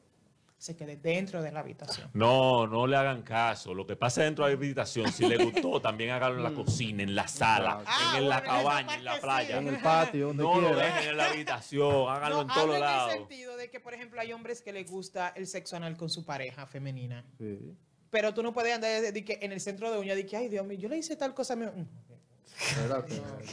se 0.57 0.77
quede 0.77 0.95
dentro 0.95 1.43
de 1.43 1.51
la 1.51 1.59
habitación. 1.59 2.09
No, 2.13 2.65
no 2.65 2.87
le 2.87 2.95
hagan 2.95 3.21
caso. 3.21 3.73
Lo 3.73 3.85
que 3.85 3.97
pase 3.97 4.23
dentro 4.23 4.45
de 4.45 4.51
la 4.51 4.57
habitación, 4.57 5.11
si 5.11 5.27
le 5.27 5.43
gustó, 5.43 5.81
también 5.81 6.11
háganlo 6.11 6.37
en 6.37 6.43
la 6.43 6.51
mm. 6.51 6.55
cocina, 6.55 7.03
en 7.03 7.15
la 7.15 7.27
sala, 7.27 7.83
ah, 7.85 8.15
en, 8.17 8.29
la 8.29 8.41
cabaña, 8.41 8.95
en 8.95 9.03
la 9.03 9.19
playa. 9.19 9.57
En 9.57 9.67
el 9.67 9.81
patio, 9.81 10.27
donde 10.27 10.43
No 10.43 10.61
lo 10.61 10.73
dejen 10.73 11.09
en 11.09 11.17
la 11.17 11.31
habitación, 11.31 12.09
háganlo 12.09 12.43
en 12.43 12.47
todos 12.47 12.79
lados. 12.79 13.11
en 13.11 13.21
el 13.23 13.27
sentido 13.27 13.57
de 13.57 13.69
que, 13.69 13.81
por 13.81 13.93
ejemplo, 13.93 14.21
hay 14.21 14.31
hombres 14.31 14.61
que 14.61 14.71
les 14.71 14.89
gusta 14.89 15.33
el 15.35 15.47
sexo 15.47 15.75
anal 15.75 15.97
con 15.97 16.09
su 16.09 16.23
pareja 16.23 16.65
femenina. 16.65 17.25
Sí. 17.37 17.75
Pero 18.09 18.33
tú 18.33 18.41
no 18.41 18.53
puedes 18.53 18.73
andar 18.73 18.89
en 19.03 19.51
el 19.51 19.59
centro 19.59 19.91
de 19.91 19.99
uñas 19.99 20.17
y 20.17 20.23
que, 20.23 20.37
ay, 20.37 20.47
Dios 20.47 20.65
mío, 20.65 20.79
yo 20.79 20.87
le 20.87 20.97
hice 20.97 21.17
tal 21.17 21.33
cosa. 21.33 21.57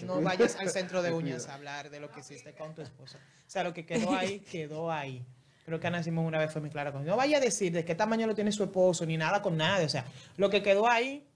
No, 0.07 0.21
vayas 0.21 0.57
al 0.57 0.71
centro 0.71 1.03
de 1.03 1.13
uñas 1.13 1.49
a 1.49 1.55
hablar 1.55 1.91
de 1.91 2.01
lo 2.01 2.11
que 2.11 2.21
hiciste 2.21 2.55
con 2.55 2.75
tu 2.75 2.83
esposa. 2.83 3.19
O 3.47 3.51
sea, 3.51 3.65
lo 3.65 3.73
que 3.73 3.85
quedó 3.85 4.15
ahí, 4.15 4.41
quedó 4.41 4.91
ahí. 4.91 5.25
Creo 5.65 5.79
que 5.79 5.87
Ana 5.87 6.03
Simón 6.03 6.27
una 6.27 6.39
vez 6.39 6.51
fue 6.51 6.61
muy 6.61 6.71
clara 6.71 6.93
con 6.93 7.05
No 7.05 7.17
vaya 7.17 7.37
a 7.37 7.41
decir 7.41 7.73
de 7.73 7.85
qué 7.85 7.95
tamaño 7.95 8.27
lo 8.27 8.35
tiene 8.35 8.51
su 8.51 8.65
esposo, 8.65 9.07
ni 9.07 9.17
nada 9.17 9.43
con 9.43 9.57
nadie. 9.57 9.87
O 9.87 9.89
sea, 9.89 10.05
lo 10.37 10.51
que 10.51 10.63
quedó 10.63 10.89
ahí, 10.89 11.27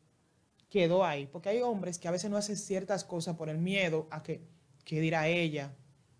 quedó 0.68 1.04
ahí. 1.04 1.26
Porque 1.26 1.50
hay 1.50 1.62
hombres 1.62 1.98
que 1.98 2.08
a 2.08 2.10
veces 2.10 2.30
no 2.30 2.36
hacen 2.36 2.56
ciertas 2.56 3.04
cosas 3.04 3.36
por 3.36 3.48
el 3.48 3.58
miedo 3.58 4.08
a 4.10 4.22
que, 4.22 4.42
¿qué 4.84 5.00
dirá 5.00 5.28
ella? 5.28 5.72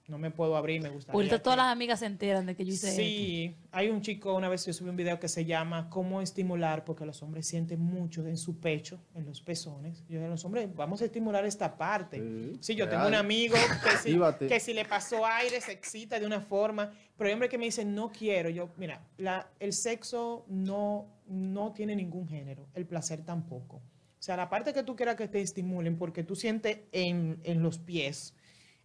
No 0.08 0.18
me 0.18 0.30
puedo 0.30 0.56
abrir, 0.56 0.80
me 0.82 0.88
gusta. 0.88 1.12
Ahorita 1.12 1.42
todas 1.42 1.56
las 1.56 1.66
amigas 1.66 2.00
se 2.00 2.06
enteran 2.06 2.46
de 2.46 2.54
que 2.54 2.64
yo 2.64 2.72
hice 2.72 2.92
Sí, 2.92 3.56
hay 3.72 3.88
un 3.88 4.00
chico, 4.02 4.34
una 4.34 4.48
vez 4.48 4.64
yo 4.64 4.72
subí 4.72 4.88
un 4.88 4.96
video 4.96 5.18
que 5.18 5.28
se 5.28 5.44
llama 5.44 5.90
Cómo 5.90 6.22
estimular, 6.22 6.84
porque 6.84 7.04
los 7.04 7.22
hombres 7.22 7.46
sienten 7.46 7.80
mucho 7.80 8.26
en 8.26 8.36
su 8.36 8.60
pecho, 8.60 9.00
en 9.14 9.26
los 9.26 9.40
pezones. 9.40 10.04
Yo 10.08 10.18
digo, 10.18 10.30
los 10.30 10.44
hombres, 10.44 10.72
vamos 10.74 11.02
a 11.02 11.06
estimular 11.06 11.44
esta 11.44 11.76
parte. 11.76 12.22
Sí, 12.60 12.76
yo 12.76 12.88
tengo 12.88 13.06
un 13.06 13.14
amigo 13.14 13.56
que 13.82 13.96
si, 14.38 14.46
que 14.46 14.60
si, 14.60 14.74
le 14.74 14.84
pasó 14.84 15.26
aire 15.26 15.60
se 15.60 15.72
excita 15.72 16.20
de 16.20 16.26
una 16.26 16.40
forma, 16.40 16.92
pero 17.16 17.28
hay 17.28 17.34
hombres 17.34 17.50
que 17.50 17.58
me 17.58 17.64
dicen, 17.64 17.94
no 17.94 18.12
quiero. 18.12 18.48
Yo, 18.48 18.70
mira, 18.76 19.04
la, 19.18 19.50
el 19.58 19.72
sexo 19.72 20.44
no, 20.48 21.06
no 21.26 21.72
tiene 21.72 21.96
ningún 21.96 22.28
género, 22.28 22.68
el 22.74 22.86
placer 22.86 23.24
tampoco. 23.24 23.76
O 23.76 24.22
sea, 24.26 24.36
la 24.36 24.48
parte 24.48 24.72
que 24.72 24.82
tú 24.82 24.96
quieras 24.96 25.16
que 25.16 25.28
te 25.28 25.40
estimulen, 25.40 25.98
porque 25.98 26.22
tú 26.22 26.36
sientes 26.36 26.78
en, 26.92 27.38
en 27.44 27.62
los 27.62 27.78
pies, 27.78 28.34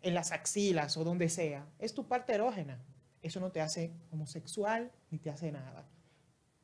en 0.02 0.14
las 0.14 0.32
axilas 0.32 0.98
o 0.98 1.04
donde 1.04 1.30
sea, 1.30 1.66
es 1.80 1.94
tu 1.94 2.08
parte 2.08 2.34
erógena. 2.34 2.80
Eso 3.22 3.40
no 3.40 3.52
te 3.52 3.62
hace 3.62 3.92
homosexual 4.12 4.92
ni 5.12 5.20
te 5.20 5.30
hace 5.30 5.52
nada. 5.52 5.86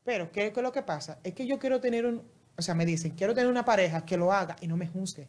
Pero, 0.04 0.32
¿qué, 0.32 0.48
es 0.48 0.58
lo 0.58 0.72
que 0.72 0.82
pasa? 0.82 1.20
Es 1.24 1.34
que 1.34 1.46
yo 1.46 1.60
quiero 1.60 1.80
tener 1.82 2.06
un, 2.06 2.24
o 2.58 2.62
sea, 2.62 2.74
me 2.74 2.86
dicen, 2.86 3.12
quiero 3.12 3.34
tener 3.34 3.50
una 3.50 3.66
pareja 3.66 4.06
que 4.06 4.18
lo 4.18 4.32
haga 4.32 4.56
y 4.62 4.68
no 4.68 4.78
me 4.78 4.88
juzgue. 4.88 5.28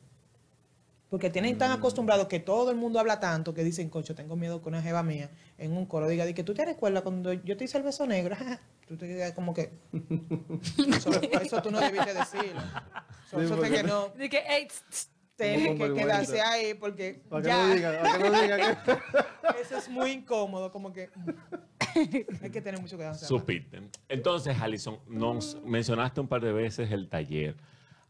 Porque 1.10 1.30
tienen 1.30 1.56
tan 1.56 1.70
mm. 1.70 1.74
acostumbrados 1.74 2.28
que 2.28 2.38
todo 2.38 2.70
el 2.70 2.76
mundo 2.76 3.00
habla 3.00 3.18
tanto 3.18 3.54
que 3.54 3.64
dicen, 3.64 3.88
cocho, 3.88 4.14
tengo 4.14 4.36
miedo 4.36 4.62
que 4.62 4.68
una 4.68 4.82
jeva 4.82 5.02
mía 5.02 5.30
en 5.56 5.72
un 5.72 5.86
coro 5.86 6.06
diga, 6.06 6.30
que 6.32 6.44
tú 6.44 6.54
te 6.54 6.64
recuerdas 6.64 7.02
cuando 7.02 7.32
yo 7.32 7.56
te 7.56 7.64
hice 7.64 7.78
el 7.78 7.84
beso 7.84 8.06
negro, 8.06 8.36
tú 8.88 8.96
te 8.96 9.08
quedas 9.08 9.32
como 9.32 9.54
que, 9.54 9.72
eso, 10.96 11.10
eso, 11.42 11.62
tú 11.62 11.70
no 11.70 11.80
debiste 11.80 12.14
decirlo. 12.14 12.62
Eso, 13.32 13.60
que 13.60 13.82
no. 13.82 14.12
Que, 15.38 15.56
tiene 15.56 15.78
que 15.78 15.94
quedarse 15.94 16.40
ahí 16.40 16.74
porque 16.74 17.22
ya. 17.42 17.72
Eso 19.60 19.78
es 19.78 19.88
muy 19.88 20.10
incómodo, 20.10 20.72
como 20.72 20.92
que 20.92 21.10
hay 22.42 22.50
que 22.50 22.60
tener 22.60 22.80
mucho 22.80 22.96
cuidado. 22.96 23.14
Supiste. 23.14 23.82
Entonces, 24.08 24.60
Alison, 24.60 24.98
nos 25.06 25.60
mencionaste 25.64 26.20
un 26.20 26.28
par 26.28 26.40
de 26.40 26.52
veces 26.52 26.90
el 26.90 27.08
taller. 27.08 27.56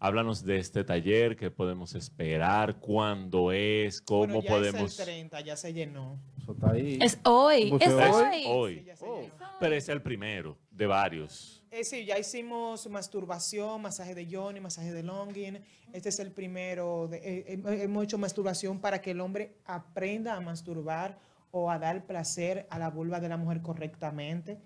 Háblanos 0.00 0.44
de 0.44 0.58
este 0.58 0.84
taller, 0.84 1.36
qué 1.36 1.50
podemos 1.50 1.94
esperar, 1.96 2.76
cuándo 2.78 3.50
es, 3.50 4.00
cómo 4.00 4.42
podemos. 4.42 4.92
Es 4.92 5.00
el 5.00 5.04
30, 5.06 5.40
ya 5.40 5.56
se 5.56 5.72
llenó. 5.72 6.20
Eso 6.40 6.52
está 6.52 6.70
ahí. 6.70 6.98
Es 7.02 7.18
hoy. 7.24 7.76
Es 7.80 7.92
hoy. 7.92 8.44
hoy. 8.46 9.32
Pero 9.58 9.74
es 9.74 9.88
el 9.88 10.00
primero 10.00 10.56
de 10.70 10.86
varios. 10.86 11.58
Eh, 11.70 11.85
sí, 11.85 12.07
ya 12.07 12.18
hicimos 12.18 12.88
masturbación, 12.88 13.83
masaje 13.83 14.14
de 14.14 14.26
Johnny, 14.31 14.59
masaje 14.59 14.90
de 14.90 15.02
Longin. 15.02 15.62
Este 15.92 16.09
es 16.09 16.18
el 16.18 16.33
primero. 16.33 17.09
De, 17.09 17.18
eh, 17.18 17.44
eh, 17.46 17.83
hemos 17.83 18.04
hecho 18.04 18.16
masturbación 18.16 18.81
para 18.81 19.02
que 19.02 19.11
el 19.11 19.20
hombre 19.20 19.52
aprenda 19.66 20.35
a 20.35 20.40
masturbar 20.40 21.18
o 21.50 21.70
a 21.70 21.78
dar 21.78 22.07
placer 22.07 22.66
a 22.70 22.78
la 22.78 22.88
vulva 22.88 23.20
de 23.20 23.28
la 23.28 23.37
mujer 23.37 23.61
correctamente. 23.61 24.59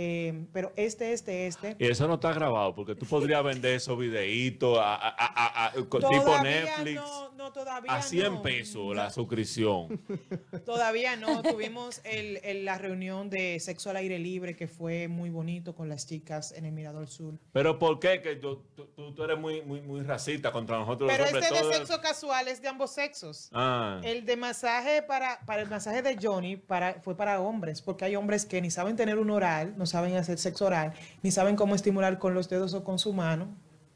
Eh, 0.00 0.46
pero 0.52 0.72
este, 0.76 1.12
este, 1.12 1.48
este. 1.48 1.74
Y 1.76 1.88
eso 1.88 2.06
no 2.06 2.14
está 2.14 2.32
grabado, 2.32 2.72
porque 2.72 2.94
tú 2.94 3.04
podrías 3.04 3.42
vender 3.42 3.74
esos 3.74 3.98
videitos 3.98 4.78
a, 4.80 5.72
tipo 5.74 6.38
Netflix. 6.40 6.94
No, 6.94 7.32
no, 7.32 7.52
todavía 7.52 7.92
a 7.92 8.00
100 8.00 8.42
pesos 8.42 8.94
la 8.94 9.10
suscripción. 9.10 10.00
Todavía 10.64 11.16
no. 11.16 11.42
Tuvimos 11.42 12.00
el, 12.04 12.64
la 12.64 12.78
reunión 12.78 13.28
de 13.28 13.58
sexo 13.58 13.90
al 13.90 13.96
aire 13.96 14.20
libre 14.20 14.54
que 14.54 14.68
fue 14.68 15.08
muy 15.08 15.30
bonito 15.30 15.74
con 15.74 15.88
las 15.88 16.06
chicas 16.06 16.52
en 16.52 16.64
el 16.64 16.70
Mirador 16.70 17.08
Sur. 17.08 17.34
Pero 17.50 17.80
¿por 17.80 17.98
qué? 17.98 18.22
Que 18.22 18.36
tú, 18.36 18.62
tú, 18.94 19.24
eres 19.24 19.36
muy, 19.36 19.62
muy, 19.62 19.80
muy 19.80 20.02
racista 20.02 20.52
contra 20.52 20.78
nosotros. 20.78 21.10
Pero 21.10 21.24
este 21.24 21.40
de 21.40 21.74
sexo 21.74 22.00
casual 22.00 22.46
es 22.46 22.62
de 22.62 22.68
ambos 22.68 22.92
sexos. 22.92 23.50
Ah. 23.52 24.00
El 24.04 24.24
de 24.24 24.36
masaje 24.36 25.02
para, 25.02 25.40
para 25.44 25.62
el 25.62 25.68
masaje 25.68 26.02
de 26.02 26.16
Johnny 26.22 26.56
para, 26.56 27.00
fue 27.00 27.16
para 27.16 27.40
hombres, 27.40 27.82
porque 27.82 28.04
hay 28.04 28.14
hombres 28.14 28.46
que 28.46 28.60
ni 28.60 28.70
saben 28.70 28.94
tener 28.94 29.18
un 29.18 29.30
oral, 29.30 29.74
no 29.76 29.87
saben 29.88 30.16
hacer 30.16 30.38
sexo 30.38 30.66
oral, 30.66 30.92
ni 31.22 31.30
saben 31.30 31.56
cómo 31.56 31.74
estimular 31.74 32.18
con 32.18 32.34
los 32.34 32.48
dedos 32.48 32.74
o 32.74 32.84
con 32.84 32.98
su 32.98 33.12
mano. 33.12 33.48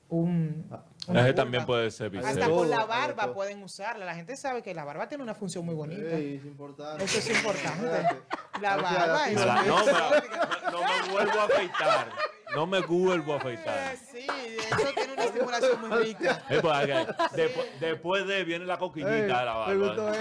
Un, 0.08 0.66
también 1.34 1.64
puede 1.64 1.90
ser 1.90 2.14
Hasta 2.18 2.48
con 2.50 2.68
la 2.68 2.84
barba 2.84 3.32
pueden 3.32 3.62
usarla. 3.62 4.04
La 4.04 4.14
gente 4.14 4.36
sabe 4.36 4.62
que 4.62 4.74
la 4.74 4.84
barba 4.84 5.08
tiene 5.08 5.24
una 5.24 5.34
función 5.34 5.64
muy 5.64 5.74
bonita. 5.74 6.18
es 6.18 6.44
importante. 6.44 7.04
Eso 7.04 7.18
es 7.18 7.30
importante. 7.30 8.20
la 8.60 8.76
barba 8.76 9.30
es 9.30 9.36
no, 9.36 9.50
no, 10.70 10.80
me 10.82 11.12
vuelvo 11.12 11.40
a 11.40 11.44
afeitar. 11.44 12.08
No 12.54 12.66
me 12.66 12.80
vuelvo 12.80 13.32
a 13.32 13.36
afeitar. 13.38 13.96
Sí, 13.96 14.26
eso 14.58 14.92
tiene 14.94 15.14
una 15.14 15.24
estimulación 15.24 15.80
muy 15.80 16.04
rica. 16.04 16.42
después, 17.34 17.80
después 17.80 18.26
de 18.26 18.44
viene 18.44 18.66
la 18.66 18.78
coquillita 18.78 19.12
de 19.16 19.28
la 19.28 19.54
barba. 19.54 20.12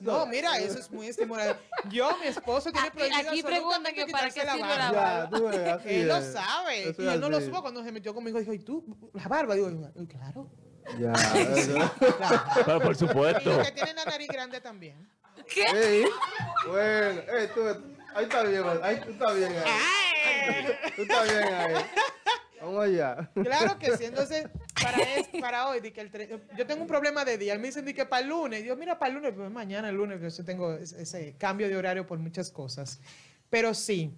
No, 0.00 0.26
mira, 0.26 0.58
eso 0.58 0.78
es 0.78 0.90
muy 0.90 1.08
estimulante. 1.08 1.60
Yo, 1.90 2.16
mi 2.18 2.26
esposo 2.26 2.72
tiene 2.72 2.90
prohibido 2.90 3.30
Aquí 3.30 3.42
preguntan 3.42 3.94
que 3.94 4.06
para 4.06 4.26
qué 4.26 4.40
sirve 4.40 4.46
la 4.46 4.56
barba. 4.56 5.80
él 5.84 6.08
lo 6.08 6.20
sabe. 6.20 6.94
y 6.98 7.06
él 7.06 7.20
no 7.20 7.28
lo 7.28 7.40
supo 7.40 7.62
cuando 7.62 7.82
se 7.84 7.92
metió 7.92 8.14
conmigo. 8.14 8.38
Dijo, 8.38 8.52
¿y 8.52 8.58
tú? 8.58 8.84
¿La 9.14 9.28
barba? 9.28 9.54
Digo, 9.54 9.70
claro. 10.08 10.50
Ya. 10.98 11.12
Pero 12.64 12.80
por 12.80 12.96
supuesto. 12.96 13.60
Y 13.60 13.64
que 13.64 13.72
tiene 13.72 13.94
la 13.94 14.04
nariz 14.04 14.28
grande 14.28 14.60
también. 14.60 15.08
¿Qué? 15.52 16.06
bueno, 16.66 17.20
tú, 17.54 17.60
ahí 18.14 18.24
está 18.24 18.42
bien, 18.42 18.64
ahí 18.82 19.00
tú 19.00 19.10
estás 19.10 19.36
bien 19.36 19.52
ahí. 19.52 20.92
Tú 20.96 21.02
estás 21.02 21.30
bien 21.30 21.54
ahí. 21.54 21.74
Vamos 22.60 22.84
allá. 22.84 23.30
Claro 23.34 23.78
que 23.78 23.96
sí. 23.96 24.04
Entonces, 24.04 24.46
para, 24.82 24.98
para 25.40 25.68
hoy, 25.68 25.80
que 25.80 26.00
el 26.00 26.10
yo 26.56 26.66
tengo 26.66 26.82
un 26.82 26.88
problema 26.88 27.24
de 27.24 27.38
día. 27.38 27.56
Me 27.58 27.68
dicen 27.68 27.84
que 27.84 28.04
para 28.04 28.22
el 28.22 28.28
lunes. 28.28 28.64
Yo, 28.64 28.76
mira, 28.76 28.98
para 28.98 29.10
el 29.10 29.14
lunes, 29.16 29.32
pues 29.34 29.50
mañana, 29.50 29.88
el 29.88 29.96
lunes, 29.96 30.36
yo 30.36 30.44
tengo 30.44 30.72
ese, 30.74 31.34
cambio 31.38 31.68
de 31.68 31.76
horario 31.76 32.06
por 32.06 32.18
muchas 32.18 32.50
cosas. 32.50 33.00
Pero 33.50 33.74
sí, 33.74 34.12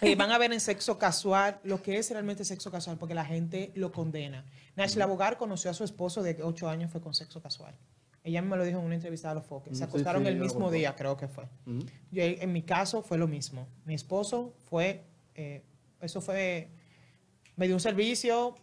eh, 0.00 0.14
van 0.14 0.30
a 0.30 0.38
ver 0.38 0.52
en 0.52 0.60
sexo 0.60 0.98
casual 0.98 1.60
lo 1.64 1.82
que 1.82 1.98
es 1.98 2.10
realmente 2.10 2.44
sexo 2.44 2.70
casual, 2.70 2.98
porque 2.98 3.14
la 3.14 3.24
gente 3.24 3.72
lo 3.74 3.92
condena. 3.92 4.44
Nash 4.76 4.94
Labogar 4.94 5.36
conoció 5.36 5.70
a 5.70 5.74
su 5.74 5.84
esposo 5.84 6.22
de 6.22 6.38
8 6.42 6.68
años, 6.68 6.90
fue 6.90 7.00
con 7.00 7.14
sexo 7.14 7.42
casual. 7.42 7.74
Ella 8.24 8.42
me 8.42 8.56
lo 8.56 8.64
dijo 8.64 8.78
en 8.78 8.84
una 8.84 8.94
entrevista 8.94 9.30
a 9.30 9.34
los 9.34 9.46
foques. 9.46 9.78
Se 9.78 9.84
acostaron 9.84 10.26
el 10.26 10.36
mismo 10.36 10.70
día, 10.70 10.94
creo 10.94 11.16
que 11.16 11.28
fue. 11.28 11.44
Yo, 12.10 12.22
en 12.22 12.52
mi 12.52 12.62
caso 12.62 13.02
fue 13.02 13.16
lo 13.16 13.26
mismo. 13.26 13.66
Mi 13.86 13.94
esposo 13.94 14.54
fue, 14.68 15.04
eh, 15.34 15.62
eso 16.00 16.20
fue, 16.20 16.68
me 17.56 17.66
dio 17.66 17.76
un 17.76 17.80
servicio 17.80 18.54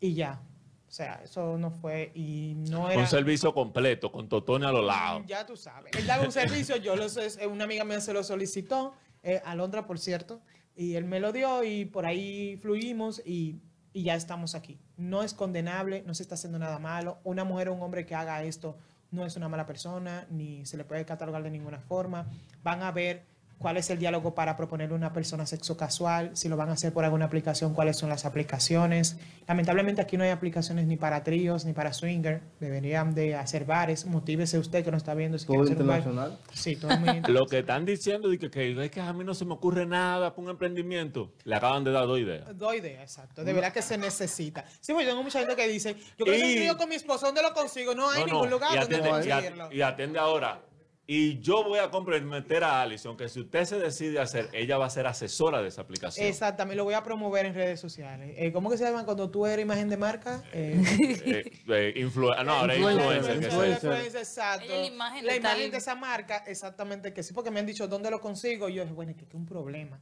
y 0.00 0.14
ya. 0.14 0.40
O 0.88 0.90
sea, 0.90 1.20
eso 1.24 1.58
no 1.58 1.70
fue 1.70 2.12
y 2.14 2.54
no 2.70 2.88
era... 2.90 3.00
Un 3.00 3.06
servicio 3.06 3.52
completo, 3.52 4.12
con 4.12 4.28
totones 4.28 4.68
a 4.68 4.72
los 4.72 4.84
lados. 4.84 5.24
Ya 5.26 5.44
tú 5.44 5.56
sabes. 5.56 5.92
Él 5.96 6.06
daba 6.06 6.24
un 6.24 6.32
servicio, 6.32 6.76
yo 6.76 6.96
lo 6.96 7.08
sé, 7.08 7.46
una 7.46 7.64
amiga 7.64 7.84
mía 7.84 8.00
se 8.00 8.12
lo 8.12 8.22
solicitó, 8.22 8.94
eh, 9.22 9.42
Alondra, 9.44 9.86
por 9.86 9.98
cierto, 9.98 10.40
y 10.76 10.94
él 10.94 11.04
me 11.04 11.20
lo 11.20 11.32
dio 11.32 11.64
y 11.64 11.84
por 11.86 12.06
ahí 12.06 12.56
fluimos 12.62 13.20
y, 13.26 13.60
y 13.92 14.04
ya 14.04 14.14
estamos 14.14 14.54
aquí. 14.54 14.78
No 14.96 15.22
es 15.22 15.34
condenable, 15.34 16.02
no 16.06 16.14
se 16.14 16.22
está 16.22 16.36
haciendo 16.36 16.58
nada 16.58 16.78
malo. 16.78 17.18
Una 17.24 17.44
mujer 17.44 17.68
o 17.68 17.74
un 17.74 17.82
hombre 17.82 18.06
que 18.06 18.14
haga 18.14 18.42
esto 18.44 18.78
no 19.10 19.26
es 19.26 19.36
una 19.36 19.48
mala 19.48 19.66
persona, 19.66 20.26
ni 20.30 20.64
se 20.66 20.76
le 20.76 20.84
puede 20.84 21.04
catalogar 21.04 21.42
de 21.42 21.50
ninguna 21.50 21.80
forma. 21.80 22.26
Van 22.62 22.82
a 22.82 22.92
ver 22.92 23.24
cuál 23.58 23.76
es 23.76 23.88
el 23.90 23.98
diálogo 23.98 24.34
para 24.34 24.56
proponerle 24.56 24.94
a 24.94 24.98
una 24.98 25.12
persona 25.12 25.46
sexo 25.46 25.76
casual, 25.76 26.30
si 26.34 26.48
lo 26.48 26.56
van 26.56 26.68
a 26.68 26.72
hacer 26.72 26.92
por 26.92 27.04
alguna 27.04 27.24
aplicación, 27.24 27.74
cuáles 27.74 27.96
son 27.96 28.08
las 28.08 28.24
aplicaciones. 28.24 29.16
Lamentablemente 29.46 30.02
aquí 30.02 30.16
no 30.16 30.24
hay 30.24 30.30
aplicaciones 30.30 30.86
ni 30.86 30.96
para 30.96 31.22
tríos 31.24 31.64
ni 31.64 31.72
para 31.72 31.92
swinger, 31.92 32.42
deberían 32.60 33.14
de 33.14 33.34
hacer 33.34 33.64
bares, 33.64 34.04
motívese 34.06 34.58
usted 34.58 34.84
que 34.84 34.90
no 34.90 34.96
está 34.96 35.14
viendo 35.14 35.38
si 35.38 35.46
¿Todo 35.46 35.66
internacional? 35.66 36.38
Sí, 36.52 36.76
todo 36.76 36.96
muy 36.98 37.20
Lo 37.28 37.46
que 37.46 37.60
están 37.60 37.84
diciendo 37.84 38.30
es 38.30 38.38
que, 38.38 38.50
que, 38.50 39.00
a 39.00 39.12
mí 39.12 39.24
no 39.24 39.34
se 39.34 39.44
me 39.44 39.54
ocurre 39.54 39.86
nada 39.86 40.30
para 40.30 40.42
un 40.42 40.50
emprendimiento, 40.50 41.32
le 41.44 41.56
acaban 41.56 41.84
de 41.84 41.92
dar 41.92 42.06
dos 42.06 42.18
ideas. 42.18 42.46
Dos 42.56 42.74
ideas, 42.74 43.02
exacto, 43.02 43.44
de 43.44 43.52
verdad 43.52 43.72
que 43.72 43.82
se 43.82 43.96
necesita. 43.96 44.64
Sí, 44.80 44.92
pues 44.92 45.04
yo 45.04 45.12
tengo 45.12 45.22
mucha 45.22 45.38
gente 45.38 45.56
que 45.56 45.68
dice, 45.68 45.96
yo 46.18 46.24
quiero 46.24 46.46
un 46.46 46.54
trío 46.54 46.76
con 46.76 46.88
mi 46.88 46.94
esposo, 46.94 47.26
¿dónde 47.26 47.42
lo 47.42 47.52
consigo? 47.54 47.94
No 47.94 48.10
hay 48.10 48.24
ningún 48.24 48.50
lugar 48.50 48.78
donde 48.78 49.08
conseguirlo. 49.08 49.72
Y 49.72 49.80
atende 49.82 50.18
ahora, 50.18 50.60
y 51.08 51.38
yo 51.38 51.62
voy 51.62 51.78
a 51.78 51.88
comprometer 51.88 52.64
a 52.64 52.82
Alison 52.82 53.16
que 53.16 53.28
si 53.28 53.40
usted 53.40 53.64
se 53.64 53.78
decide 53.78 54.18
hacer, 54.18 54.48
ella 54.52 54.76
va 54.76 54.86
a 54.86 54.90
ser 54.90 55.06
asesora 55.06 55.62
de 55.62 55.68
esa 55.68 55.82
aplicación. 55.82 56.26
Exactamente, 56.26 56.76
lo 56.76 56.82
voy 56.82 56.94
a 56.94 57.04
promover 57.04 57.46
en 57.46 57.54
redes 57.54 57.78
sociales. 57.78 58.34
Eh, 58.36 58.52
¿Cómo 58.52 58.68
que 58.70 58.76
se 58.76 58.84
llama 58.84 59.04
cuando 59.04 59.30
tú 59.30 59.46
eres 59.46 59.62
imagen 59.64 59.88
de 59.88 59.96
marca? 59.96 60.42
Eh, 60.52 60.82
eh, 61.24 61.94
eh 61.94 62.10
no, 62.44 62.52
ahora 62.52 62.76
influencer. 62.76 63.36
influencer, 63.36 64.16
exacto. 64.16 64.66
La 64.66 64.84
imagen, 64.84 65.26
la 65.26 65.36
imagen 65.36 65.70
de 65.70 65.76
esa 65.76 65.94
marca, 65.94 66.42
exactamente 66.48 67.12
que 67.12 67.22
sí, 67.22 67.32
porque 67.32 67.52
me 67.52 67.60
han 67.60 67.66
dicho 67.66 67.86
dónde 67.86 68.10
lo 68.10 68.20
consigo. 68.20 68.68
Y 68.68 68.74
yo 68.74 68.82
dije, 68.82 68.94
bueno, 68.94 69.14
que 69.16 69.26
es 69.26 69.34
un 69.34 69.46
problema. 69.46 70.00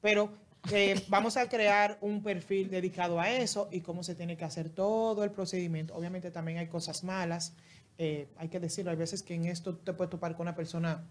Pero 0.00 0.32
vamos 1.08 1.36
a 1.36 1.48
crear 1.48 1.98
un 2.00 2.22
perfil 2.22 2.70
dedicado 2.70 3.18
a 3.18 3.28
eso 3.28 3.68
y 3.72 3.80
cómo 3.80 4.04
se 4.04 4.14
tiene 4.14 4.36
que 4.36 4.44
hacer 4.44 4.68
todo 4.68 5.24
el 5.24 5.32
procedimiento. 5.32 5.96
Obviamente 5.96 6.30
también 6.30 6.58
hay 6.58 6.68
cosas 6.68 7.02
malas 7.02 7.54
eh, 7.98 8.28
hay 8.36 8.48
que 8.48 8.60
decirlo, 8.60 8.90
hay 8.90 8.96
veces 8.96 9.22
que 9.22 9.34
en 9.34 9.46
esto 9.46 9.76
te 9.76 9.92
puedes 9.92 10.10
topar 10.10 10.32
con 10.36 10.42
una 10.42 10.54
persona 10.54 11.04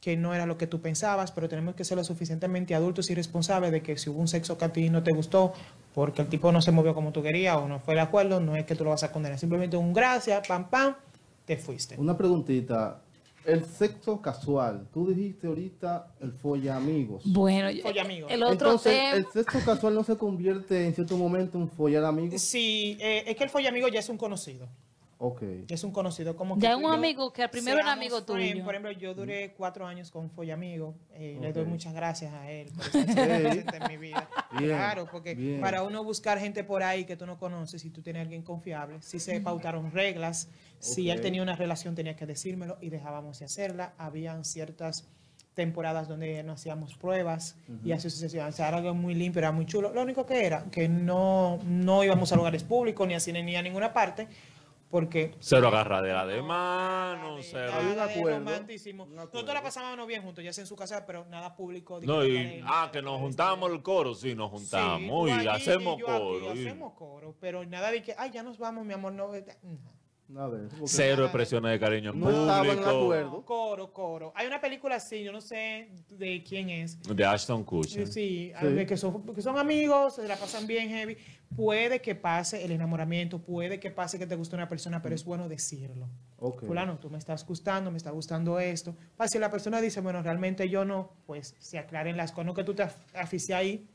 que 0.00 0.16
no 0.16 0.34
era 0.34 0.46
lo 0.46 0.56
que 0.56 0.66
tú 0.66 0.80
pensabas, 0.80 1.32
pero 1.32 1.48
tenemos 1.48 1.74
que 1.74 1.84
ser 1.84 1.96
lo 1.96 2.04
suficientemente 2.04 2.74
adultos 2.74 3.10
y 3.10 3.14
responsables 3.14 3.72
de 3.72 3.82
que 3.82 3.96
si 3.98 4.08
hubo 4.08 4.20
un 4.20 4.28
sexo 4.28 4.56
que 4.56 4.64
a 4.64 4.72
ti 4.72 4.88
no 4.88 5.02
te 5.02 5.12
gustó, 5.12 5.52
porque 5.94 6.22
el 6.22 6.28
tipo 6.28 6.52
no 6.52 6.62
se 6.62 6.70
movió 6.70 6.94
como 6.94 7.12
tú 7.12 7.22
querías 7.22 7.56
o 7.56 7.66
no 7.66 7.80
fue 7.80 7.94
de 7.94 8.00
acuerdo, 8.00 8.40
no 8.40 8.56
es 8.56 8.64
que 8.64 8.74
tú 8.74 8.84
lo 8.84 8.90
vas 8.90 9.02
a 9.02 9.10
condenar, 9.10 9.38
simplemente 9.38 9.76
un 9.76 9.92
gracias, 9.92 10.46
pam, 10.46 10.70
pam, 10.70 10.94
te 11.44 11.56
fuiste. 11.56 11.96
Una 11.98 12.16
preguntita, 12.16 13.00
el 13.44 13.64
sexo 13.64 14.20
casual, 14.20 14.86
tú 14.92 15.08
dijiste 15.08 15.46
ahorita 15.46 16.14
el 16.20 16.32
folla 16.32 16.76
amigos. 16.76 17.22
Bueno, 17.24 17.68
el 17.68 18.42
otro 18.42 18.52
Entonces, 18.52 19.14
¿el 19.14 19.26
sexo 19.26 19.58
casual 19.64 19.94
no 19.94 20.04
se 20.04 20.16
convierte 20.16 20.86
en 20.86 20.94
cierto 20.94 21.16
momento 21.16 21.58
en 21.58 21.68
follar 21.68 22.04
amigos? 22.04 22.40
Sí, 22.42 22.96
eh, 23.00 23.24
es 23.26 23.36
que 23.36 23.44
el 23.44 23.50
folla 23.50 23.70
amigo 23.70 23.88
ya 23.88 24.00
es 24.00 24.08
un 24.08 24.18
conocido. 24.18 24.68
Okay. 25.18 25.64
Es 25.68 25.82
un 25.82 25.92
conocido 25.92 26.36
como 26.36 26.58
Ya 26.58 26.76
un 26.76 26.84
amigo 26.86 27.32
que 27.32 27.42
al 27.42 27.50
primero 27.50 27.78
era 27.78 27.92
amigo 27.92 28.22
tuyo. 28.22 28.62
Por 28.64 28.74
ejemplo, 28.74 28.90
yo 28.92 29.14
duré 29.14 29.54
cuatro 29.54 29.86
años 29.86 30.10
con 30.10 30.30
Foy 30.30 30.50
Amigo. 30.50 30.94
Eh, 31.12 31.38
Le 31.40 31.52
doy 31.54 31.64
muchas 31.64 31.94
gracias 31.94 32.34
a 32.34 32.50
él 32.50 32.70
por 32.76 32.84
estar 33.00 33.82
en 33.82 33.88
mi 33.88 33.96
vida. 33.96 34.28
claro, 34.56 35.08
porque 35.10 35.58
para 35.60 35.82
uno 35.84 36.04
buscar 36.04 36.38
gente 36.38 36.64
por 36.64 36.82
ahí 36.82 37.04
que 37.04 37.16
tú 37.16 37.24
no 37.24 37.38
conoces, 37.38 37.80
si 37.80 37.90
tú 37.90 38.02
tienes 38.02 38.20
a 38.20 38.22
alguien 38.24 38.42
confiable, 38.42 38.98
si 39.00 39.18
se 39.18 39.40
pautaron 39.40 39.90
reglas, 39.90 40.50
si 40.78 41.08
él 41.08 41.22
tenía 41.22 41.42
una 41.42 41.56
relación 41.56 41.94
tenía 41.94 42.14
que 42.14 42.26
decírmelo 42.26 42.76
y 42.82 42.90
dejábamos 42.90 43.38
de 43.38 43.46
hacerla. 43.46 43.94
Habían 43.96 44.44
ciertas 44.44 45.08
temporadas 45.54 46.06
donde 46.06 46.42
no 46.42 46.52
hacíamos 46.52 46.94
pruebas 46.98 47.56
y 47.82 47.92
así 47.92 48.10
sucesivamente. 48.10 48.54
O 48.54 48.56
sea, 48.58 48.68
era 48.68 48.76
algo 48.76 48.92
muy 48.92 49.14
limpio, 49.14 49.38
era 49.40 49.52
muy 49.52 49.64
chulo. 49.64 49.90
Lo 49.94 50.02
único 50.02 50.26
que 50.26 50.44
era 50.44 50.64
que 50.70 50.86
no, 50.86 51.58
no 51.64 52.04
íbamos 52.04 52.30
a 52.30 52.36
lugares 52.36 52.62
públicos, 52.62 53.08
ni 53.08 53.14
a 53.14 53.20
cine, 53.20 53.42
ni 53.42 53.56
a 53.56 53.62
ninguna 53.62 53.94
parte, 53.94 54.28
porque. 54.90 55.34
Cero 55.40 55.68
agarradera 55.68 56.26
de 56.26 56.42
mano, 56.42 57.38
cero. 57.42 57.72
Hay 57.74 57.86
un 57.86 57.98
acuerdo. 57.98 58.40
Nosotros 59.08 59.54
la 59.54 59.62
pasábamos 59.62 60.06
bien 60.06 60.22
juntos, 60.22 60.44
ya 60.44 60.52
sea 60.52 60.62
en 60.62 60.68
su 60.68 60.76
casa, 60.76 61.04
pero 61.06 61.24
nada 61.26 61.56
público. 61.56 62.00
No, 62.02 62.24
y, 62.24 62.62
ah, 62.64 62.90
que 62.92 63.02
nos 63.02 63.20
juntábamos 63.20 63.70
el 63.70 63.82
coro, 63.82 64.14
sí, 64.14 64.34
nos 64.34 64.50
juntamos 64.50 65.28
y 65.28 65.46
hacemos 65.46 66.00
coro. 66.02 66.50
hacemos 66.52 66.92
coro, 66.94 67.34
pero 67.40 67.64
nada 67.64 67.90
de 67.90 68.02
que, 68.02 68.14
ay, 68.16 68.30
ya 68.30 68.42
nos 68.42 68.58
vamos, 68.58 68.84
mi 68.84 68.94
amor, 68.94 69.12
no. 69.12 69.30
Cero 70.86 71.24
expresiones 71.24 71.70
de 71.72 71.78
cariño 71.78 72.10
en 72.10 72.20
no 72.20 72.26
público. 72.26 73.44
Coro, 73.44 73.92
coro. 73.92 74.32
Hay 74.34 74.46
una 74.46 74.60
película 74.60 74.96
así, 74.96 75.22
yo 75.22 75.32
no 75.32 75.40
sé 75.40 75.88
de 76.08 76.42
quién 76.42 76.68
es. 76.68 77.00
De 77.02 77.24
Ashton 77.24 77.62
Kutcher. 77.62 78.08
Sí, 78.08 78.52
Que, 78.86 78.96
son, 78.96 79.22
que 79.34 79.40
son 79.40 79.56
amigos, 79.56 80.16
se 80.16 80.26
la 80.26 80.36
pasan 80.36 80.66
bien 80.66 80.88
heavy. 80.88 81.16
Puede 81.54 82.00
que 82.00 82.16
pase 82.16 82.64
el 82.64 82.72
enamoramiento, 82.72 83.38
puede 83.38 83.78
que 83.78 83.90
pase 83.90 84.18
que 84.18 84.26
te 84.26 84.34
guste 84.34 84.56
una 84.56 84.68
persona, 84.68 85.00
pero 85.00 85.14
es 85.14 85.24
bueno 85.24 85.48
decirlo. 85.48 86.08
Okay. 86.38 86.66
Fulano, 86.66 86.98
tú 86.98 87.08
me 87.08 87.18
estás 87.18 87.46
gustando, 87.46 87.90
me 87.90 87.98
está 87.98 88.10
gustando 88.10 88.58
esto. 88.58 88.96
Para 89.16 89.28
si 89.28 89.38
la 89.38 89.50
persona 89.50 89.80
dice, 89.80 90.00
bueno, 90.00 90.22
realmente 90.22 90.68
yo 90.68 90.84
no, 90.84 91.12
pues 91.24 91.54
se 91.58 91.78
aclaren 91.78 92.16
las 92.16 92.32
cosas, 92.32 92.46
no 92.46 92.54
que 92.54 92.64
tú 92.64 92.74
te 92.74 92.82
aficies 93.14 93.56
ahí 93.56 93.88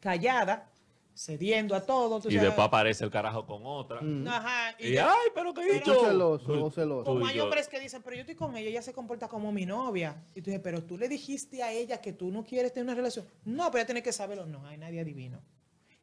callada, 0.00 0.70
cediendo 1.18 1.74
a 1.74 1.80
todo. 1.80 2.20
y 2.30 2.36
después 2.36 2.66
aparece 2.66 3.04
el 3.04 3.10
carajo 3.10 3.44
con 3.44 3.62
otra. 3.64 4.00
Mm. 4.00 4.26
Ajá. 4.28 4.76
Y, 4.78 4.96
ay, 4.96 5.28
pero 5.34 5.52
qué 5.52 5.72
dicho. 5.74 6.04
celoso, 6.04 6.64
o 6.64 6.70
celoso. 6.70 7.04
Como 7.04 7.26
hay 7.26 7.40
hombres 7.40 7.66
que 7.66 7.80
dicen, 7.80 8.02
pero 8.02 8.14
yo 8.14 8.20
estoy 8.20 8.36
con 8.36 8.56
ella, 8.56 8.68
ella 8.68 8.82
se 8.82 8.92
comporta 8.92 9.26
como 9.28 9.50
mi 9.50 9.66
novia. 9.66 10.16
Y 10.34 10.42
tú 10.42 10.50
dices, 10.50 10.60
pero 10.62 10.82
tú 10.84 10.96
le 10.96 11.08
dijiste 11.08 11.62
a 11.62 11.72
ella 11.72 12.00
que 12.00 12.12
tú 12.12 12.30
no 12.30 12.44
quieres 12.44 12.72
tener 12.72 12.84
una 12.84 12.94
relación. 12.94 13.26
No, 13.44 13.66
pero 13.66 13.78
ella 13.78 13.86
tiene 13.86 14.02
que 14.02 14.12
saberlo. 14.12 14.46
No, 14.46 14.64
hay 14.66 14.78
nadie 14.78 15.00
adivino. 15.00 15.40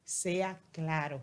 Sea 0.04 0.60
claro. 0.72 1.22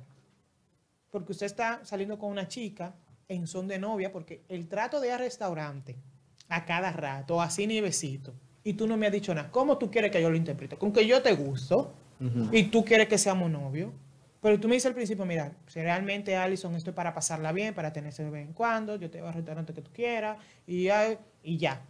Porque 1.11 1.33
usted 1.33 1.47
está 1.47 1.85
saliendo 1.85 2.19
con 2.19 2.31
una 2.31 2.49
chica 2.49 2.95
en 3.29 3.47
son 3.47 3.69
de 3.69 3.79
novia, 3.79 4.11
porque 4.11 4.43
el 4.49 4.69
trato 4.69 5.01
de 5.01 5.09
ir 5.09 5.13
al 5.13 5.21
restaurante 5.21 5.97
a 6.49 6.65
cada 6.65 6.93
rato, 6.93 7.41
así 7.41 7.67
ni 7.67 7.81
besito, 7.81 8.33
y 8.65 8.73
tú 8.75 8.87
no 8.87 8.97
me 8.97 9.07
has 9.07 9.13
dicho 9.13 9.35
nada. 9.35 9.51
¿Cómo 9.51 9.77
tú 9.77 9.91
quieres 9.91 10.11
que 10.11 10.23
yo 10.23 10.31
lo 10.31 10.37
interprete? 10.37 10.77
Con 10.77 10.93
que 10.93 11.07
yo 11.07 11.21
te 11.23 11.35
gusto 11.35 11.93
y 12.53 12.65
tú 12.65 12.85
quieres 12.85 13.09
que 13.09 13.19
seamos 13.19 13.51
novios. 13.51 13.93
Pero 14.41 14.59
tú 14.59 14.67
me 14.67 14.75
dices 14.75 14.87
al 14.87 14.95
principio, 14.95 15.25
mira, 15.25 15.53
si 15.69 15.81
realmente 15.81 16.37
Alison 16.37 16.75
esto 16.75 16.91
es 16.91 16.97
para 16.97 17.15
pasarla 17.15 17.53
bien, 17.53 17.75
para 17.75 17.93
tenerse 17.93 18.25
de 18.25 18.31
vez 18.31 18.45
en 18.45 18.53
cuando, 18.53 18.97
yo 18.97 19.09
te 19.09 19.21
voy 19.21 19.29
al 19.29 19.35
restaurante 19.35 19.73
que 19.73 19.83
tú 19.83 19.93
quieras 19.93 20.37
y 20.67 20.85
ya. 20.85 21.17
Y 21.45 21.59
ya. 21.59 21.83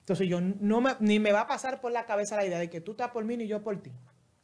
Entonces 0.00 0.28
yo 0.28 0.40
no 0.40 0.80
me, 0.80 0.92
ni 1.00 1.18
me 1.18 1.32
va 1.32 1.40
a 1.40 1.46
pasar 1.46 1.80
por 1.80 1.90
la 1.90 2.04
cabeza 2.04 2.36
la 2.36 2.44
idea 2.44 2.58
de 2.58 2.70
que 2.70 2.80
tú 2.80 2.92
estás 2.92 3.10
por 3.10 3.24
mí 3.24 3.36
ni 3.36 3.46
yo 3.46 3.62
por 3.62 3.76
ti. 3.78 3.90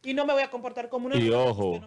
Y 0.03 0.15
no 0.15 0.27
me 0.27 0.33
voy 0.33 0.43
a 0.43 0.51
comportar 0.51 0.89
como 0.89 1.07
una... 1.07 1.17
Y 1.17 1.31
ojo, 1.31 1.81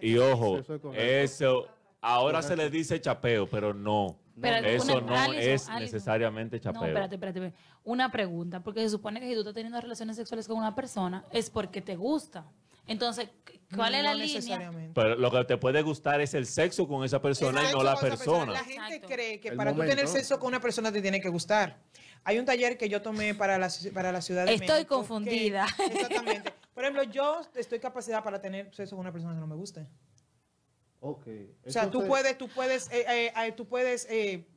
y 0.00 0.16
ojo, 0.16 0.60
eso, 0.94 1.66
ahora 2.00 2.42
se 2.42 2.56
le 2.56 2.70
dice 2.70 3.00
chapeo, 3.00 3.48
pero 3.48 3.74
no. 3.74 4.18
eso 4.42 5.00
no 5.00 5.32
es 5.32 5.68
necesariamente 5.68 6.58
chapeo. 6.58 6.80
No, 6.80 6.88
espérate, 6.88 7.14
espérate. 7.14 7.52
Una 7.84 8.10
pregunta, 8.10 8.64
porque 8.64 8.80
se 8.80 8.88
supone 8.88 9.20
que 9.20 9.28
si 9.28 9.34
tú 9.34 9.40
estás 9.40 9.54
teniendo 9.54 9.80
relaciones 9.80 10.16
sexuales 10.16 10.48
con 10.48 10.56
una 10.56 10.74
persona 10.74 11.24
es 11.30 11.50
porque 11.50 11.82
te 11.82 11.96
gusta. 11.96 12.46
Entonces, 12.86 13.28
¿cuál 13.74 13.94
es 13.94 14.02
la 14.02 14.14
línea? 14.14 14.70
Pero 14.94 15.16
lo 15.16 15.30
que 15.30 15.44
te 15.44 15.56
puede 15.56 15.82
gustar 15.82 16.20
es 16.20 16.34
el 16.34 16.46
sexo 16.46 16.86
con 16.86 17.04
esa 17.04 17.20
persona 17.20 17.70
y 17.70 17.72
no 17.72 17.82
la 17.82 17.96
persona. 17.96 18.52
La 18.52 18.64
gente 18.64 19.00
cree 19.00 19.40
que 19.40 19.52
para 19.52 19.72
tú 19.72 19.80
tener 19.80 20.06
sexo 20.08 20.38
con 20.38 20.48
una 20.48 20.60
persona 20.60 20.92
te 20.92 21.00
tiene 21.00 21.20
que 21.20 21.28
gustar. 21.28 21.78
Hay 22.26 22.38
un 22.38 22.46
taller 22.46 22.78
que 22.78 22.88
yo 22.88 23.02
tomé 23.02 23.34
para 23.34 23.58
la, 23.58 23.68
para 23.92 24.10
la 24.10 24.22
ciudad 24.22 24.46
de 24.46 24.54
Estoy 24.54 24.86
confundida. 24.86 25.66
exactamente. 25.90 26.52
Por 26.72 26.84
ejemplo, 26.84 27.02
yo 27.04 27.42
estoy 27.54 27.78
capacidad 27.78 28.24
para 28.24 28.40
tener 28.40 28.74
sexo 28.74 28.96
con 28.96 29.00
una 29.00 29.12
persona 29.12 29.34
que 29.34 29.40
no 29.40 29.46
me 29.46 29.56
guste. 29.56 29.86
Ok. 31.00 31.26
O 31.66 31.70
sea, 31.70 31.90
tú 31.90 32.06
puedes, 32.06 32.38
tú 32.38 32.48
puedes, 32.48 32.90
eh, 32.90 33.04
eh, 33.06 33.32
eh, 33.36 33.52
tú 33.52 33.66
puedes, 33.66 34.08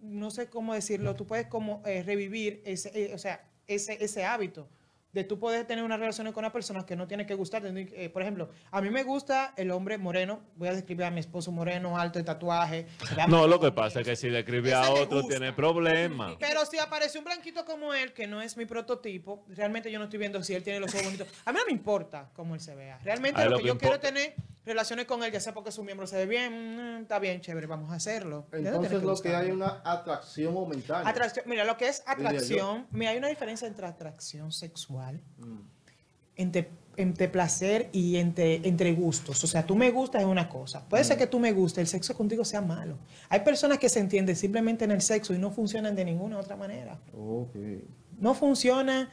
no 0.02 0.32
sé 0.32 0.50
cómo 0.50 0.74
decirlo, 0.74 1.14
tú 1.16 1.28
puedes 1.28 1.48
como 1.48 1.82
revivir 1.84 2.62
ese, 2.66 3.14
o 3.14 3.18
sea, 3.18 3.46
ese, 3.68 4.02
ese 4.02 4.24
hábito 4.24 4.70
de 5.18 5.24
tú 5.24 5.40
poder 5.40 5.66
tener 5.66 5.84
una 5.84 5.98
relación 5.98 6.32
con 6.32 6.44
una 6.44 6.52
persona 6.52 6.86
que 6.86 6.96
no 6.96 7.08
tiene 7.08 7.26
que 7.26 7.34
gustar. 7.34 7.64
Eh, 7.66 8.10
por 8.10 8.22
ejemplo, 8.22 8.50
a 8.70 8.82
mí 8.82 8.92
me 8.92 9.02
gusta 9.02 9.52
el 9.58 9.72
hombre 9.72 9.98
moreno. 9.98 10.42
Voy 10.56 10.68
a 10.68 10.74
describir 10.74 11.06
a 11.06 11.12
mi 11.12 11.20
esposo 11.20 11.52
moreno, 11.52 11.98
alto 11.98 12.20
de 12.20 12.26
tatuaje. 12.26 12.86
No, 13.28 13.48
lo 13.48 13.60
que 13.60 13.72
pasa 13.72 14.02
es 14.02 14.08
que 14.08 14.16
si 14.16 14.30
describe 14.30 14.74
a 14.74 14.92
otro 14.92 15.24
tiene 15.24 15.52
problemas. 15.52 16.36
Pero 16.40 16.66
si 16.66 16.78
aparece 16.78 17.18
un 17.18 17.26
blanquito 17.26 17.66
como 17.66 17.94
él, 17.94 18.14
que 18.14 18.28
no 18.28 18.42
es 18.42 18.56
mi 18.58 18.66
prototipo, 18.66 19.44
realmente 19.50 19.92
yo 19.92 19.98
no 19.98 20.06
estoy 20.06 20.20
viendo 20.20 20.42
si 20.44 20.54
él 20.54 20.64
tiene 20.64 20.80
los 20.80 20.94
ojos 20.94 21.06
bonitos. 21.06 21.28
A 21.44 21.52
mí 21.52 21.58
no 21.60 21.66
me 21.66 21.72
importa 21.72 22.30
cómo 22.36 22.54
él 22.54 22.62
se 22.62 22.76
vea. 22.76 23.00
Realmente 23.04 23.44
lo, 23.50 23.58
que, 23.58 23.66
yo 23.66 23.78
quiero 23.78 24.00
tener 24.00 24.36
relaciones 24.68 25.06
con 25.06 25.24
él, 25.24 25.32
ya 25.32 25.40
sea 25.40 25.54
porque 25.54 25.72
su 25.72 25.84
miembro 25.84 26.06
se 26.06 26.18
ve 26.18 26.26
bien, 26.26 26.98
mm, 26.98 27.02
está 27.02 27.18
bien, 27.20 27.42
chévere, 27.42 27.66
vamos 27.66 27.92
a 27.92 27.96
hacerlo. 27.96 28.48
Entonces 28.52 29.02
lo 29.02 29.16
que 29.16 29.36
hay 29.36 29.50
una 29.50 29.82
atracción 29.84 30.54
momentánea. 30.54 31.10
Atracción, 31.10 31.46
mira, 31.48 31.64
lo 31.64 31.78
que 31.78 31.88
es 31.88 32.04
atracción, 32.06 32.86
mira, 32.92 33.12
hay 33.12 33.18
una 33.18 33.30
diferencia 33.30 33.68
entre 33.68 33.88
atracción 33.88 34.52
sexual, 34.52 35.07
mm. 35.14 35.60
entre, 36.36 36.70
entre, 36.96 37.28
placer 37.30 37.90
y 37.92 38.18
entre, 38.18 38.68
entre 38.68 38.94
gustos. 38.94 39.44
O 39.44 39.48
sea, 39.48 39.66
tú 39.66 39.76
me 39.76 39.92
gustas 39.92 40.22
es 40.22 40.28
una 40.28 40.50
cosa. 40.50 40.88
Puede 40.88 41.04
ser 41.04 41.18
mm. 41.18 41.20
que 41.20 41.28
tú 41.28 41.40
me 41.40 41.52
gustes, 41.52 41.80
el 41.80 41.88
sexo 41.88 42.16
contigo 42.16 42.46
sea 42.46 42.62
malo. 42.62 42.98
Hay 43.30 43.42
personas 43.42 43.78
que 43.80 43.90
se 43.90 44.00
entienden 44.00 44.36
simplemente 44.36 44.86
en 44.86 44.92
el 44.92 45.02
sexo 45.02 45.34
y 45.34 45.38
no 45.38 45.52
funcionan 45.52 45.96
de 45.96 46.06
ninguna 46.06 46.38
otra 46.40 46.56
manera. 46.56 47.00
No 48.20 48.34
funciona 48.34 49.10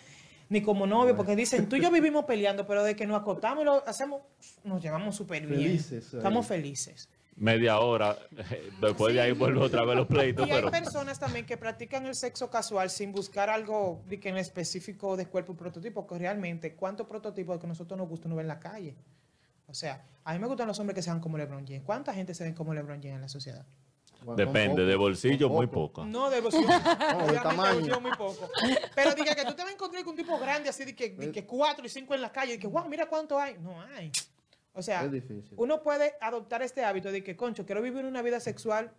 ni 0.49 0.63
como 0.63 0.87
novio, 0.87 1.17
porque 1.17 1.35
dicen, 1.37 1.69
tú 1.69 1.77
y 1.77 1.81
yo 1.81 1.91
vivimos 1.91 2.25
peleando, 2.27 2.67
pero 2.67 2.85
de 2.85 2.95
que 2.95 3.07
nos 3.07 3.21
acostamos 3.21 3.63
y 3.63 3.65
lo 3.65 3.87
hacemos, 3.89 4.23
nos 4.63 4.83
llevamos 4.83 5.17
súper 5.17 5.47
bien. 5.47 5.73
Estamos 5.73 6.47
felices. 6.47 7.09
Media 7.37 7.81
hora, 7.81 8.17
después 8.81 9.15
de 9.15 9.21
ahí 9.21 9.33
vuelve 9.33 9.61
otra 9.61 9.85
vez 9.85 9.97
los 9.97 10.07
pleitos. 10.07 10.47
Y 10.47 10.53
hay 10.53 10.63
personas 10.71 11.19
también 11.19 11.45
que 11.47 11.57
practican 11.57 12.07
el 12.07 12.15
sexo 12.15 12.49
casual 12.49 12.91
sin 12.91 13.13
buscar 13.13 13.51
algo 13.51 14.03
de 14.07 14.21
que 14.21 14.29
en 14.29 14.37
específico 14.37 15.17
de 15.17 15.27
cuerpo 15.27 15.53
y 15.53 15.57
prototipo, 15.57 16.07
que 16.07 16.19
realmente, 16.19 16.75
¿cuántos 16.75 17.07
prototipos 17.07 17.61
que 17.61 17.67
nosotros 17.67 17.99
nos 17.99 18.09
gustan 18.09 18.31
no 18.31 18.37
ven 18.37 18.45
en 18.45 18.49
la 18.49 18.61
calle? 18.61 18.95
O 19.67 19.75
sea, 19.75 20.05
a 20.25 20.33
mí 20.33 20.39
me 20.39 20.47
gustan 20.47 20.69
los 20.69 20.79
hombres 20.79 20.95
que 20.95 21.03
sean 21.03 21.21
como 21.21 21.37
LeBron 21.37 21.67
James. 21.67 21.83
¿Cuánta 21.85 22.15
gente 22.15 22.35
se 22.35 22.45
ven 22.45 22.55
como 22.55 22.73
LeBron 22.73 22.99
James 22.99 23.17
en 23.17 23.21
la 23.23 23.29
sociedad? 23.29 23.67
Depende, 24.37 24.85
de 24.85 24.97
bolsillo 24.97 25.51
muy 25.51 25.67
poco. 25.67 26.05
No, 26.05 26.31
de 26.31 26.41
bolsillo, 26.41 26.67
no, 27.13 27.27
de 27.27 27.39
tamaño. 27.41 28.01
muy 28.01 28.13
poco. 28.13 28.49
Pero 28.95 29.15
diga 29.15 29.35
que 29.35 29.45
tú 29.45 29.53
te 29.53 29.63
vas 29.63 29.71
a 29.71 29.75
encontrar 29.75 30.03
con 30.03 30.13
un 30.13 30.17
tipo 30.17 30.39
grande 30.39 30.71
así 30.71 30.85
de 30.85 30.95
que, 30.95 31.11
de 31.11 31.31
que 31.31 31.45
cuatro 31.45 31.85
y 31.85 31.89
cinco 31.89 32.15
en 32.15 32.23
la 32.23 32.33
calle 32.33 32.55
y 32.55 32.59
que, 32.59 32.67
wow, 32.67 32.89
mira 32.89 33.07
cuánto 33.07 33.39
hay. 33.39 33.59
No 33.59 33.81
hay. 33.83 34.11
O 34.75 34.83
sea, 34.83 35.09
uno 35.57 35.83
puede 35.83 36.15
adoptar 36.21 36.63
este 36.63 36.85
hábito 36.85 37.13
de 37.13 37.23
que, 37.23 37.37
concho, 37.37 37.65
quiero 37.65 37.81
vivir 37.81 38.05
una 38.05 38.23
vida 38.23 38.41
sexual 38.41 38.93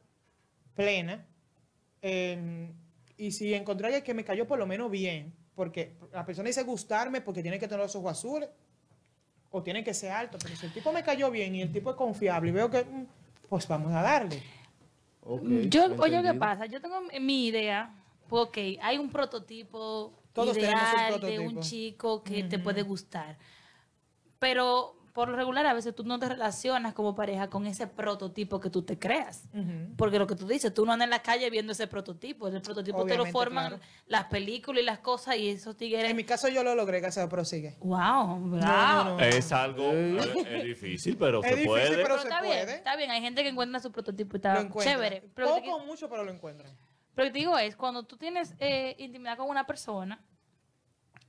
plena. 0.73 1.25
Em, 2.01 2.73
y 3.17 3.31
si 3.31 3.53
encontrar 3.53 3.87
alguien 3.87 4.03
que 4.03 4.13
me 4.13 4.23
cayó 4.23 4.47
por 4.47 4.57
lo 4.57 4.65
menos 4.65 4.89
bien, 4.89 5.33
porque 5.53 5.97
la 6.13 6.25
persona 6.25 6.47
dice 6.47 6.63
gustarme 6.63 7.19
porque 7.19 7.41
tiene 7.41 7.59
que 7.59 7.67
tener 7.67 7.83
los 7.83 7.95
ojos 7.95 8.11
azules 8.11 8.49
o 9.51 9.63
tiene 9.63 9.83
que 9.83 9.93
ser 9.93 10.11
alto, 10.11 10.37
pero 10.41 10.55
si 10.55 10.65
el 10.65 10.73
tipo 10.73 10.91
me 10.93 11.03
cayó 11.03 11.29
bien 11.29 11.55
y 11.55 11.61
el 11.61 11.71
tipo 11.71 11.89
es 11.89 11.95
confiable 11.95 12.49
y 12.49 12.53
veo 12.53 12.69
que, 12.69 12.83
mm, 12.83 13.07
pues 13.49 13.67
vamos 13.67 13.93
a 13.93 14.01
darle. 14.01 14.41
yo, 15.69 15.95
oye, 15.97 16.21
¿qué 16.21 16.33
pasa? 16.35 16.67
Yo 16.67 16.79
tengo 16.79 17.01
mi 17.19 17.47
idea, 17.47 17.93
porque 18.29 18.77
hay 18.81 18.97
un 18.97 19.09
prototipo 19.09 20.13
ideal 20.35 21.19
de 21.19 21.39
un 21.39 21.59
chico 21.59 22.23
que 22.23 22.43
te 22.43 22.59
puede 22.59 22.81
gustar. 22.81 23.37
Pero 24.39 24.95
por 25.15 25.29
lo 25.29 25.37
regular 25.37 25.65
a 25.65 25.73
veces 25.73 25.95
tú 25.95 26.03
no 26.03 26.19
te 26.19 26.27
relacionas 26.27 26.93
como 26.93 27.15
pareja 27.15 27.49
con 27.49 27.65
ese 27.67 27.87
prototipo 27.87 28.59
que 28.59 28.69
tú 28.69 28.81
te 28.81 28.99
creas. 28.99 29.45
Porque 29.95 30.19
lo 30.19 30.27
que 30.27 30.35
tú 30.35 30.45
dices, 30.45 30.73
tú 30.73 30.85
no 30.85 30.91
andas 30.91 31.05
en 31.05 31.11
la 31.11 31.21
calle 31.21 31.49
viendo 31.49 31.71
ese 31.71 31.87
prototipo. 31.87 32.49
El 32.49 32.61
prototipo 32.61 33.05
te 33.05 33.15
lo 33.15 33.25
forman 33.27 33.79
las 34.07 34.25
películas 34.25 34.83
y 34.83 34.85
las 34.85 34.99
cosas 34.99 35.37
y 35.37 35.51
esos 35.51 35.77
tigres. 35.77 36.09
En 36.09 36.17
mi 36.17 36.25
caso 36.25 36.49
yo 36.49 36.65
lo 36.65 36.75
logré, 36.75 36.99
que 36.99 37.13
se 37.13 37.25
prosigue. 37.29 37.77
Wow, 37.79 38.39
wow. 38.39 39.19
es 39.21 39.53
algo 39.53 39.89
es 39.93 40.63
difícil, 40.65 41.15
pero 41.15 41.41
se 41.43 41.65
puede. 41.65 41.95
Pero, 41.95 42.17
está 42.17 42.41
bien, 42.41 42.67
está 42.67 42.97
bien. 42.97 43.09
Hay 43.09 43.21
gente 43.21 43.41
que 43.41 43.47
encuentra 43.47 43.79
su 43.79 43.93
prototipo 43.93 44.35
y 44.35 44.39
está 44.39 44.67
chévere. 44.81 45.23
Pero 45.33 45.47
Poco 45.47 45.79
mucho, 45.85 46.09
pero 46.09 46.25
lo 46.25 46.31
encuentran. 46.31 46.77
Pero 47.15 47.31
te 47.31 47.39
digo 47.39 47.57
es, 47.57 47.77
cuando 47.77 48.03
tú 48.03 48.17
tienes 48.17 48.53
eh, 48.59 48.97
intimidad 48.99 49.37
con 49.37 49.49
una 49.49 49.65
persona, 49.65 50.21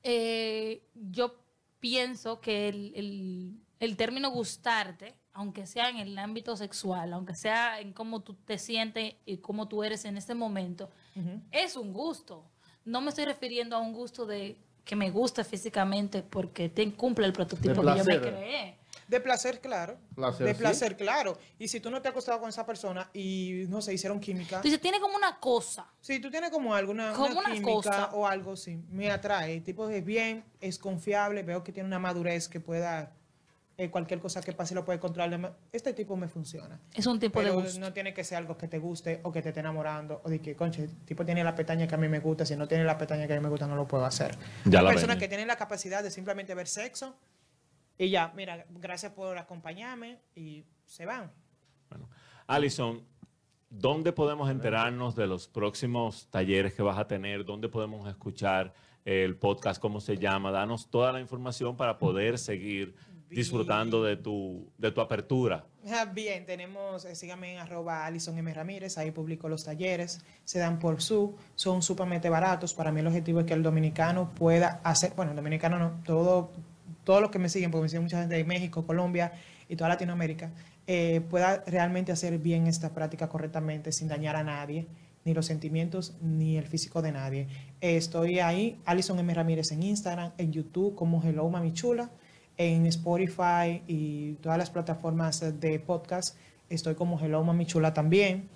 eh, 0.03 0.83
yo 0.93 1.37
pienso 1.79 2.41
que 2.41 2.69
el 2.69 2.93
el 2.97 3.66
término 3.97 4.31
gustarte, 4.31 5.15
aunque 5.33 5.67
sea 5.67 5.91
en 5.91 5.99
el 5.99 6.19
ámbito 6.19 6.57
sexual, 6.57 7.13
aunque 7.13 7.35
sea 7.35 7.81
en 7.81 7.93
cómo 7.93 8.21
tú 8.21 8.35
te 8.35 8.59
sientes 8.59 9.15
y 9.27 9.39
cómo 9.39 9.69
tú 9.69 9.85
eres 9.85 10.05
en 10.05 10.17
este 10.17 10.35
momento, 10.35 10.91
es 11.51 11.77
un 11.77 11.93
gusto. 11.93 12.45
No 12.85 13.01
me 13.01 13.11
estoy 13.11 13.25
refiriendo 13.25 13.77
a 13.77 13.81
un 13.81 13.93
gusto 13.93 14.27
de 14.27 14.57
que 14.85 14.97
me 14.97 15.11
gusta 15.11 15.45
físicamente 15.45 16.23
porque 16.23 16.69
te 16.69 16.91
cumple 16.95 17.27
el 17.27 17.33
prototipo 17.33 17.83
que 17.83 17.99
yo 17.99 18.05
me 18.05 18.21
creé. 18.21 18.79
De 19.09 19.21
placer, 19.21 19.61
claro. 19.61 19.99
de 20.39 20.55
placer, 20.55 20.97
claro. 20.97 21.39
Y 21.59 21.69
si 21.69 21.79
tú 21.79 21.91
no 21.91 22.03
te 22.03 22.09
has 22.09 22.13
acostado 22.13 22.41
con 22.41 22.49
esa 22.49 22.67
persona 22.67 23.09
y 23.13 23.65
no 23.69 23.81
se 23.81 23.95
hicieron 23.95 24.19
química. 24.19 24.57
Entonces 24.57 24.81
tiene 24.81 24.99
como 25.01 25.17
una 25.17 25.39
cosa. 25.39 25.87
Sí, 26.01 26.19
tú 26.19 26.29
tienes 26.31 26.51
como 26.51 26.75
algo, 26.75 26.91
una, 26.93 27.13
química 27.53 28.11
o 28.15 28.27
algo, 28.27 28.57
sí. 28.57 28.81
Me 28.89 29.11
atrae. 29.11 29.55
El 29.55 29.63
tipo 29.63 29.89
es 29.89 30.05
bien, 30.05 30.45
es 30.61 30.79
confiable, 30.79 31.45
veo 31.45 31.63
que 31.63 31.73
tiene 31.73 31.87
una 31.87 32.01
madurez 32.01 32.49
que 32.49 32.59
pueda 32.59 33.16
eh, 33.79 33.91
cualquier 33.91 34.21
cosa 34.21 34.41
que 34.41 34.53
pase 34.53 34.75
lo 34.75 34.85
puede 34.85 34.99
controlar. 34.99 35.57
Este 35.71 35.93
tipo 35.93 36.17
me 36.17 36.29
funciona. 36.29 36.81
Es 36.95 37.07
un 37.07 37.19
tipo 37.19 37.43
de 37.43 37.51
gusto. 37.51 37.79
No 37.79 37.93
tiene 37.93 38.15
que 38.15 38.25
ser 38.25 38.39
algo 38.39 38.57
que 38.57 38.69
te 38.69 38.79
guste 38.79 39.21
o 39.23 39.33
que 39.33 39.43
te 39.43 39.49
esté 39.49 39.61
enamorando 39.61 40.23
o 40.25 40.31
de 40.31 40.41
que, 40.41 40.57
conche, 40.57 40.85
el 40.85 41.05
tipo 41.05 41.25
tiene 41.25 41.45
la 41.45 41.55
pestaña 41.55 41.87
que 41.87 41.95
a 41.95 41.99
mí 41.99 42.09
me 42.09 42.21
gusta. 42.21 42.47
Si 42.47 42.57
no 42.57 42.67
tiene 42.67 42.85
la 42.85 42.97
pestaña 42.97 43.27
que 43.27 43.35
a 43.35 43.37
mí 43.37 43.43
me 43.43 43.51
gusta, 43.51 43.67
no 43.67 43.77
lo 43.77 43.87
puedo 43.87 44.05
hacer. 44.05 44.37
Ya 44.65 44.81
Hay 44.81 44.87
personas 44.87 45.19
que 45.19 45.29
tienen 45.29 45.47
la 45.47 45.57
capacidad 45.57 46.03
de 46.03 46.11
simplemente 46.11 46.55
ver 46.55 46.69
sexo 46.69 47.17
y 47.99 48.11
ya, 48.11 48.33
mira, 48.37 48.67
gracias 48.71 49.13
por 49.13 49.39
acompañarme 49.39 50.21
y 50.35 50.65
se 50.85 51.07
van. 51.07 51.33
Bueno, 51.89 52.09
Alison, 52.47 53.03
¿dónde 53.71 54.13
podemos 54.13 54.51
enterarnos 54.51 55.15
de 55.17 55.27
los 55.27 55.49
próximos 55.49 56.29
talleres 56.31 56.75
que 56.75 56.83
vas 56.83 56.99
a 56.99 57.07
tener? 57.07 57.45
¿Dónde 57.45 57.69
podemos 57.69 58.09
escuchar 58.09 58.75
el 59.05 59.37
podcast? 59.37 59.81
¿Cómo 59.81 60.01
se 60.01 60.19
llama? 60.19 60.51
Danos 60.51 60.91
toda 60.91 61.13
la 61.13 61.21
información 61.21 61.77
para 61.77 61.99
poder 61.99 62.39
seguir 62.39 62.95
disfrutando 63.31 64.03
de 64.03 64.17
tu, 64.17 64.71
de 64.79 64.93
tu 64.93 65.01
apertura. 65.01 65.65
Ah, 65.89 66.05
bien, 66.05 66.47
tenemos, 66.47 67.05
eh, 67.05 67.15
síganme 67.15 67.53
en 67.53 67.59
arroba 67.59 68.07
Alison 68.07 68.37
M. 68.37 68.53
Ramírez, 68.53 68.99
ahí 68.99 69.11
publico 69.11 69.49
los 69.49 69.65
talleres, 69.65 70.21
se 70.45 70.59
dan 70.59 70.79
por 70.79 71.01
su, 71.01 71.37
son 71.55 71.83
sumamente 71.83 72.29
baratos. 72.29 72.75
Para 72.75 72.91
mí 72.91 73.01
el 73.01 73.07
objetivo 73.07 73.41
es 73.41 73.47
que 73.47 73.55
el 73.55 73.63
dominicano 73.63 74.31
pueda 74.35 74.81
hacer, 74.83 75.13
bueno, 75.15 75.33
el 75.33 75.37
dominicano 75.37 75.79
no, 75.79 76.03
todo, 76.05 76.51
todos 77.05 77.21
los 77.21 77.31
que 77.31 77.39
me 77.39 77.49
siguen, 77.49 77.71
porque 77.71 77.83
me 77.83 77.89
siguen 77.89 78.03
mucha 78.05 78.21
gente 78.21 78.35
de 78.35 78.45
México, 78.45 78.85
Colombia 78.85 79.33
y 79.69 79.77
toda 79.77 79.91
Latinoamérica, 79.91 80.51
eh, 80.87 81.21
pueda 81.29 81.63
realmente 81.67 82.13
hacer 82.13 82.39
bien 82.39 82.67
esta 82.67 82.93
práctica 82.93 83.29
correctamente 83.29 83.93
sin 83.93 84.09
dañar 84.09 84.37
a 84.37 84.45
nadie 84.45 84.87
ni 85.25 85.35
los 85.35 85.47
sentimientos 85.47 86.15
ni 86.21 86.57
el 86.57 86.67
físico 86.69 87.03
de 87.03 87.11
nadie. 87.11 87.49
estoy 87.81 88.39
ahí, 88.39 88.81
Alison 88.85 89.19
M. 89.19 89.35
Ramírez 89.35 89.73
en 89.73 89.83
Instagram, 89.83 90.31
en 90.39 90.53
YouTube 90.53 90.95
como 90.95 91.21
Hello 91.21 91.49
Mami 91.49 91.73
Chula 91.73 92.11
en 92.57 92.87
Spotify 92.87 93.83
y 93.87 94.35
todas 94.35 94.59
las 94.59 94.71
plataformas 94.71 95.61
de 95.61 95.79
podcast. 95.79 96.37
Estoy 96.69 96.95
como 96.95 97.21
Hello 97.21 97.43
Mami 97.45 97.67
Chula 97.67 97.93
también. 97.95 98.49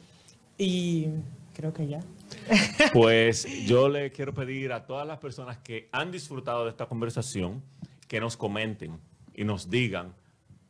Y 0.59 1.09
creo 1.55 1.72
que 1.72 1.86
ya. 1.86 2.01
Pues 2.92 3.66
yo 3.66 3.88
le 3.88 4.11
quiero 4.11 4.32
pedir 4.32 4.72
a 4.72 4.86
todas 4.86 5.07
las 5.07 5.18
personas 5.18 5.59
que 5.59 5.88
han 5.92 6.11
disfrutado 6.11 6.64
de 6.64 6.70
esta 6.70 6.86
conversación 6.86 7.62
que 8.09 8.20
nos 8.20 8.36
comenten 8.36 8.98
y 9.34 9.44
nos 9.44 9.70
digan 9.70 10.14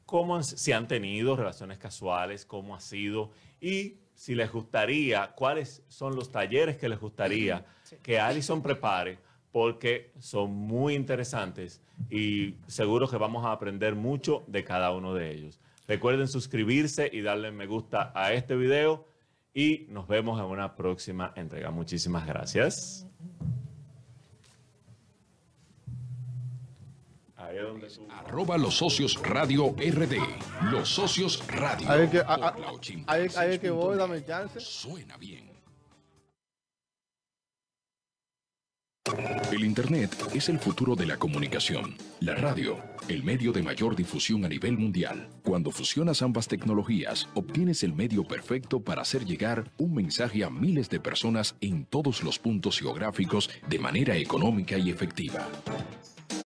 cómo 0.07 0.43
si 0.43 0.73
han 0.73 0.89
tenido 0.89 1.37
relaciones 1.37 1.79
casuales, 1.79 2.45
cómo 2.45 2.75
ha 2.75 2.81
sido 2.81 3.31
y 3.61 3.97
si 4.15 4.35
les 4.35 4.53
gustaría, 4.53 5.33
cuáles 5.35 5.83
son 5.89 6.15
los 6.15 6.31
talleres 6.31 6.77
que 6.77 6.89
les 6.89 7.01
gustaría 7.01 7.65
que 8.03 8.21
Alison 8.21 8.63
prepare 8.63 9.19
porque 9.53 10.13
son 10.19 10.53
muy 10.53 10.95
interesantes 10.95 11.81
y 12.09 12.55
seguro 12.67 13.09
que 13.09 13.17
vamos 13.17 13.45
a 13.45 13.53
aprender 13.53 13.95
mucho 13.95 14.45
de 14.47 14.65
cada 14.65 14.93
uno 14.93 15.15
de 15.15 15.33
ellos. 15.33 15.61
Recuerden 15.89 16.29
suscribirse 16.29 17.11
y 17.13 17.21
darle 17.21 17.51
me 17.51 17.67
gusta 17.67 18.13
a 18.15 18.33
este 18.33 18.55
video 18.55 19.07
y 19.53 19.87
nos 19.89 20.07
vemos 20.07 20.39
en 20.39 20.47
una 20.47 20.77
próxima 20.77 21.33
entrega. 21.37 21.71
Muchísimas 21.71 22.27
gracias. 22.27 23.07
Arroba 28.11 28.57
los 28.57 28.77
socios 28.77 29.21
radio 29.23 29.75
RD. 29.77 30.17
Los 30.71 30.89
socios 30.89 31.45
radio. 31.49 31.91
Hay 31.91 33.59
que, 33.59 33.71
voy, 33.71 33.97
dame 33.97 34.25
chance. 34.25 34.61
Suena 34.61 35.17
bien. 35.17 35.50
El 39.53 39.65
Internet 39.65 40.15
es 40.35 40.49
el 40.49 40.59
futuro 40.59 40.95
de 40.95 41.07
la 41.07 41.17
comunicación. 41.17 41.97
La 42.21 42.35
radio, 42.35 42.79
el 43.09 43.25
medio 43.25 43.53
de 43.53 43.63
mayor 43.63 43.97
difusión 43.97 44.45
a 44.45 44.49
nivel 44.49 44.79
mundial. 44.79 45.29
Cuando 45.43 45.71
fusionas 45.71 46.23
ambas 46.23 46.49
tecnologías, 46.49 47.29
obtienes 47.35 47.83
el 47.83 47.93
medio 47.93 48.25
perfecto 48.25 48.81
para 48.81 49.03
hacer 49.03 49.25
llegar 49.25 49.71
un 49.79 49.95
mensaje 49.95 50.45
a 50.45 50.51
miles 50.51 50.89
de 50.89 51.01
personas 51.01 51.57
en 51.61 51.85
todos 51.85 52.23
los 52.23 52.39
puntos 52.39 52.79
geográficos 52.79 53.51
de 53.69 53.79
manera 53.79 54.17
económica 54.17 54.79
y 54.79 54.91
efectiva. 54.91 55.49